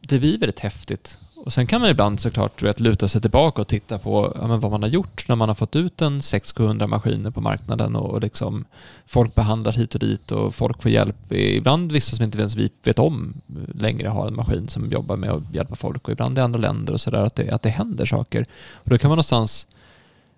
[0.00, 1.18] det blir väldigt häftigt.
[1.44, 4.70] Och sen kan man ibland såklart vet, luta sig tillbaka och titta på ja, vad
[4.70, 8.20] man har gjort när man har fått ut en 600-700 maskiner på marknaden och, och
[8.20, 8.64] liksom
[9.06, 11.32] folk behandlar hit och dit och folk får hjälp.
[11.32, 13.34] Ibland vissa som inte ens vi vet om
[13.74, 16.92] längre har en maskin som jobbar med att hjälpa folk och ibland i andra länder
[16.92, 18.46] och sådär att det, att det händer saker.
[18.72, 19.66] Och då kan man någonstans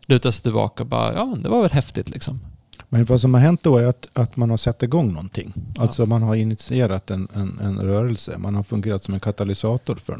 [0.06, 2.40] luta sig tillbaka och bara, ja det var väl häftigt liksom.
[2.88, 5.52] Men vad som har hänt då är att, att man har satt igång någonting.
[5.76, 5.82] Ja.
[5.82, 8.38] Alltså man har initierat en, en, en rörelse.
[8.38, 10.16] Man har fungerat som en katalysator för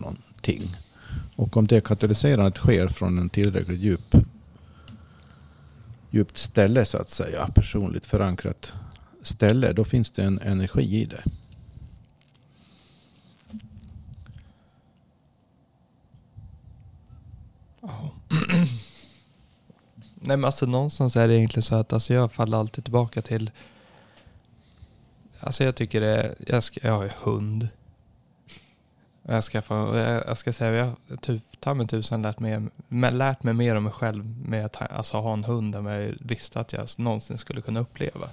[0.47, 0.77] någonting.
[1.37, 4.17] Och om det katalyserandet sker från en tillräckligt djup,
[6.11, 8.73] djupt ställe så att säga, personligt förankrat
[9.23, 11.23] ställe, då finns det en energi i det.
[20.21, 23.51] Nej men alltså någonstans är det egentligen så att alltså, jag faller alltid tillbaka till
[25.41, 27.69] Alltså jag tycker det, jag, ska, jag har ju hund.
[29.29, 32.61] Jag ska, få, jag, ska säga, jag har typ, ta mig typ tusan lärt mig,
[33.13, 36.05] lärt mig mer om mig själv med att ha- alltså, ha en hund än vad
[36.05, 38.29] jag visste att jag någonsin skulle kunna uppleva.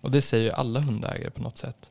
[0.00, 1.90] Och det säger ju alla hundägare på något sätt.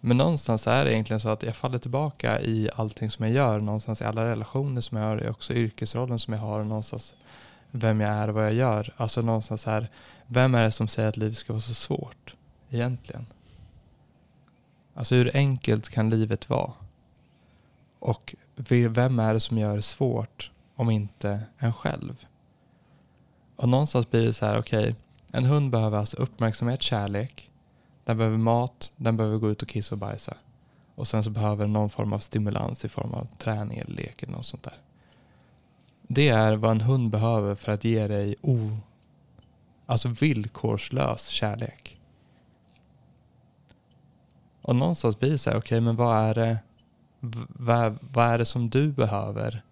[0.00, 3.60] Men någonstans är det egentligen så att jag faller tillbaka i allting som jag gör.
[3.60, 6.64] Någonstans i alla relationer som jag har, också yrkesrollen som jag har.
[6.64, 7.14] Någonstans
[7.70, 8.92] vem jag är och vad jag gör.
[8.96, 9.88] Alltså någonstans här,
[10.26, 12.34] vem är det som säger att livet ska vara så svårt
[12.70, 13.26] egentligen?
[14.94, 16.72] Alltså hur enkelt kan livet vara?
[18.06, 18.34] Och
[18.88, 22.26] vem är det som gör det svårt om inte en själv?
[23.56, 24.94] Och någonstans blir det så här, okej,
[25.32, 27.50] en hund behöver alltså uppmärksamhet, kärlek.
[28.04, 30.36] Den behöver mat, den behöver gå ut och kissa och bajsa.
[30.94, 34.22] Och sen så behöver den någon form av stimulans i form av träning eller lek
[34.22, 34.78] eller något sånt där.
[36.02, 38.76] Det är vad en hund behöver för att ge dig o,
[39.86, 42.00] alltså villkorslös kärlek.
[44.62, 46.58] Och någonstans blir det så här, okej men vad är det,
[47.48, 49.62] vad, vad är det som du behöver?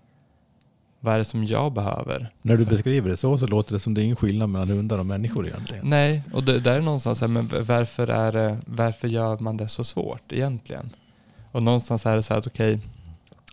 [1.00, 2.32] Vad är det som jag behöver?
[2.42, 4.98] När du beskriver det så så låter det som det är ingen skillnad mellan hundar
[4.98, 5.90] och människor egentligen.
[5.90, 9.68] Nej, och det, där är någonstans här, men varför, är det, varför gör man det
[9.68, 10.90] så svårt egentligen?
[11.52, 12.80] Och någonstans är det så här att okej,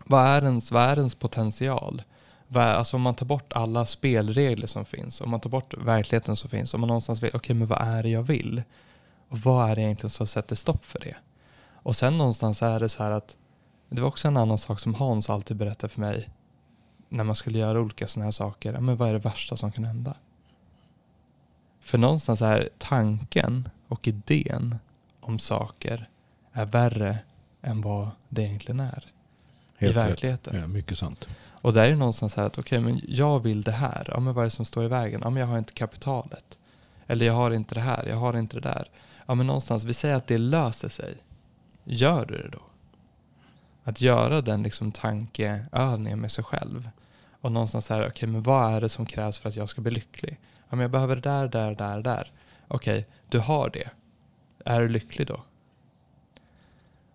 [0.05, 2.01] vad, är ens, vad är ens potential?
[2.47, 5.73] Vad är, alltså om man tar bort alla spelregler som finns, om man tar bort
[5.77, 8.63] verkligheten som finns, om man någonstans vill, okej men vad är det jag vill?
[9.29, 11.15] Och vad är det egentligen som sätter stopp för det?
[11.83, 13.37] Och sen någonstans är det så här att,
[13.95, 16.30] det var också en annan sak som Hans alltid berättade för mig,
[17.09, 19.84] när man skulle göra olika sådana här saker, men vad är det värsta som kan
[19.84, 20.15] hända?
[21.80, 24.76] För någonstans är tanken och idén
[25.19, 26.09] om saker
[26.51, 27.18] är värre
[27.61, 29.05] än vad det egentligen är
[29.77, 30.09] i Helt rätt.
[30.09, 30.59] verkligheten.
[30.59, 31.27] Ja, mycket sant.
[31.49, 34.05] Och där är det någonstans så här att okej, men jag vill det här.
[34.13, 35.22] Ja, men vad är det som står i vägen?
[35.23, 36.57] Ja, men jag har inte kapitalet.
[37.07, 38.89] Eller jag har inte det här, jag har inte det där.
[39.26, 41.18] Ja, men någonstans, vi säger att det löser sig.
[41.84, 42.61] Gör du det då?
[43.83, 46.89] Att göra den liksom tankeövningen med sig själv.
[47.41, 49.81] Och någonstans så här, okej, men vad är det som krävs för att jag ska
[49.81, 50.39] bli lycklig?
[50.69, 52.31] Ja, men jag behöver det där, där, där, där.
[52.67, 53.89] Okej, du har det.
[54.65, 55.43] Är du lycklig då?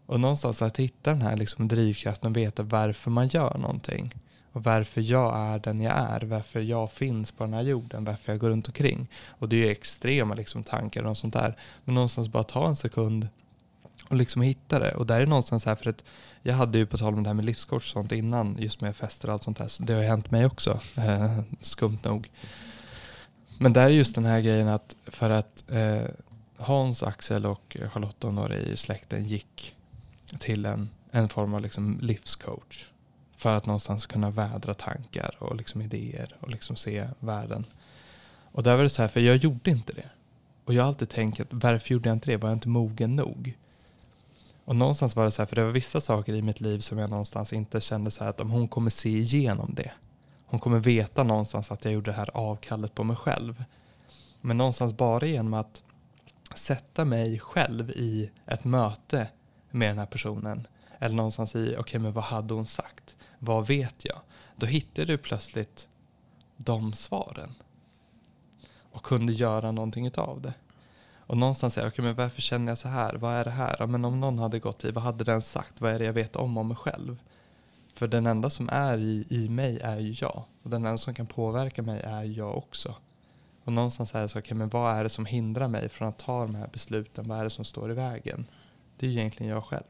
[0.06, 4.14] Och någonstans att hitta den här liksom drivkraften och veta varför man gör någonting.
[4.52, 6.20] Och varför jag är den jag är.
[6.20, 8.04] Varför jag finns på den här jorden.
[8.04, 9.06] Varför jag går runt omkring.
[9.28, 11.56] Och det är ju extrema liksom tankar och sånt där.
[11.84, 13.28] Men någonstans bara ta en sekund
[14.08, 14.94] och liksom hitta det.
[14.94, 16.04] Och där är någonstans här för att
[16.46, 18.56] jag hade ju på tal om det här med livscoach och sånt innan.
[18.58, 19.68] Just med fester och allt sånt där.
[19.68, 20.80] Så det har ju hänt mig också.
[20.96, 22.30] Eh, skumt nog.
[23.58, 26.04] Men där är just den här grejen att för att eh,
[26.56, 29.74] Hans, Axel och Charlotte och några i släkten gick
[30.38, 32.86] till en, en form av liksom livscoach.
[33.36, 37.64] För att någonstans kunna vädra tankar och liksom idéer och liksom se världen.
[38.52, 40.08] Och där var det så här, för jag gjorde inte det.
[40.64, 42.36] Och jag har alltid tänkt, att varför gjorde jag inte det?
[42.36, 43.56] Var jag inte mogen nog?
[44.66, 46.98] Och någonstans var det så här, för det var vissa saker i mitt liv som
[46.98, 49.92] jag någonstans inte kände så här att om hon kommer se igenom det.
[50.46, 53.64] Hon kommer veta någonstans att jag gjorde det här avkallet på mig själv.
[54.40, 55.82] Men någonstans bara genom att
[56.54, 59.28] sätta mig själv i ett möte
[59.70, 60.66] med den här personen.
[60.98, 63.16] Eller någonstans i, okej men vad hade hon sagt?
[63.38, 64.18] Vad vet jag?
[64.56, 65.88] Då hittade du plötsligt
[66.56, 67.54] de svaren.
[68.92, 70.54] Och kunde göra någonting utav det.
[71.26, 73.14] Och någonstans säger jag, okej men varför känner jag så här?
[73.14, 73.76] Vad är det här?
[73.78, 75.80] Ja, men om någon hade gått i, vad hade den sagt?
[75.80, 77.18] Vad är det jag vet om om mig själv?
[77.94, 80.44] För den enda som är i, i mig är ju jag.
[80.62, 82.94] Och den enda som kan påverka mig är jag också.
[83.64, 86.18] Och någonstans är det så, okej men vad är det som hindrar mig från att
[86.18, 87.28] ta de här besluten?
[87.28, 88.46] Vad är det som står i vägen?
[88.96, 89.84] Det är ju egentligen jag själv.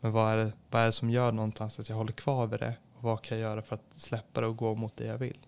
[0.00, 2.60] Men vad är, det, vad är det som gör någonstans att jag håller kvar vid
[2.60, 2.74] det?
[2.96, 5.38] Och vad kan jag göra för att släppa det och gå mot det jag vill?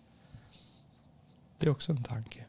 [1.59, 2.45] Det är också en tanke.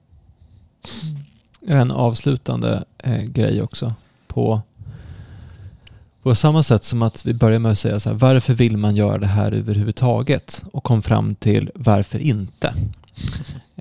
[1.03, 1.23] Mm.
[1.67, 3.93] En avslutande eh, grej också
[4.27, 4.61] på
[6.23, 8.95] på samma sätt som att vi börjar med att säga så här, varför vill man
[8.95, 10.63] göra det här överhuvudtaget?
[10.71, 12.73] Och kom fram till varför inte?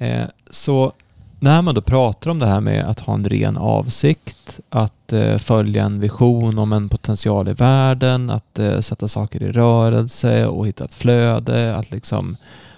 [0.01, 0.93] Eh, så
[1.41, 5.39] när man då pratar om det här med att ha en ren avsikt, att eh,
[5.39, 10.67] följa en vision om en potential i världen, att eh, sätta saker i rörelse och
[10.67, 12.37] hitta ett flöde, att liksom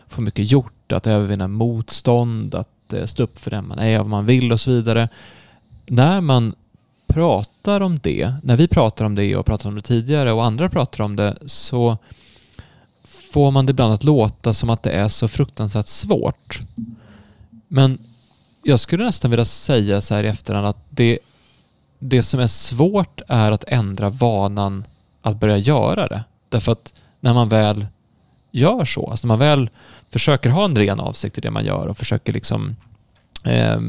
[0.09, 4.07] få mycket gjort, att övervinna motstånd, att Eh, stå upp för den man är, vad
[4.07, 5.09] man vill och så vidare.
[5.87, 6.55] När man
[7.07, 10.69] pratar om det, när vi pratar om det och pratar om det tidigare och andra
[10.69, 11.99] pratar om det så
[13.33, 16.61] får man det ibland att låta som att det är så fruktansvärt svårt.
[17.69, 17.99] Men
[18.63, 21.19] jag skulle nästan vilja säga så här i efterhand att det,
[21.99, 24.85] det som är svårt är att ändra vanan
[25.23, 26.25] att börja göra det.
[26.49, 27.87] Därför att när man väl
[28.51, 29.71] gör så, alltså när man väl
[30.11, 32.77] försöker ha en ren avsikt i det man gör och försöker liksom
[33.45, 33.81] eh,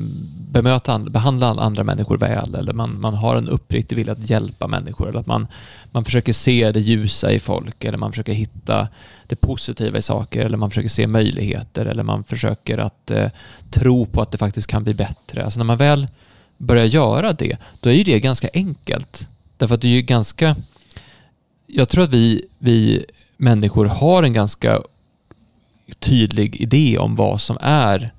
[0.52, 5.10] bemöta, behandla andra människor väl eller man, man har en uppriktig vilja att hjälpa människor
[5.10, 5.48] eller att man,
[5.92, 8.88] man försöker se det ljusa i folk eller man försöker hitta
[9.28, 13.30] det positiva i saker eller man försöker se möjligheter eller man försöker att eh,
[13.70, 15.44] tro på att det faktiskt kan bli bättre.
[15.44, 16.08] Alltså när man väl
[16.58, 19.30] börjar göra det, då är ju det ganska enkelt.
[19.58, 20.56] Därför att det är ju ganska...
[21.68, 23.06] Jag tror att vi, vi
[23.42, 24.82] människor har en ganska
[26.00, 28.14] tydlig idé om vad som är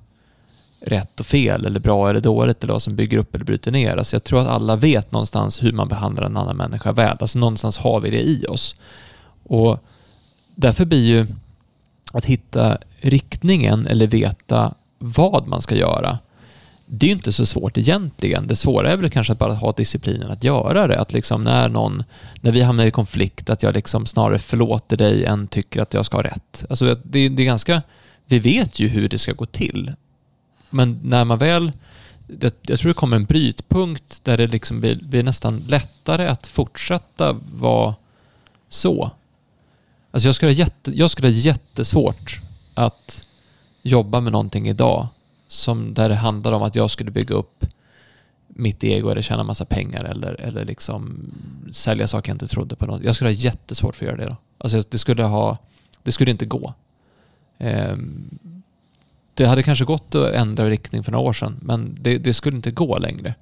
[0.79, 3.97] rätt och fel eller bra eller dåligt eller vad som bygger upp eller bryter ner.
[3.97, 7.17] Alltså jag tror att alla vet någonstans hur man behandlar en annan människa väl.
[7.19, 8.75] Alltså någonstans har vi det i oss.
[9.43, 9.79] Och
[10.55, 11.27] därför blir ju
[12.13, 16.19] att hitta riktningen eller veta vad man ska göra
[16.95, 18.47] det är ju inte så svårt egentligen.
[18.47, 20.99] Det svåra är väl kanske att bara ha disciplinen att göra det.
[20.99, 22.03] Att liksom när någon,
[22.41, 26.05] när vi hamnar i konflikt, att jag liksom snarare förlåter dig än tycker att jag
[26.05, 26.65] ska ha rätt.
[26.69, 27.81] Alltså det, det är ganska,
[28.25, 29.93] vi vet ju hur det ska gå till.
[30.69, 31.71] Men när man väl
[32.61, 37.33] jag tror det kommer en brytpunkt där det liksom blir, blir nästan lättare att fortsätta
[37.53, 37.95] vara
[38.69, 39.11] så.
[40.11, 42.41] Alltså jag skulle, ha jätte, jag skulle ha jättesvårt
[42.73, 43.25] att
[43.81, 45.07] jobba med någonting idag
[45.53, 47.65] som där det handlar om att jag skulle bygga upp
[48.47, 51.31] mitt ego eller tjäna massa pengar eller, eller liksom
[51.71, 52.85] sälja saker jag inte trodde på.
[52.85, 53.03] Något.
[53.03, 54.37] Jag skulle ha jättesvårt för att göra det då.
[54.57, 55.57] Alltså det skulle ha,
[56.03, 56.73] det skulle inte gå.
[57.57, 58.39] Ehm,
[59.33, 62.55] det hade kanske gått att ändra riktning för några år sedan, men det, det skulle
[62.55, 63.35] inte gå längre.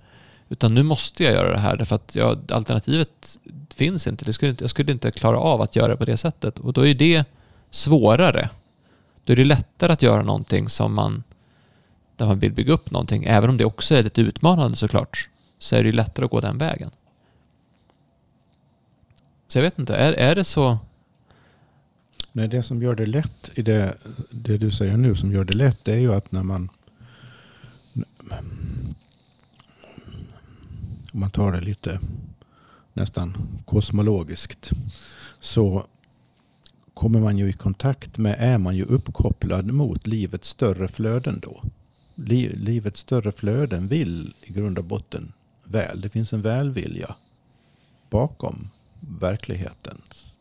[0.49, 3.37] Utan nu måste jag göra det här därför att jag, alternativet
[3.69, 4.25] finns inte.
[4.25, 4.63] Det skulle inte.
[4.63, 6.59] Jag skulle inte klara av att göra det på det sättet.
[6.59, 7.23] Och då är det
[7.69, 8.49] svårare.
[9.23, 11.23] Då är det lättare att göra någonting som man,
[12.21, 13.23] där man vill bygga upp någonting.
[13.23, 15.29] Även om det också är lite utmanande såklart.
[15.59, 16.91] Så är det ju lättare att gå den vägen.
[19.47, 20.77] Så jag vet inte, är, är det så?
[22.31, 23.97] Nej, det som gör det lätt i det,
[24.29, 26.69] det du säger nu som gör det lätt det är ju att när man
[31.13, 31.99] om man tar det lite
[32.93, 34.71] nästan kosmologiskt
[35.39, 35.85] så
[36.93, 41.63] kommer man ju i kontakt med, är man ju uppkopplad mot livets större flöden då
[42.25, 45.33] livets större flöden vill i grund och botten
[45.63, 46.01] väl.
[46.01, 47.15] Det finns en välvilja
[48.09, 48.69] bakom
[48.99, 50.37] verklighetens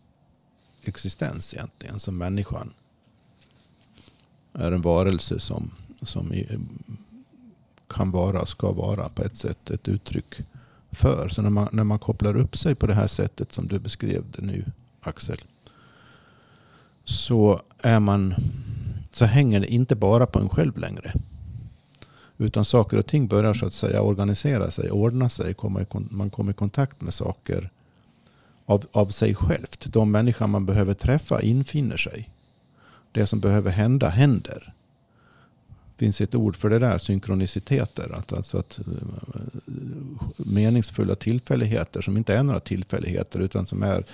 [0.83, 2.01] existens egentligen.
[2.01, 2.73] Som människan
[4.53, 5.71] är en varelse som,
[6.03, 6.33] som
[7.89, 10.35] kan vara, ska vara på ett sätt ett uttryck
[10.91, 11.29] för.
[11.29, 14.25] Så när man, när man kopplar upp sig på det här sättet som du beskrev
[14.31, 14.65] det nu
[15.01, 15.39] Axel.
[17.05, 18.35] Så, är man,
[19.13, 21.13] så hänger det inte bara på en själv längre.
[22.41, 25.55] Utan saker och ting börjar så att säga organisera sig, ordna sig.
[25.55, 27.71] Komma i, man kommer i kontakt med saker
[28.67, 29.87] av, av sig självt.
[29.93, 32.29] De människor man behöver träffa infinner sig.
[33.13, 34.73] Det som behöver hända händer
[35.97, 38.15] Det finns ett ord för det där, synkroniciteter.
[38.15, 38.85] Att, alltså att eh,
[40.37, 44.05] meningsfulla tillfälligheter som inte är några tillfälligheter utan som är,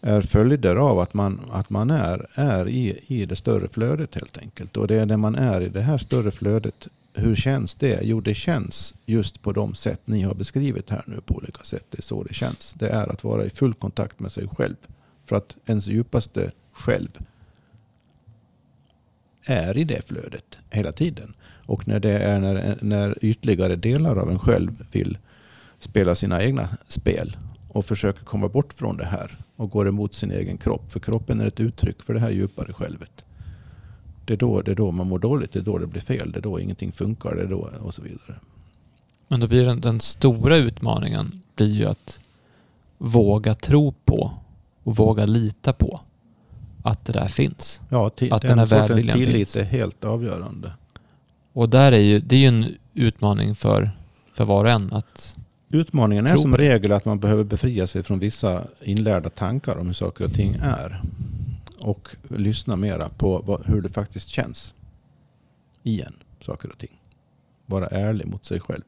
[0.00, 4.38] är följder av att man, att man är, är i, i det större flödet helt
[4.38, 4.76] enkelt.
[4.76, 6.88] Och det är när man är i det här större flödet.
[7.18, 8.00] Hur känns det?
[8.02, 11.84] Jo, det känns just på de sätt ni har beskrivit här nu på olika sätt.
[11.90, 12.74] Det är så det känns.
[12.78, 14.76] Det är att vara i full kontakt med sig själv.
[15.26, 17.18] För att ens djupaste själv
[19.44, 21.34] är i det flödet hela tiden.
[21.66, 25.18] Och när det är när, när ytligare delar av en själv vill
[25.78, 27.36] spela sina egna spel
[27.68, 30.92] och försöker komma bort från det här och går emot sin egen kropp.
[30.92, 33.24] För kroppen är ett uttryck för det här djupare självet.
[34.28, 36.32] Det är då, det är då man mår dåligt, det är då det blir fel,
[36.32, 38.34] det är då ingenting funkar, det är då och så vidare.
[39.28, 42.20] Men då blir den, den stora utmaningen blir ju att
[42.98, 44.32] våga tro på
[44.82, 46.00] och våga lita på
[46.82, 47.80] att det där finns.
[47.88, 49.56] Ja, att den, den här välviljan tillit finns.
[49.56, 50.72] är helt avgörande.
[51.52, 53.90] Och där är ju, det är ju en utmaning för,
[54.34, 55.36] för var och en att
[55.70, 59.94] Utmaningen är som regel att man behöver befria sig från vissa inlärda tankar om hur
[59.94, 61.02] saker och ting är.
[61.80, 64.74] Och lyssna mera på vad, hur det faktiskt känns.
[65.82, 67.00] Igen, saker och ting.
[67.66, 68.84] Vara ärlig mot sig själv.